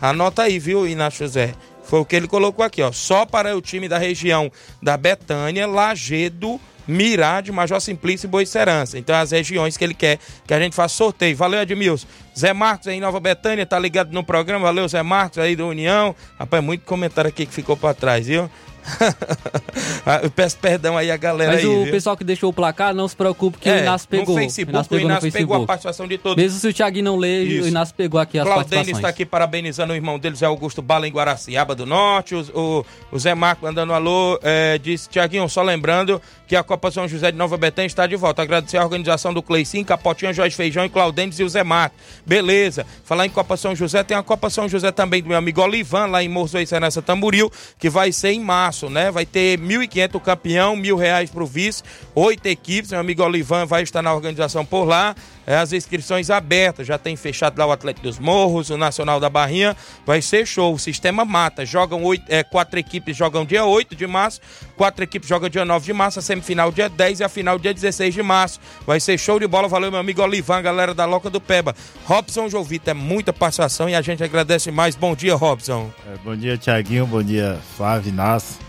Anota 0.00 0.42
aí, 0.42 0.58
viu, 0.58 0.86
Inácio 0.86 1.24
José? 1.24 1.54
Foi 1.84 2.00
o 2.00 2.04
que 2.04 2.16
ele 2.16 2.26
colocou 2.26 2.64
aqui, 2.64 2.82
ó. 2.82 2.90
Só 2.90 3.24
para 3.24 3.56
o 3.56 3.60
time 3.60 3.88
da 3.88 3.98
região 3.98 4.50
da 4.82 4.96
Betânia, 4.96 5.66
Lagedo, 5.66 6.60
Mirade, 6.86 7.52
Major 7.52 7.80
Simplício 7.80 8.26
e 8.26 8.30
Boa 8.30 8.42
Esperança. 8.42 8.98
Então, 8.98 9.14
as 9.14 9.30
regiões 9.30 9.76
que 9.76 9.84
ele 9.84 9.94
quer 9.94 10.18
que 10.46 10.54
a 10.54 10.58
gente 10.58 10.74
faça 10.74 10.94
sorteio. 10.94 11.36
Valeu, 11.36 11.60
Edmilson. 11.60 12.06
Zé 12.36 12.52
Marcos 12.52 12.88
aí 12.88 13.00
Nova 13.00 13.20
Betânia, 13.20 13.66
tá 13.66 13.78
ligado 13.78 14.12
no 14.12 14.24
programa. 14.24 14.66
Valeu, 14.66 14.88
Zé 14.88 15.02
Marcos 15.02 15.38
aí 15.38 15.54
do 15.54 15.68
União. 15.68 16.14
Rapaz, 16.38 16.62
muito 16.62 16.84
comentário 16.84 17.28
aqui 17.28 17.46
que 17.46 17.52
ficou 17.52 17.76
para 17.76 17.94
trás, 17.94 18.26
viu? 18.26 18.50
Ah, 20.06 20.20
eu 20.22 20.30
peço 20.30 20.56
perdão 20.58 20.96
aí 20.96 21.10
a 21.10 21.16
galera 21.16 21.52
Mas 21.52 21.60
aí, 21.60 21.66
o 21.66 21.82
viu? 21.84 21.92
pessoal 21.92 22.16
que 22.16 22.24
deixou 22.24 22.50
o 22.50 22.52
placar, 22.52 22.94
não 22.94 23.06
se 23.06 23.14
preocupe 23.14 23.58
que 23.58 23.68
É, 23.68 23.76
o 23.76 23.78
Inácio 23.80 24.08
pegou. 24.08 24.34
No 24.34 24.40
Facebook, 24.40 24.70
Inácio 24.72 24.86
o 24.86 24.90
pegou 24.90 25.00
no 25.08 25.12
Inácio 25.12 25.32
pegou 25.32 25.38
a 25.38 25.58
Facebook. 25.58 25.66
participação 25.66 26.08
de 26.08 26.18
todos. 26.18 26.42
Mesmo 26.42 26.58
se 26.58 26.68
o 26.68 26.72
Thiaguinho 26.74 27.04
não 27.04 27.16
lê, 27.16 27.42
Isso. 27.44 27.64
o 27.64 27.68
Inácio 27.68 27.94
pegou 27.94 28.18
aqui 28.20 28.38
as 28.38 28.44
Claudênis 28.44 28.68
participações. 28.70 28.96
está 28.98 29.08
aqui 29.08 29.24
parabenizando 29.26 29.92
o 29.92 29.96
irmão 29.96 30.18
dele, 30.18 30.36
Zé 30.36 30.46
Augusto 30.46 30.80
Bala, 30.82 31.06
em 31.06 31.12
Guaraciaba 31.12 31.74
do 31.74 31.84
Norte. 31.86 32.34
O, 32.34 32.40
o, 32.54 32.86
o 33.12 33.18
Zé 33.18 33.34
Marco 33.34 33.64
mandando 33.64 33.92
um 33.92 33.94
alô. 33.94 34.38
É, 34.42 34.78
disse, 34.78 35.08
Tiaguinho, 35.08 35.48
só 35.48 35.62
lembrando 35.62 36.20
que 36.46 36.56
a 36.56 36.62
Copa 36.62 36.90
São 36.90 37.06
José 37.06 37.30
de 37.30 37.38
Nova 37.38 37.56
Betânia 37.56 37.86
está 37.86 38.06
de 38.06 38.16
volta. 38.16 38.42
Agradecer 38.42 38.78
a 38.78 38.82
organização 38.84 39.32
do 39.32 39.42
Cleicinho, 39.42 39.84
Capotinha, 39.84 40.32
Jorge 40.32 40.56
Feijão 40.56 40.84
e 40.84 40.88
Claudênis 40.88 41.38
e 41.38 41.44
o 41.44 41.48
Zé 41.48 41.62
Marco. 41.62 41.94
Beleza. 42.26 42.86
Falar 43.04 43.26
em 43.26 43.30
Copa 43.30 43.56
São 43.56 43.74
José, 43.76 44.02
tem 44.02 44.16
a 44.16 44.22
Copa 44.22 44.48
São 44.50 44.68
José 44.68 44.90
também 44.90 45.22
do 45.22 45.28
meu 45.28 45.38
amigo 45.38 45.60
Olivan, 45.60 46.06
lá 46.06 46.22
em 46.22 46.28
Morro 46.28 46.48
Serança 46.48 47.00
Tamboril, 47.02 47.50
que 47.78 47.88
vai 47.90 48.10
ser 48.12 48.30
em 48.30 48.40
março, 48.40 48.69
né? 48.90 49.10
Vai 49.10 49.26
ter 49.26 49.58
1.500 49.58 50.14
o 50.14 50.20
campeão, 50.20 50.76
mil 50.76 50.96
reais 50.96 51.30
pro 51.30 51.46
vice, 51.46 51.82
oito 52.14 52.46
equipes. 52.46 52.90
Meu 52.90 53.00
amigo 53.00 53.22
Olivan 53.22 53.66
vai 53.66 53.82
estar 53.82 54.02
na 54.02 54.12
organização 54.12 54.64
por 54.64 54.84
lá. 54.84 55.14
É, 55.46 55.56
as 55.56 55.72
inscrições 55.72 56.30
abertas, 56.30 56.86
já 56.86 56.96
tem 56.96 57.16
fechado 57.16 57.58
lá 57.58 57.66
o 57.66 57.72
Atlético 57.72 58.06
dos 58.06 58.20
Morros, 58.20 58.70
o 58.70 58.76
Nacional 58.76 59.18
da 59.18 59.28
Barrinha. 59.28 59.76
Vai 60.06 60.22
ser 60.22 60.46
show. 60.46 60.74
O 60.74 60.78
sistema 60.78 61.24
mata. 61.24 61.66
Jogam 61.66 62.04
oito, 62.04 62.24
é, 62.28 62.44
quatro 62.44 62.78
equipes 62.78 63.16
jogam 63.16 63.44
dia 63.44 63.64
8 63.64 63.96
de 63.96 64.06
março, 64.06 64.40
quatro 64.76 65.02
equipes 65.02 65.28
jogam 65.28 65.48
dia 65.48 65.64
9 65.64 65.84
de 65.84 65.92
março, 65.92 66.20
a 66.20 66.22
semifinal 66.22 66.70
dia 66.70 66.88
10 66.88 67.18
e 67.18 67.24
a 67.24 67.28
final 67.28 67.58
dia 67.58 67.74
16 67.74 68.14
de 68.14 68.22
março. 68.22 68.60
Vai 68.86 69.00
ser 69.00 69.18
show 69.18 69.40
de 69.40 69.46
bola. 69.48 69.66
Valeu, 69.66 69.90
meu 69.90 69.98
amigo 69.98 70.22
Olivan, 70.22 70.62
galera 70.62 70.94
da 70.94 71.04
Loca 71.04 71.28
do 71.28 71.40
Peba. 71.40 71.74
Robson 72.04 72.48
Jovita, 72.48 72.92
é 72.92 72.94
muita 72.94 73.32
participação 73.32 73.88
e 73.88 73.94
a 73.96 74.02
gente 74.02 74.22
agradece 74.22 74.70
mais. 74.70 74.94
Bom 74.94 75.16
dia, 75.16 75.34
Robson. 75.34 75.90
É, 76.06 76.16
bom 76.18 76.36
dia, 76.36 76.56
Tiaguinho. 76.56 77.06
Bom 77.06 77.24
dia, 77.24 77.58
Flávio 77.76 78.10
Inácio. 78.10 78.59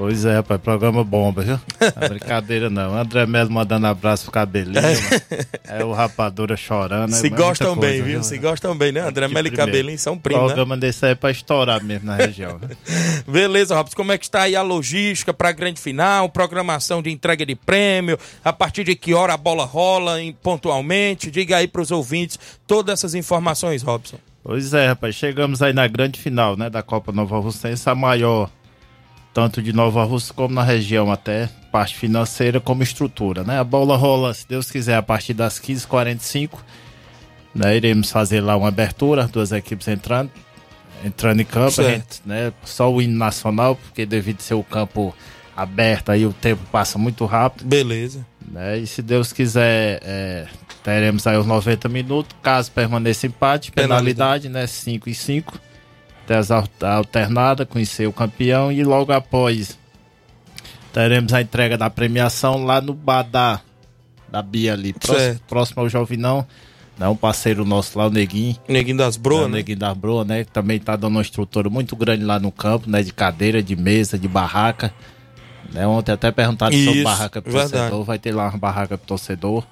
Pois 0.00 0.24
é, 0.24 0.36
rapaz, 0.36 0.58
programa 0.62 1.04
bomba, 1.04 1.42
viu? 1.42 1.60
Não 1.78 2.06
é 2.06 2.08
brincadeira 2.08 2.70
não. 2.70 2.96
André 2.96 3.26
Melo 3.26 3.50
mandando 3.50 3.86
abraço 3.86 4.22
pro 4.24 4.32
cabelinho. 4.32 4.80
É, 5.68 5.84
o 5.84 5.92
Rapadura 5.92 6.56
chorando. 6.56 7.12
Se 7.12 7.26
é 7.26 7.28
gostam 7.28 7.76
coisa, 7.76 7.92
bem, 7.92 8.02
viu? 8.02 8.22
Se 8.22 8.38
gostam 8.38 8.74
bem, 8.74 8.92
né? 8.92 9.02
André 9.02 9.28
Melo 9.28 9.48
e. 9.48 9.50
Cabelinho 9.50 9.98
são 9.98 10.16
primos, 10.16 10.40
né? 10.40 10.46
Programa 10.48 10.74
desse 10.78 11.04
aí 11.04 11.12
é 11.12 11.14
pra 11.14 11.30
estourar 11.30 11.84
mesmo 11.84 12.06
na 12.06 12.16
região. 12.16 12.58
viu? 12.58 12.70
Beleza, 13.28 13.76
Robson, 13.76 13.94
como 13.94 14.10
é 14.12 14.16
que 14.16 14.24
está 14.24 14.40
aí 14.44 14.56
a 14.56 14.62
logística 14.62 15.34
para 15.34 15.50
a 15.50 15.52
grande 15.52 15.78
final, 15.78 16.30
programação 16.30 17.02
de 17.02 17.10
entrega 17.10 17.44
de 17.44 17.54
prêmio, 17.54 18.18
a 18.42 18.54
partir 18.54 18.84
de 18.84 18.96
que 18.96 19.12
hora 19.12 19.34
a 19.34 19.36
bola 19.36 19.66
rola 19.66 20.22
em- 20.22 20.32
pontualmente? 20.32 21.30
Diga 21.30 21.58
aí 21.58 21.68
para 21.68 21.82
os 21.82 21.90
ouvintes 21.90 22.38
todas 22.66 22.94
essas 22.94 23.14
informações, 23.14 23.82
Robson. 23.82 24.16
Pois 24.42 24.72
é, 24.72 24.86
rapaz, 24.86 25.14
chegamos 25.14 25.60
aí 25.60 25.74
na 25.74 25.86
grande 25.86 26.18
final, 26.18 26.56
né, 26.56 26.70
da 26.70 26.82
Copa 26.82 27.12
Nova 27.12 27.38
Russense, 27.38 27.86
a 27.90 27.94
maior, 27.94 28.48
tanto 29.32 29.62
de 29.62 29.72
Nova 29.72 30.04
Rússia 30.04 30.34
como 30.34 30.54
na 30.54 30.62
região 30.62 31.10
até, 31.10 31.48
parte 31.70 31.96
financeira 31.96 32.60
como 32.60 32.82
estrutura, 32.82 33.44
né? 33.44 33.58
A 33.58 33.64
bola 33.64 33.96
rola, 33.96 34.34
se 34.34 34.46
Deus 34.46 34.70
quiser, 34.70 34.96
a 34.96 35.02
partir 35.02 35.34
das 35.34 35.60
15h45, 35.60 36.58
né, 37.54 37.76
iremos 37.76 38.10
fazer 38.10 38.40
lá 38.40 38.56
uma 38.56 38.68
abertura, 38.68 39.26
duas 39.26 39.52
equipes 39.52 39.88
entrando, 39.88 40.30
entrando 41.04 41.40
em 41.40 41.44
campo, 41.44 41.82
gente, 41.82 42.20
né, 42.24 42.52
só 42.64 42.92
o 42.92 43.00
hino 43.00 43.16
nacional, 43.16 43.76
porque 43.76 44.04
devido 44.04 44.40
ser 44.40 44.54
o 44.54 44.62
campo 44.62 45.14
aberto 45.56 46.10
aí 46.10 46.24
o 46.24 46.32
tempo 46.32 46.62
passa 46.70 46.98
muito 46.98 47.24
rápido. 47.24 47.66
Beleza. 47.66 48.24
Né, 48.50 48.78
e 48.78 48.86
se 48.86 49.02
Deus 49.02 49.32
quiser, 49.32 50.00
é, 50.02 50.46
teremos 50.82 51.26
aí 51.26 51.36
os 51.36 51.46
90 51.46 51.88
minutos, 51.88 52.36
caso 52.42 52.70
permaneça 52.72 53.26
empate, 53.26 53.70
penalidade, 53.70 54.48
né, 54.48 54.66
5 54.66 55.08
e 55.08 55.14
5, 55.14 55.60
al- 56.50 56.68
alternada, 56.82 57.66
conhecer 57.66 58.06
o 58.06 58.12
campeão 58.12 58.70
e 58.70 58.82
logo 58.84 59.12
após 59.12 59.78
teremos 60.92 61.32
a 61.32 61.40
entrega 61.40 61.76
da 61.78 61.88
premiação 61.90 62.64
lá 62.64 62.80
no 62.80 62.92
bar 62.94 63.22
da, 63.22 63.60
Bia 64.42 64.72
ali, 64.72 64.92
próximo, 64.92 65.40
próximo 65.48 65.82
ao 65.82 65.88
Jovinão, 65.88 66.46
né, 66.98 67.08
um 67.08 67.16
parceiro 67.16 67.64
nosso 67.64 67.98
lá, 67.98 68.06
o 68.06 68.10
Neguinho. 68.10 68.56
Neguinho 68.68 68.96
das 68.98 69.16
Broas, 69.16 69.42
É, 69.42 69.44
o 69.46 69.48
né? 69.48 69.56
Neguinho 69.58 69.78
das 69.78 69.96
Broas, 69.96 70.26
né, 70.26 70.44
que 70.44 70.50
também 70.50 70.78
tá 70.78 70.96
dando 70.96 71.12
uma 71.16 71.22
estrutura 71.22 71.68
muito 71.70 71.94
grande 71.96 72.24
lá 72.24 72.38
no 72.38 72.50
campo, 72.52 72.88
né, 72.90 73.02
de 73.02 73.12
cadeira, 73.12 73.62
de 73.62 73.74
mesa, 73.76 74.18
de 74.18 74.28
barraca. 74.28 74.92
Né, 75.72 75.86
ontem 75.86 76.10
até 76.12 76.30
perguntaram 76.32 76.72
sobre 76.76 76.90
Isso, 76.94 77.04
barraca 77.04 77.40
pro 77.40 77.52
verdade. 77.52 77.72
torcedor, 77.74 78.04
vai 78.04 78.18
ter 78.18 78.34
lá 78.34 78.48
uma 78.48 78.58
barraca 78.58 78.98
pro 78.98 79.06
torcedor. 79.06 79.64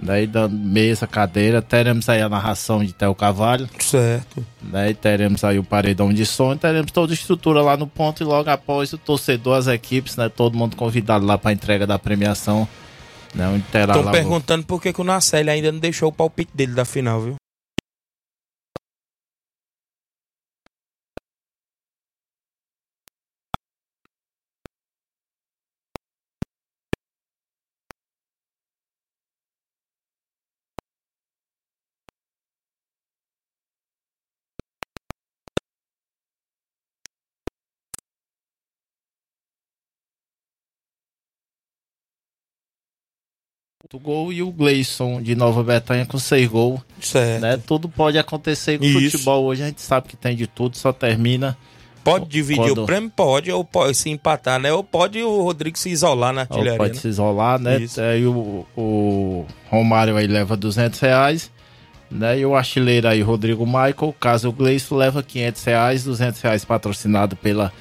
Daí 0.00 0.26
dando 0.28 0.56
mesa, 0.56 1.06
cadeira, 1.08 1.60
teremos 1.60 2.08
aí 2.08 2.22
a 2.22 2.28
narração 2.28 2.84
de 2.84 2.92
Theo 2.92 3.14
Cavalho. 3.16 3.68
Certo. 3.80 4.44
Daí 4.62 4.94
teremos 4.94 5.42
aí 5.42 5.58
o 5.58 5.64
paredão 5.64 6.12
de 6.12 6.24
som, 6.24 6.56
teremos 6.56 6.92
toda 6.92 7.12
a 7.12 7.14
estrutura 7.14 7.60
lá 7.62 7.76
no 7.76 7.86
ponto 7.86 8.22
e 8.22 8.24
logo 8.24 8.48
após 8.48 8.92
o 8.92 8.98
torcedor, 8.98 9.56
as 9.56 9.66
equipes, 9.66 10.16
né? 10.16 10.28
Todo 10.28 10.56
mundo 10.56 10.76
convidado 10.76 11.26
lá 11.26 11.36
para 11.36 11.52
entrega 11.52 11.86
da 11.86 11.98
premiação. 11.98 12.68
Né, 13.34 13.60
Estão 13.66 14.02
lá 14.02 14.08
o- 14.10 14.12
perguntando 14.12 14.64
por 14.64 14.80
que, 14.80 14.92
que 14.92 15.00
o 15.00 15.04
Nacelli 15.04 15.50
ainda 15.50 15.70
não 15.72 15.78
deixou 15.78 16.08
o 16.08 16.12
palpite 16.12 16.50
dele 16.54 16.72
da 16.74 16.84
final, 16.84 17.20
viu? 17.20 17.34
O 43.96 43.98
gol 43.98 44.32
e 44.32 44.42
o 44.42 44.50
Gleison 44.50 45.22
de 45.22 45.34
Nova 45.34 45.62
Betânia 45.62 46.04
com 46.04 46.18
seis 46.18 46.46
gols. 46.48 46.80
Certo. 47.00 47.40
Né? 47.40 47.56
Tudo 47.66 47.88
pode 47.88 48.18
acontecer 48.18 48.78
com 48.78 48.84
o 48.84 48.92
futebol 48.92 49.44
hoje, 49.44 49.62
a 49.62 49.66
gente 49.66 49.80
sabe 49.80 50.08
que 50.08 50.16
tem 50.16 50.36
de 50.36 50.46
tudo, 50.46 50.76
só 50.76 50.92
termina. 50.92 51.56
Pode 52.04 52.26
dividir 52.26 52.62
quando- 52.64 52.82
o 52.82 52.86
prêmio? 52.86 53.10
Pode, 53.10 53.50
ou 53.50 53.64
pode 53.64 53.94
se 53.96 54.08
empatar, 54.08 54.58
né? 54.60 54.72
Ou 54.72 54.82
pode 54.84 55.22
o 55.22 55.42
Rodrigo 55.42 55.76
se 55.78 55.90
isolar 55.90 56.32
na 56.32 56.42
Ou 56.42 56.56
artilharia. 56.56 56.78
pode 56.78 56.94
né? 56.94 57.00
se 57.00 57.08
isolar, 57.08 57.58
né? 57.58 57.78
Isso. 57.80 58.00
Aí 58.00 58.26
o, 58.26 58.64
o 58.76 59.44
Romário 59.70 60.16
aí 60.16 60.26
leva 60.26 60.56
200 60.56 60.98
reais, 61.00 61.50
né? 62.10 62.38
E 62.38 62.46
o 62.46 62.54
artilheiro 62.54 63.08
aí, 63.08 63.20
Rodrigo 63.20 63.66
Michael, 63.66 64.14
caso 64.18 64.48
o 64.48 64.52
Gleison 64.52 64.96
leva 64.96 65.22
500 65.22 65.64
reais, 65.64 66.04
200 66.04 66.40
reais 66.40 66.64
patrocinado 66.64 67.36
pela 67.36 67.72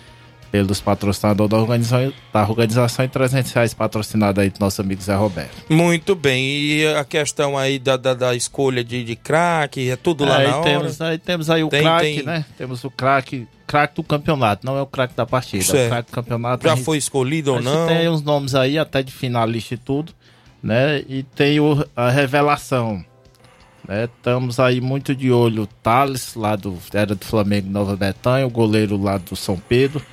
pelos 0.52 0.80
patrocinadores 0.80 1.52
da 1.52 1.58
organização, 1.58 2.14
da 2.34 2.42
organização 2.48 3.06
e 3.06 3.08
300 3.08 3.52
reais 3.52 3.74
patrocinado 3.74 4.40
aí 4.42 4.50
do 4.50 4.60
nosso 4.60 4.82
amigo 4.82 5.02
Zé 5.02 5.16
Roberto. 5.16 5.52
Muito 5.70 6.16
bem. 6.16 6.46
E 6.46 6.88
a 6.88 7.04
questão 7.04 7.58
aí 7.58 7.78
da, 7.78 7.98
da, 7.98 8.14
da 8.14 8.36
escolha 8.36 8.84
de, 8.84 9.04
de 9.04 9.16
craque, 9.16 9.90
é 9.90 9.96
tudo 9.96 10.24
lá 10.26 10.38
aí 10.38 10.48
na 10.48 10.58
hora? 10.58 10.70
temos, 10.70 11.02
aí 11.02 11.18
temos 11.18 11.50
aí 11.50 11.64
o 11.64 11.70
Tem- 11.70 11.82
craque, 11.82 12.14
tem- 12.16 12.24
né? 12.24 12.46
Temos 12.58 12.84
o 12.84 12.90
craque, 12.90 13.48
craque 13.68 13.96
do 13.96 14.04
campeonato, 14.04 14.66
não 14.66 14.78
é 14.78 14.82
o 14.82 14.86
craque 14.88 15.16
da 15.16 15.26
partida. 15.26 15.64
É 15.64 15.68
o 15.68 15.70
Certo. 15.70 15.90
craque 15.90 16.12
do 16.12 16.16
campeonato. 16.16 16.64
Já 16.68 16.76
gente- 16.76 16.86
foi 16.86 16.98
escolhido 16.98 17.54
ou 17.54 17.62
não? 17.62 17.88
Tem 17.88 18.08
uns 18.10 18.22
nomes 18.22 18.56
aí, 18.56 18.78
até 18.80 19.04
de 19.04 19.12
finalista 19.12 19.74
e 19.74 19.78
tudo, 19.78 20.14
né? 20.64 21.04
E 21.10 21.24
tem 21.24 21.60
o, 21.60 21.86
a 21.96 22.10
revelação. 22.10 23.04
Né? 23.88 24.06
Estamos 24.06 24.60
aí 24.60 24.82
muito 24.82 25.16
de 25.16 25.32
olho 25.32 25.64
o 25.64 25.68
Thales, 25.68 26.36
lá 26.36 26.56
do, 26.56 26.78
era 26.94 27.16
do 27.16 27.24
Flamengo 27.26 27.70
Nova 27.70 27.96
Betânia, 27.96 28.46
o 28.46 28.50
goleiro 28.50 29.02
lá 29.02 29.18
do 29.18 29.36
São 29.36 29.58
Pedro, 29.58 30.04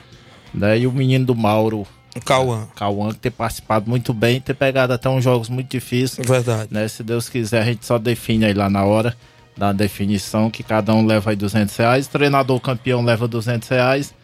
né? 0.54 0.78
E 0.78 0.86
o 0.86 0.92
menino 0.92 1.26
do 1.26 1.34
Mauro. 1.34 1.86
Cauã. 2.24 2.68
Cauã, 2.76 3.12
que 3.12 3.18
tem 3.18 3.32
participado 3.32 3.90
muito 3.90 4.14
bem, 4.14 4.40
ter 4.40 4.54
pegado 4.54 4.92
até 4.92 5.08
uns 5.08 5.24
jogos 5.24 5.48
muito 5.48 5.68
difíceis. 5.68 6.26
Verdade. 6.28 6.68
Né? 6.70 6.86
Se 6.86 7.02
Deus 7.02 7.28
quiser, 7.28 7.62
a 7.62 7.64
gente 7.64 7.84
só 7.84 7.98
define 7.98 8.44
aí 8.44 8.54
lá 8.54 8.70
na 8.70 8.84
hora 8.84 9.16
da 9.56 9.72
definição, 9.72 10.50
que 10.50 10.62
cada 10.62 10.94
um 10.94 11.04
leva 11.04 11.30
aí 11.30 11.36
200 11.36 11.76
reais. 11.76 12.06
O 12.06 12.10
treinador 12.10 12.60
campeão 12.60 13.04
leva 13.04 13.26
200 13.26 13.68
reais. 13.68 14.14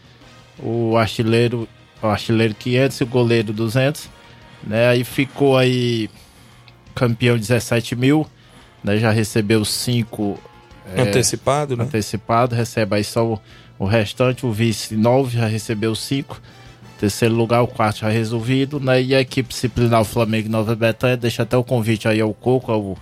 O 0.58 0.96
artilheiro, 0.96 1.68
o 2.00 2.06
artilheiro 2.06 2.54
500 2.54 3.00
e 3.00 3.02
o 3.02 3.06
goleiro 3.06 3.52
200. 3.52 4.08
Né? 4.62 4.88
Aí 4.88 5.02
ficou 5.02 5.58
aí 5.58 6.08
campeão 6.94 7.36
17 7.36 7.96
mil. 7.96 8.24
Né? 8.84 8.98
Já 8.98 9.10
recebeu 9.10 9.64
5 9.64 10.38
Antecipado, 10.96 11.76
né? 11.76 11.84
Antecipado, 11.84 12.54
recebe 12.54 12.96
aí 12.96 13.04
só 13.04 13.40
o, 13.80 13.86
restante. 13.86 14.44
O 14.46 14.52
vice 14.52 14.94
9 14.94 15.38
já 15.38 15.46
recebeu 15.46 15.94
5. 15.94 16.40
Terceiro 16.98 17.34
lugar, 17.34 17.62
o 17.62 17.66
quarto 17.66 18.00
já 18.00 18.10
resolvido, 18.10 18.78
né? 18.78 19.02
E 19.02 19.14
a 19.14 19.20
equipe 19.20 19.48
disciplinar 19.48 20.02
o 20.02 20.04
Flamengo 20.04 20.50
Nova 20.50 20.76
Betânia 20.76 21.16
deixa 21.16 21.44
até 21.44 21.56
o 21.56 21.64
convite 21.64 22.06
aí 22.06 22.20
ao 22.20 22.34
Coco, 22.34 22.70
ao, 22.70 22.98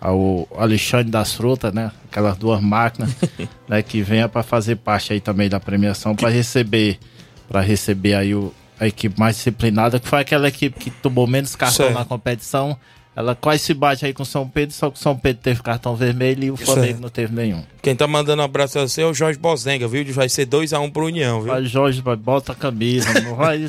ao 0.00 0.48
Alexandre 0.58 1.10
das 1.10 1.34
Frutas, 1.34 1.72
né? 1.72 1.92
Aquelas 2.10 2.38
duas 2.38 2.62
máquinas, 2.62 3.14
né? 3.68 3.82
Que 3.82 4.00
venha 4.00 4.26
para 4.26 4.42
fazer 4.42 4.76
parte 4.76 5.12
aí 5.12 5.20
também 5.20 5.50
da 5.50 5.60
premiação, 5.60 6.16
para 6.16 6.30
receber, 6.30 6.98
para 7.46 7.60
receber 7.60 8.14
aí 8.14 8.34
o, 8.34 8.54
a 8.80 8.86
equipe 8.86 9.18
mais 9.20 9.36
disciplinada, 9.36 10.00
que 10.00 10.08
foi 10.08 10.20
aquela 10.20 10.48
equipe 10.48 10.78
que 10.78 10.90
tomou 10.90 11.26
menos 11.26 11.54
cartão 11.54 11.86
Certo. 11.86 11.98
na 11.98 12.04
competição. 12.06 12.76
Ela 13.14 13.34
quase 13.34 13.62
se 13.62 13.72
bate 13.74 14.04
aí 14.04 14.12
com 14.12 14.22
o 14.22 14.26
São 14.26 14.46
Pedro, 14.46 14.74
só 14.74 14.90
que 14.90 14.98
o 14.98 15.00
São 15.00 15.16
Pedro 15.16 15.42
teve 15.42 15.62
cartão 15.62 15.96
vermelho 15.96 16.44
e 16.44 16.50
o 16.50 16.56
Flamengo 16.56 16.86
Certo. 16.86 17.00
não 17.00 17.08
teve 17.08 17.34
nenhum. 17.34 17.62
Quem 17.86 17.94
tá 17.94 18.08
mandando 18.08 18.42
um 18.42 18.44
abraço 18.44 18.80
a 18.80 18.88
você 18.88 19.02
é 19.02 19.06
o 19.06 19.14
Jorge 19.14 19.38
Bozenga, 19.38 19.86
viu? 19.86 20.04
Vai 20.12 20.28
ser 20.28 20.44
2x1 20.44 20.90
pro 20.90 21.06
União, 21.06 21.40
viu? 21.40 21.52
Vai, 21.52 21.64
Jorge, 21.66 22.00
vai, 22.00 22.16
bota 22.16 22.50
a 22.50 22.54
camisa. 22.56 23.20
Não 23.20 23.36
vai, 23.36 23.64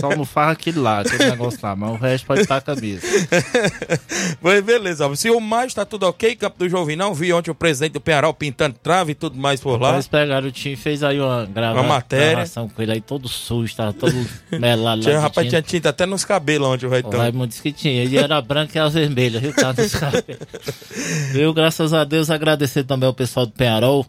só 0.00 0.16
não 0.16 0.24
faz 0.24 0.50
aquilo 0.50 0.82
lá, 0.82 0.98
aquele 0.98 1.30
negócio 1.30 1.60
lá, 1.62 1.76
mas 1.76 1.92
o 1.92 1.94
resto 1.94 2.26
pode 2.26 2.40
estar 2.40 2.56
a 2.56 2.60
camisa. 2.60 3.06
Mas 4.42 4.62
beleza, 4.64 5.14
se 5.14 5.30
o 5.30 5.40
mais 5.40 5.72
tá 5.72 5.84
tudo 5.84 6.04
ok, 6.04 6.34
Campo 6.34 6.58
do 6.58 6.68
Jovem, 6.68 6.96
não 6.96 7.14
vi 7.14 7.32
ontem 7.32 7.50
o 7.50 7.54
presidente 7.54 7.92
do 7.92 8.00
Penharol 8.00 8.34
pintando 8.34 8.76
trave 8.82 9.12
e 9.12 9.14
tudo 9.14 9.36
mais 9.38 9.60
por 9.60 9.80
lá. 9.80 9.92
Eles 9.92 10.08
pegaram 10.08 10.48
o 10.48 10.52
time, 10.52 10.74
fez 10.74 11.02
aí 11.02 11.20
uma, 11.20 11.46
grava, 11.46 11.80
Uma 11.80 11.88
matéria. 11.88 12.30
gravação 12.30 12.68
com 12.68 12.82
ele 12.82 12.92
aí, 12.92 13.00
todo 13.00 13.28
sujo, 13.28 13.74
tava 13.74 13.92
todo 13.92 14.12
melado 14.50 15.02
Tinha, 15.02 15.14
lá. 15.14 15.20
de 15.20 15.22
rapaz, 15.24 15.48
tinha 15.48 15.62
tinta. 15.62 15.90
até 15.90 16.06
nos 16.06 16.24
cabelos 16.24 16.68
onde 16.68 16.86
vai 16.86 17.00
O 17.00 17.06
então. 17.06 17.20
Raimundo 17.20 17.48
disse 17.48 17.62
que 17.62 17.72
tinha. 17.72 18.02
Ele 18.02 18.16
era 18.18 18.40
branco 18.42 18.72
e 18.74 18.78
as 18.80 18.94
vermelhas, 18.94 19.40
viu? 19.40 19.54
Tava 19.54 19.80
nos 19.80 19.94
cabelos. 19.94 20.46
Viu? 21.32 21.54
Graças 21.54 21.92
a 21.92 22.04
Deus, 22.04 22.30
agradecer 22.30 22.84
também 22.84 23.06
ao 23.06 23.14
pessoal 23.14 23.46
do 23.46 23.51
Penharol, 23.52 24.06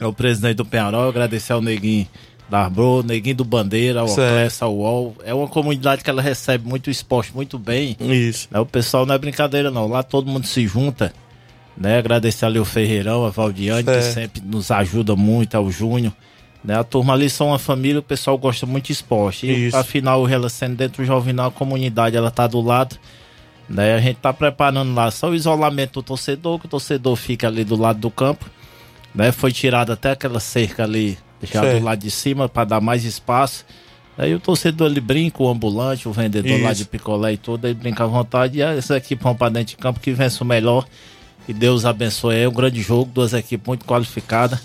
ao 0.00 0.12
presidente 0.12 0.56
do 0.56 0.64
Penharol, 0.64 1.08
agradecer 1.08 1.52
ao 1.52 1.60
Neguinho 1.60 2.06
da 2.48 2.64
Arbro, 2.64 3.02
Neguinho 3.02 3.36
do 3.36 3.44
Bandeira, 3.44 4.00
ao. 4.00 4.14
Clécio, 4.14 4.64
ao 4.66 4.74
UOL. 4.74 5.16
É 5.24 5.34
uma 5.34 5.48
comunidade 5.48 6.04
que 6.04 6.10
ela 6.10 6.22
recebe 6.22 6.68
muito 6.68 6.90
esporte, 6.90 7.34
muito 7.34 7.58
bem. 7.58 7.96
Isso. 8.00 8.48
O 8.54 8.66
pessoal 8.66 9.04
não 9.04 9.14
é 9.14 9.18
brincadeira, 9.18 9.70
não. 9.70 9.88
Lá 9.88 10.02
todo 10.02 10.30
mundo 10.30 10.46
se 10.46 10.66
junta. 10.66 11.12
Né? 11.76 11.98
Agradecer 11.98 12.46
ali 12.46 12.58
o 12.58 12.64
Ferreirão, 12.64 13.26
a 13.26 13.30
Valdiane, 13.30 13.84
que 13.84 13.92
Certo. 13.92 14.14
sempre 14.14 14.42
nos 14.42 14.70
ajuda 14.70 15.14
muito, 15.14 15.56
ao 15.56 15.70
Júnior. 15.70 16.12
Né? 16.64 16.78
A 16.78 16.82
turma 16.84 17.12
ali 17.12 17.28
são 17.28 17.48
uma 17.48 17.58
família, 17.58 17.98
o 18.00 18.02
pessoal 18.02 18.38
gosta 18.38 18.64
muito 18.64 18.86
de 18.86 18.92
esporte. 18.92 19.46
E 19.46 19.68
Isso. 19.68 19.76
afinal, 19.76 20.26
ela 20.28 20.48
sendo 20.48 20.76
dentro 20.76 21.02
do 21.02 21.06
Jovinal, 21.06 21.48
a 21.48 21.50
comunidade 21.50 22.16
ela 22.16 22.30
tá 22.30 22.46
do 22.46 22.60
lado. 22.60 22.96
Né? 23.68 23.94
A 23.94 24.00
gente 24.00 24.16
tá 24.16 24.32
preparando 24.32 24.94
lá 24.94 25.10
só 25.10 25.28
o 25.30 25.34
isolamento 25.34 26.00
do 26.00 26.02
torcedor, 26.02 26.58
que 26.58 26.66
o 26.66 26.68
torcedor 26.68 27.14
fica 27.16 27.48
ali 27.48 27.62
do 27.64 27.76
lado 27.76 27.98
do 27.98 28.10
campo. 28.10 28.48
Né? 29.16 29.32
Foi 29.32 29.50
tirada 29.50 29.94
até 29.94 30.10
aquela 30.12 30.38
cerca 30.38 30.84
ali, 30.84 31.18
já 31.42 31.62
Certo. 31.62 31.78
do 31.80 31.84
lado 31.84 31.98
de 31.98 32.10
cima, 32.10 32.48
para 32.48 32.64
dar 32.64 32.80
mais 32.80 33.04
espaço. 33.04 33.64
Aí 34.18 34.34
o 34.34 34.40
torcedor 34.40 34.90
ele 34.90 35.00
brinca, 35.00 35.42
o 35.42 35.48
ambulante, 35.48 36.08
o 36.08 36.12
vendedor 36.12 36.60
lá 36.60 36.72
Isso. 36.72 36.82
de 36.82 36.88
picolé 36.88 37.32
e 37.32 37.36
tudo, 37.36 37.66
ele 37.66 37.74
brinca 37.74 38.04
à 38.04 38.06
vontade. 38.06 38.58
E 38.58 38.62
essa 38.62 38.96
equipe 38.96 39.22
vão 39.22 39.34
para 39.34 39.50
dentro 39.50 39.68
de 39.70 39.76
campo 39.76 39.98
que 40.00 40.12
vence 40.12 40.42
o 40.42 40.46
melhor. 40.46 40.86
E 41.48 41.52
Deus 41.52 41.84
abençoe. 41.84 42.36
É 42.36 42.48
um 42.48 42.52
grande 42.52 42.80
jogo, 42.80 43.10
duas 43.12 43.32
equipes 43.32 43.66
muito 43.66 43.84
qualificadas. 43.84 44.60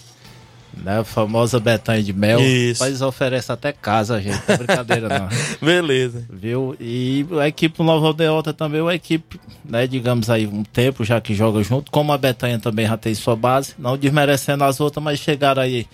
Né? 0.73 0.99
A 0.99 1.03
famosa 1.03 1.59
Betanha 1.59 2.01
de 2.01 2.13
Mel. 2.13 2.39
Isso. 2.39 2.81
Mas 2.81 3.01
oferece 3.01 3.51
até 3.51 3.71
casa, 3.73 4.21
gente. 4.21 4.41
Não 4.47 4.55
é 4.55 4.57
brincadeira, 4.57 5.09
não. 5.19 5.27
Beleza. 5.61 6.25
Viu? 6.31 6.75
E 6.79 7.25
a 7.41 7.47
equipe 7.47 7.77
do 7.77 7.83
Nova 7.83 8.07
Aldeota 8.07 8.53
também 8.53 8.79
é 8.79 8.83
uma 8.83 8.95
equipe, 8.95 9.39
né, 9.65 9.85
digamos 9.85 10.29
aí, 10.29 10.47
um 10.47 10.63
tempo 10.63 11.03
já 11.03 11.19
que 11.19 11.33
joga 11.35 11.61
junto, 11.61 11.91
como 11.91 12.11
a 12.13 12.17
Betanha 12.17 12.57
também 12.57 12.87
já 12.87 12.95
tem 12.97 13.13
sua 13.13 13.35
base, 13.35 13.73
não 13.77 13.97
desmerecendo 13.97 14.63
as 14.63 14.79
outras, 14.79 15.03
mas 15.03 15.19
chegaram 15.19 15.61
aí 15.61 15.85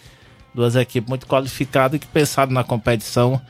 duas 0.54 0.76
equipes 0.76 1.10
muito 1.10 1.26
qualificadas 1.28 2.00
que 2.00 2.08
pensaram 2.08 2.52
na 2.52 2.64
competição, 2.64 3.42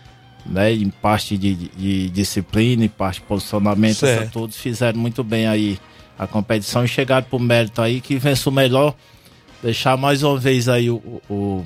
né, 0.46 0.72
em 0.74 0.90
parte 0.90 1.38
de, 1.38 1.54
de- 1.56 1.68
de 1.70 2.10
disciplina, 2.10 2.86
em 2.86 2.90
parte 2.90 3.16
de 3.20 3.26
posicionamento, 3.28 3.98
todos 4.32 4.56
fizeram 4.58 4.98
muito 5.00 5.24
bem 5.24 5.46
aí 5.48 5.78
a 6.18 6.26
competição 6.26 6.84
e 6.86 6.88
chegaram 6.88 7.26
pro 7.30 7.38
mérito 7.38 7.82
aí 7.82 8.00
que 8.02 8.16
vence 8.18 8.48
o 8.48 8.52
melhor. 8.52 8.96
Deixar 9.64 9.98
mais 9.98 10.22
uma 10.24 10.38
vez 10.38 10.70
aí 10.70 10.90
o, 10.90 11.22
o- 11.30 11.66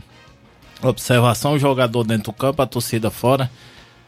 observação, 0.82 1.54
o 1.54 1.60
jogador 1.60 2.04
dentro 2.04 2.32
do 2.32 2.34
campo, 2.34 2.62
a 2.62 2.66
torcida 2.66 3.12
fora, 3.12 3.50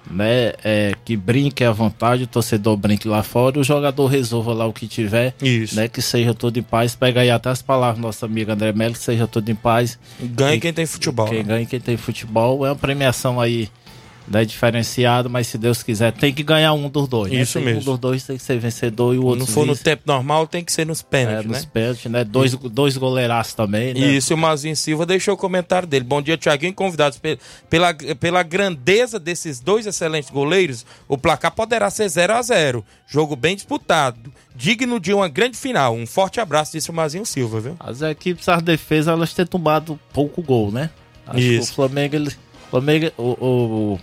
né? 0.10 0.54
É, 0.64 0.94
que 1.06 1.16
brinque 1.16 1.64
à 1.64 1.72
vontade, 1.72 2.24
o 2.24 2.28
torcedor 2.28 2.76
brinque 2.78 3.08
lá 3.08 3.22
fora, 3.24 3.60
o 3.60 3.64
jogador 3.64 4.08
resolva 4.08 4.54
lá 4.54 4.66
o 4.66 4.74
que 4.74 4.88
tiver, 4.88 5.34
Isso. 5.42 5.76
né? 5.76 5.88
Que 5.88 6.02
seja 6.02 6.34
tudo 6.34 6.58
em 6.58 6.64
paz. 6.64 6.96
Pega 6.96 7.22
aí 7.22 7.30
até 7.30 7.50
as 7.50 7.62
palavras 7.62 7.98
do 8.00 8.02
nosso 8.02 8.26
amigo 8.26 8.52
André 8.52 8.72
Melo, 8.74 8.94
que 8.94 9.00
seja 9.00 9.28
tudo 9.28 9.50
em 9.50 9.56
paz. 9.56 10.00
Ganha 10.20 10.56
E- 10.56 10.60
quem 10.60 10.74
tem 10.74 10.86
futebol. 10.86 11.28
Quem 11.28 11.38
né? 11.40 11.44
ganha 11.44 11.66
quem 11.66 11.80
tem 11.80 11.96
futebol. 11.98 12.66
É 12.66 12.70
uma 12.70 12.76
premiação 12.76 13.40
aí 13.40 13.70
né, 14.28 14.46
diferenciada, 14.46 15.28
mas 15.28 15.48
se 15.48 15.58
Deus 15.58 15.84
quiser, 15.84 16.12
tem 16.14 16.34
que 16.34 16.44
ganhar 16.44 16.74
um 16.74 16.90
dos 16.90 17.08
dois. 17.08 17.32
né? 17.32 17.42
Isso 17.42 17.60
Tem 17.60 17.66
mesmo. 17.66 17.82
Um 17.82 17.84
dos 17.94 18.00
dois 18.00 18.24
tem 18.24 18.38
que 18.38 18.44
ser 18.44 18.58
vencedor 18.58 19.14
e 19.14 19.18
o 19.18 19.24
outro 19.26 19.40
Não 19.42 19.48
for 19.48 19.66
no 19.66 19.76
tempo 19.76 20.04
normal, 20.06 20.48
tem 20.48 20.64
que 20.64 20.72
ser 20.72 20.86
nos 20.86 21.02
pênaltis, 21.02 21.46
É, 21.46 21.48
nos 21.48 21.64
né? 21.64 21.70
pênaltis, 21.74 22.12
né? 22.12 22.24
Dois, 22.24 22.54
dois 22.54 22.96
goleiraços 22.98 23.54
também, 23.54 23.94
né? 23.94 24.00
Isso, 24.00 24.34
o 24.34 24.38
Mazinho 24.38 24.76
Silva 24.78 25.06
deixou 25.06 25.34
o 25.34 25.38
comentário 25.38 25.88
dele. 25.88 26.06
Bom 26.06 26.22
dia, 26.22 26.38
Tiaguinho. 26.38 26.74
Convidados 26.74 27.18
pe- 27.18 27.38
pela, 27.70 27.94
pela 27.94 28.44
grandeza 28.44 29.20
desses 29.20 29.60
dois 29.60 29.86
excelentes 29.86 30.30
goleiros, 30.30 30.86
o 31.08 31.18
placar 31.18 31.52
poderá 31.52 31.90
ser 31.90 32.08
0 32.08 32.34
a 32.34 32.42
0 32.42 32.86
Jogo 33.06 33.36
bem 33.36 33.56
disputado. 33.56 34.32
Digno 34.56 35.00
de 35.00 35.14
uma 35.14 35.28
grande 35.28 35.58
final. 35.58 35.94
Um 35.96 36.06
forte 36.08 36.40
abraço, 36.40 36.72
disse 36.72 36.90
o 36.90 36.94
Mazinho 36.94 37.26
Silva, 37.26 37.60
viu? 37.60 37.76
As 37.80 38.02
equipes, 38.02 38.48
as 38.48 38.62
defesas, 38.62 39.08
elas 39.08 39.34
têm 39.34 39.46
tomado 39.46 40.00
pouco 40.14 40.42
gol, 40.42 40.72
né? 40.72 40.90
Acho 41.28 41.40
Isso. 41.40 41.68
que 41.68 41.72
o 41.74 41.76
Flamengo, 41.76 42.16
ele, 42.16 42.32
Flamengo 42.70 43.12
o, 43.18 43.24
o, 43.24 44.00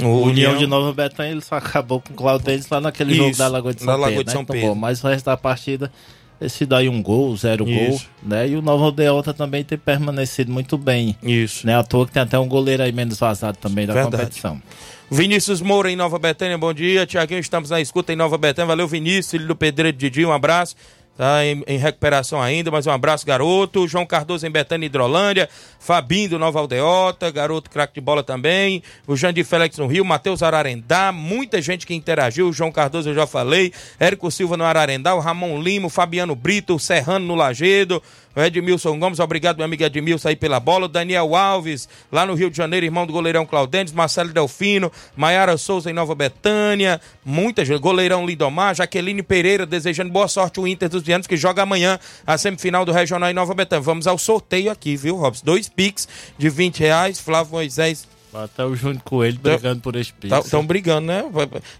O 0.00 0.22
União 0.22 0.56
de 0.56 0.66
Nova 0.66 0.92
Betânia, 0.92 1.32
ele 1.32 1.40
só 1.40 1.56
acabou 1.56 2.00
com 2.00 2.12
o 2.12 2.16
Claudênis 2.16 2.68
lá 2.68 2.80
naquele 2.80 3.12
Isso, 3.12 3.22
jogo 3.22 3.36
da 3.36 3.48
Lagoa 3.48 3.74
de 3.74 3.80
São 3.82 3.86
da 3.86 3.92
Pedro. 3.92 4.08
Lagoa 4.10 4.24
de 4.24 4.28
né? 4.28 4.32
São 4.32 4.42
Então, 4.42 4.54
Pedro. 4.56 4.74
mas 4.76 5.04
o 5.04 5.08
resto 5.08 5.26
da 5.26 5.36
partida, 5.36 5.92
esse 6.40 6.64
daí 6.64 6.88
um 6.88 7.02
gol, 7.02 7.36
zero 7.36 7.64
gol, 7.64 7.74
Isso. 7.74 8.08
né? 8.22 8.48
E 8.48 8.56
o 8.56 8.62
Nova 8.62 8.84
Aldeota 8.84 9.34
também 9.34 9.62
tem 9.62 9.76
permanecido 9.78 10.50
muito 10.50 10.78
bem. 10.78 11.16
Isso. 11.22 11.66
Né? 11.66 11.76
À 11.76 11.82
toa 11.82 12.06
que 12.06 12.12
tem 12.12 12.22
até 12.22 12.38
um 12.38 12.48
goleiro 12.48 12.82
aí 12.82 12.92
menos 12.92 13.18
vazado 13.18 13.58
também 13.58 13.86
da 13.86 13.92
Verdade. 13.92 14.16
competição. 14.16 14.62
Vinícius 15.10 15.60
Moura 15.60 15.90
em 15.90 15.96
Nova 15.96 16.18
Betânia, 16.18 16.56
bom 16.56 16.72
dia. 16.72 17.04
Tiaguinho, 17.06 17.40
estamos 17.40 17.68
na 17.68 17.80
escuta 17.80 18.14
em 18.14 18.16
Nova 18.16 18.38
Betânia. 18.38 18.68
Valeu, 18.68 18.88
Vinícius, 18.88 19.30
filho 19.32 19.46
do 19.46 19.54
Pedreiro 19.54 19.96
Didi, 19.96 20.24
um 20.24 20.32
abraço. 20.32 20.74
Tá 21.16 21.44
em, 21.44 21.62
em 21.66 21.76
recuperação 21.76 22.40
ainda, 22.40 22.70
mas 22.70 22.86
um 22.86 22.90
abraço, 22.90 23.26
garoto. 23.26 23.86
João 23.86 24.06
Cardoso 24.06 24.46
em 24.46 24.50
Betânia, 24.50 24.86
Hidrolândia. 24.86 25.48
Fabinho 25.78 26.30
do 26.30 26.38
Nova 26.38 26.58
Aldeota, 26.58 27.30
garoto 27.30 27.68
craque 27.68 27.94
de 27.94 28.00
bola 28.00 28.22
também. 28.22 28.82
O 29.06 29.14
Jandir 29.14 29.44
Félix 29.44 29.76
no 29.76 29.86
Rio, 29.86 30.04
Matheus 30.04 30.42
Ararendá. 30.42 31.12
Muita 31.12 31.60
gente 31.60 31.86
que 31.86 31.94
interagiu. 31.94 32.48
O 32.48 32.52
João 32.52 32.72
Cardoso 32.72 33.10
eu 33.10 33.14
já 33.14 33.26
falei. 33.26 33.72
Érico 34.00 34.30
Silva 34.30 34.56
no 34.56 34.64
Ararendá. 34.64 35.14
O 35.14 35.20
Ramon 35.20 35.60
Lima, 35.60 35.88
o 35.88 35.90
Fabiano 35.90 36.34
Brito, 36.34 36.76
o 36.76 36.80
Serrano 36.80 37.26
no 37.26 37.34
Lagedo. 37.34 38.02
O 38.34 38.40
Edmilson 38.40 38.98
Gomes, 38.98 39.20
obrigado, 39.20 39.56
meu 39.58 39.66
amigo 39.66 39.82
Edmilson, 39.82 40.28
aí 40.28 40.36
pela 40.36 40.58
bola. 40.58 40.86
O 40.86 40.88
Daniel 40.88 41.36
Alves, 41.36 41.88
lá 42.10 42.24
no 42.24 42.34
Rio 42.34 42.50
de 42.50 42.56
Janeiro, 42.56 42.86
irmão 42.86 43.06
do 43.06 43.12
goleirão 43.12 43.44
Claudentes. 43.44 43.92
Marcelo 43.92 44.32
Delfino, 44.32 44.90
Maiara 45.16 45.56
Souza 45.56 45.90
em 45.90 45.94
Nova 45.94 46.14
Betânia. 46.14 47.00
Muita 47.24 47.64
gente. 47.64 47.80
Goleirão 47.80 48.26
Lidomar, 48.26 48.74
Jaqueline 48.74 49.22
Pereira, 49.22 49.66
desejando 49.66 50.10
boa 50.10 50.28
sorte 50.28 50.60
o 50.60 50.66
Inter 50.66 50.88
dos 50.88 51.02
Vianos, 51.02 51.26
que 51.26 51.36
joga 51.36 51.62
amanhã 51.62 51.98
a 52.26 52.38
semifinal 52.38 52.84
do 52.84 52.92
Regional 52.92 53.30
em 53.30 53.34
Nova 53.34 53.54
Betânia. 53.54 53.82
Vamos 53.82 54.06
ao 54.06 54.16
sorteio 54.16 54.70
aqui, 54.70 54.96
viu, 54.96 55.16
Robson? 55.16 55.44
Dois 55.44 55.68
Pix 55.68 56.08
de 56.38 56.48
20 56.48 56.80
reais. 56.80 57.20
Flávio 57.20 57.52
Moisés 57.52 58.06
Até 58.34 58.64
o 58.64 58.74
Júnior 58.74 59.02
Coelho 59.02 59.38
brigando 59.38 59.80
por 59.82 59.94
esse 59.94 60.12
Pix. 60.12 60.34
Estão 60.44 60.64
brigando, 60.64 61.06
né? 61.06 61.24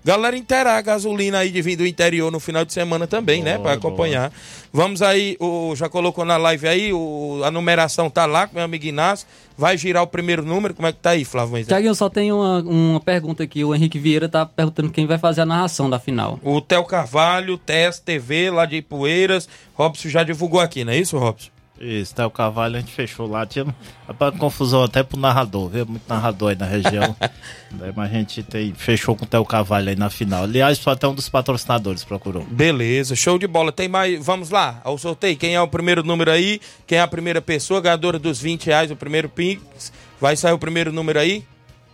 Galera, 0.04 0.36
interar 0.36 0.76
a 0.76 0.82
gasolina 0.82 1.38
aí 1.38 1.50
de 1.50 1.62
vir 1.62 1.76
do 1.76 1.86
interior 1.86 2.30
no 2.30 2.38
final 2.38 2.64
de 2.64 2.72
semana 2.72 3.06
também, 3.06 3.42
né? 3.42 3.58
Para 3.58 3.72
acompanhar. 3.72 4.30
Vamos 4.72 5.02
aí, 5.02 5.36
o, 5.38 5.74
já 5.76 5.88
colocou 5.88 6.24
na 6.24 6.36
live 6.36 6.66
aí, 6.66 6.92
o, 6.92 7.42
a 7.44 7.50
numeração 7.50 8.08
tá 8.08 8.24
lá 8.24 8.46
com 8.46 8.54
meu 8.56 8.64
amigo 8.64 8.84
Inácio. 8.84 9.26
Vai 9.56 9.76
girar 9.76 10.02
o 10.02 10.06
primeiro 10.06 10.42
número, 10.42 10.74
como 10.74 10.88
é 10.88 10.92
que 10.92 10.98
tá 10.98 11.10
aí, 11.10 11.24
Flávio? 11.24 11.62
Tiaguinho, 11.64 11.94
só 11.94 12.08
tem 12.08 12.32
uma, 12.32 12.60
uma 12.60 13.00
pergunta 13.00 13.42
aqui. 13.42 13.62
O 13.64 13.74
Henrique 13.74 13.98
Vieira 13.98 14.28
tá 14.28 14.46
perguntando 14.46 14.90
quem 14.90 15.06
vai 15.06 15.18
fazer 15.18 15.42
a 15.42 15.46
narração 15.46 15.90
da 15.90 15.98
final. 15.98 16.40
O 16.42 16.60
Theo 16.60 16.84
Carvalho, 16.84 17.58
TES 17.58 17.98
TV, 17.98 18.50
lá 18.50 18.64
de 18.64 18.76
Ipueiras. 18.76 19.48
Robson 19.74 20.08
já 20.08 20.22
divulgou 20.22 20.60
aqui, 20.60 20.84
não 20.84 20.92
é 20.92 20.98
isso, 20.98 21.18
Robson? 21.18 21.51
Isso, 21.82 22.12
até 22.12 22.24
o 22.24 22.30
Carvalho 22.30 22.76
a 22.76 22.80
gente 22.80 22.92
fechou 22.92 23.26
lá. 23.26 23.44
Tinha 23.44 23.66
rapaz, 24.06 24.36
confusão 24.38 24.84
até 24.84 25.02
pro 25.02 25.18
narrador, 25.18 25.68
viu? 25.68 25.84
Muito 25.84 26.08
narrador 26.08 26.50
aí 26.50 26.56
na 26.56 26.64
região. 26.64 27.16
Daí, 27.72 27.92
Mas 27.96 28.08
a 28.08 28.14
gente 28.14 28.40
tem, 28.44 28.72
fechou 28.72 29.16
com 29.16 29.24
o 29.24 29.26
Theo 29.26 29.44
Carvalho 29.44 29.88
aí 29.88 29.96
na 29.96 30.08
final. 30.08 30.44
Aliás, 30.44 30.78
foi 30.78 30.92
até 30.92 31.08
um 31.08 31.14
dos 31.14 31.28
patrocinadores 31.28 32.04
procurou. 32.04 32.44
Beleza, 32.44 33.16
show 33.16 33.36
de 33.36 33.48
bola. 33.48 33.72
Tem 33.72 33.88
mais. 33.88 34.24
Vamos 34.24 34.50
lá, 34.50 34.80
ao 34.84 34.96
sorteio. 34.96 35.36
Quem 35.36 35.56
é 35.56 35.60
o 35.60 35.66
primeiro 35.66 36.04
número 36.04 36.30
aí? 36.30 36.60
Quem 36.86 36.98
é 36.98 37.00
a 37.00 37.08
primeira 37.08 37.42
pessoa? 37.42 37.80
Ganhadora 37.80 38.16
dos 38.16 38.40
20 38.40 38.66
reais, 38.66 38.90
o 38.92 38.96
primeiro 38.96 39.28
Pix. 39.28 39.92
Vai 40.20 40.36
sair 40.36 40.52
o 40.52 40.58
primeiro 40.58 40.92
número 40.92 41.18
aí? 41.18 41.44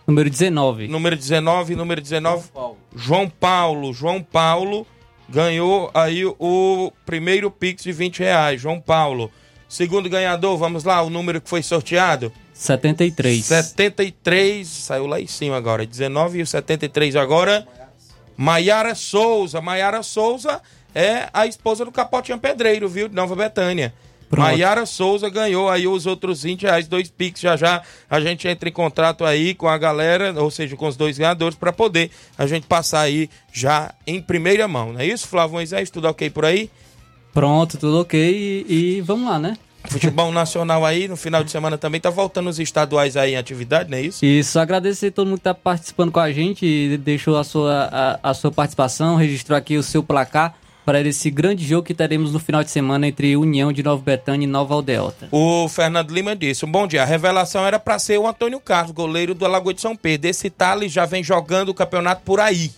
Número 0.05 0.29
19. 0.29 0.87
Número 0.87 1.15
19, 1.15 1.75
número 1.75 1.99
19. 1.99 2.49
João 2.95 3.27
Paulo. 3.27 3.91
João 3.91 4.21
Paulo 4.21 4.85
ganhou 5.27 5.89
aí 5.95 6.25
o 6.25 6.91
primeiro 7.07 7.49
Pix 7.49 7.81
de 7.81 7.91
20 7.91 8.19
reais. 8.19 8.61
João 8.61 8.79
Paulo. 8.79 9.31
Segundo 9.69 10.09
ganhador, 10.09 10.57
vamos 10.57 10.83
lá, 10.83 10.99
o 11.03 11.11
número 11.11 11.39
que 11.39 11.47
foi 11.47 11.61
sorteado? 11.61 12.33
73. 12.55 13.45
73, 13.45 14.67
saiu 14.67 15.05
lá 15.05 15.21
em 15.21 15.27
cima 15.27 15.55
agora. 15.55 15.85
19 15.85 16.39
e 16.39 16.41
o 16.41 16.47
73 16.47 17.15
agora. 17.15 17.65
Maiara 18.35 18.95
Souza. 18.95 19.61
Maiara 19.61 20.01
Souza 20.01 20.59
é 20.93 21.29
a 21.31 21.45
esposa 21.45 21.85
do 21.85 21.91
Capotinha 21.91 22.37
Pedreiro, 22.37 22.89
viu? 22.89 23.07
De 23.07 23.15
Nova 23.15 23.35
Betânia. 23.35 23.93
Maiara 24.29 24.85
Souza 24.85 25.29
ganhou 25.29 25.69
aí 25.69 25.87
os 25.87 26.05
outros 26.05 26.43
20 26.43 26.63
reais, 26.63 26.87
dois 26.87 27.09
Pix. 27.09 27.39
Já 27.39 27.55
já 27.55 27.81
a 28.09 28.19
gente 28.19 28.47
entra 28.47 28.69
em 28.69 28.71
contrato 28.71 29.23
aí 29.23 29.53
com 29.53 29.67
a 29.67 29.77
galera, 29.77 30.33
ou 30.41 30.51
seja, 30.51 30.75
com 30.75 30.87
os 30.87 30.95
dois 30.95 31.17
ganhadores, 31.17 31.57
para 31.57 31.71
poder 31.71 32.11
a 32.37 32.45
gente 32.45 32.67
passar 32.67 33.01
aí 33.01 33.29
já 33.51 33.93
em 34.05 34.21
primeira 34.21 34.67
mão. 34.67 34.93
Não 34.93 34.99
é 34.99 35.05
isso, 35.05 35.27
Flávio 35.27 35.53
Moisés? 35.53 35.89
Tudo 35.89 36.07
ok 36.07 36.29
por 36.29 36.43
aí? 36.45 36.69
Pronto, 37.33 37.77
tudo 37.77 38.01
ok. 38.01 38.19
E, 38.19 38.97
e 38.97 39.01
vamos 39.01 39.27
lá, 39.29 39.39
né? 39.39 39.57
Futebol 39.85 40.31
nacional 40.31 40.85
aí, 40.85 41.07
no 41.07 41.15
final 41.15 41.43
de 41.43 41.49
semana 41.49 41.77
também 41.77 42.01
tá 42.01 42.09
voltando 42.09 42.49
os 42.49 42.59
estaduais 42.59 43.15
aí 43.15 43.33
em 43.33 43.37
atividade, 43.37 43.89
não 43.89 43.97
é 43.97 44.01
isso? 44.01 44.23
Isso, 44.25 44.59
agradecer 44.59 45.07
a 45.07 45.11
todo 45.11 45.27
mundo 45.27 45.37
que 45.37 45.43
tá 45.43 45.53
participando 45.53 46.11
com 46.11 46.19
a 46.19 46.31
gente, 46.31 46.65
e 46.65 46.97
deixou 46.97 47.37
a 47.37 47.43
sua, 47.43 47.89
a, 47.91 48.29
a 48.29 48.33
sua 48.33 48.51
participação, 48.51 49.15
registrou 49.15 49.57
aqui 49.57 49.77
o 49.77 49.83
seu 49.83 50.03
placar 50.03 50.53
para 50.85 51.01
esse 51.01 51.29
grande 51.29 51.65
jogo 51.65 51.83
que 51.83 51.93
teremos 51.93 52.33
no 52.33 52.39
final 52.39 52.63
de 52.63 52.71
semana 52.71 53.07
entre 53.07 53.37
União 53.37 53.71
de 53.71 53.83
Nova 53.83 54.01
Betânia 54.01 54.45
e 54.45 54.47
Nova 54.47 54.73
Aldeota. 54.73 55.29
O 55.31 55.67
Fernando 55.69 56.11
Lima 56.11 56.35
disse: 56.35 56.65
um 56.65 56.71
bom 56.71 56.87
dia. 56.87 57.03
A 57.03 57.05
revelação 57.05 57.65
era 57.65 57.77
para 57.77 57.99
ser 57.99 58.17
o 58.17 58.27
Antônio 58.27 58.59
Carlos, 58.59 58.91
goleiro 58.91 59.35
do 59.35 59.45
Alagoa 59.45 59.73
de 59.73 59.81
São 59.81 59.95
Pedro. 59.95 60.29
Esse 60.29 60.49
Thales 60.49 60.91
já 60.91 61.05
vem 61.05 61.23
jogando 61.23 61.69
o 61.69 61.75
campeonato 61.75 62.23
por 62.25 62.39
aí. 62.39 62.71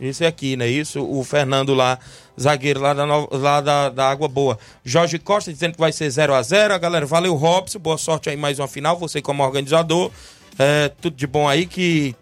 Esse 0.00 0.24
aqui, 0.24 0.56
não 0.56 0.64
é 0.64 0.68
isso? 0.68 1.02
O 1.02 1.22
Fernando 1.22 1.74
lá, 1.74 1.98
zagueiro 2.40 2.80
lá 2.80 2.94
da, 2.94 3.04
lá 3.04 3.60
da, 3.60 3.88
da 3.90 4.10
Água 4.10 4.28
Boa. 4.28 4.58
Jorge 4.84 5.18
Costa 5.18 5.52
dizendo 5.52 5.74
que 5.74 5.80
vai 5.80 5.92
ser 5.92 6.08
0 6.08 6.34
a 6.34 6.42
0 6.42 6.72
A 6.74 6.78
galera, 6.78 7.04
valeu, 7.04 7.34
Robson. 7.34 7.78
Boa 7.78 7.98
sorte 7.98 8.30
aí 8.30 8.36
mais 8.36 8.58
uma 8.58 8.68
final. 8.68 8.98
Você 8.98 9.20
como 9.20 9.42
organizador. 9.42 10.10
É, 10.58 10.90
tudo 11.00 11.16
de 11.16 11.26
bom 11.26 11.48
aí, 11.48 11.64
que 11.64 12.14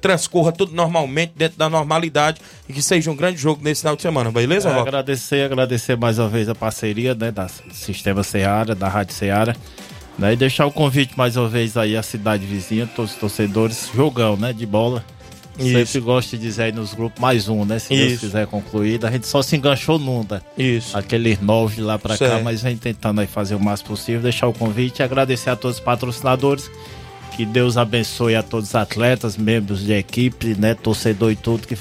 transcorra 0.00 0.50
tudo 0.52 0.72
normalmente, 0.72 1.32
dentro 1.36 1.58
da 1.58 1.68
normalidade. 1.68 2.40
E 2.68 2.72
que 2.72 2.80
seja 2.82 3.10
um 3.10 3.16
grande 3.16 3.38
jogo 3.38 3.62
nesse 3.62 3.80
final 3.82 3.96
de 3.96 4.02
semana, 4.02 4.30
beleza, 4.30 4.68
É, 4.68 4.72
Robson? 4.72 4.88
agradecer, 4.88 5.44
agradecer 5.44 5.96
mais 5.96 6.18
uma 6.18 6.28
vez 6.28 6.48
a 6.48 6.54
parceria 6.54 7.14
né, 7.14 7.30
da 7.30 7.48
Sistema 7.72 8.22
Seara, 8.22 8.74
da 8.74 8.88
Rádio 8.88 9.14
Seara. 9.14 9.56
Né, 10.18 10.32
e 10.32 10.36
deixar 10.36 10.66
o 10.66 10.72
convite 10.72 11.16
mais 11.16 11.36
uma 11.36 11.48
vez 11.48 11.76
aí 11.76 11.96
à 11.96 12.02
cidade 12.02 12.46
vizinha, 12.46 12.88
todos 12.96 13.12
os 13.12 13.18
torcedores, 13.18 13.90
jogão, 13.94 14.36
né? 14.36 14.52
De 14.52 14.64
bola. 14.64 15.04
Isso. 15.58 15.72
Sempre 15.92 16.00
gosto 16.00 16.30
de 16.30 16.38
dizer 16.38 16.62
aí 16.64 16.72
nos 16.72 16.92
grupos, 16.94 17.20
mais 17.20 17.48
um, 17.48 17.64
né? 17.64 17.78
Se 17.78 17.88
Deus 17.88 18.12
Isso. 18.12 18.20
quiser 18.26 18.46
concluir. 18.46 19.04
A 19.04 19.10
gente 19.10 19.26
só 19.26 19.42
se 19.42 19.56
enganchou 19.56 19.98
num, 19.98 20.24
né? 20.28 20.40
Isso. 20.56 20.96
Aqueles 20.96 21.40
nove 21.40 21.76
de 21.76 21.80
lá 21.82 21.98
pra 21.98 22.16
cá, 22.16 22.26
Certo. 22.28 22.44
mas 22.44 22.62
vem 22.62 22.76
tentando 22.76 23.20
aí 23.20 23.26
fazer 23.26 23.54
o 23.54 23.60
máximo 23.60 23.90
possível, 23.90 24.20
deixar 24.20 24.46
o 24.48 24.52
convite 24.52 25.00
e 25.00 25.02
agradecer 25.02 25.50
a 25.50 25.56
todos 25.56 25.78
os 25.78 25.82
patrocinadores. 25.82 26.70
Que 27.36 27.44
Deus 27.44 27.76
abençoe 27.76 28.34
a 28.34 28.42
todos 28.42 28.70
os 28.70 28.74
atletas, 28.74 29.36
membros 29.36 29.84
de 29.84 29.92
equipe, 29.92 30.54
né? 30.58 30.74
Torcedor 30.74 31.30
e 31.32 31.36
tudo, 31.36 31.66
que 31.66 31.76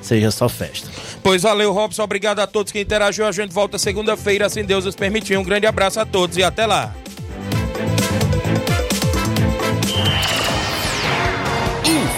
seja 0.00 0.30
só 0.30 0.48
festa. 0.48 0.88
Pois 1.22 1.42
valeu, 1.42 1.72
Robson. 1.72 2.02
Obrigado 2.04 2.38
a 2.38 2.46
todos 2.46 2.70
que 2.70 2.80
interagiu. 2.80 3.26
A 3.26 3.32
gente 3.32 3.52
volta 3.52 3.76
segunda-feira, 3.78 4.48
se 4.48 4.62
Deus 4.62 4.84
nos 4.84 4.94
permitir. 4.94 5.36
Um 5.36 5.42
grande 5.42 5.66
abraço 5.66 5.98
a 5.98 6.06
todos 6.06 6.36
e 6.36 6.42
até 6.44 6.64
lá. 6.64 6.94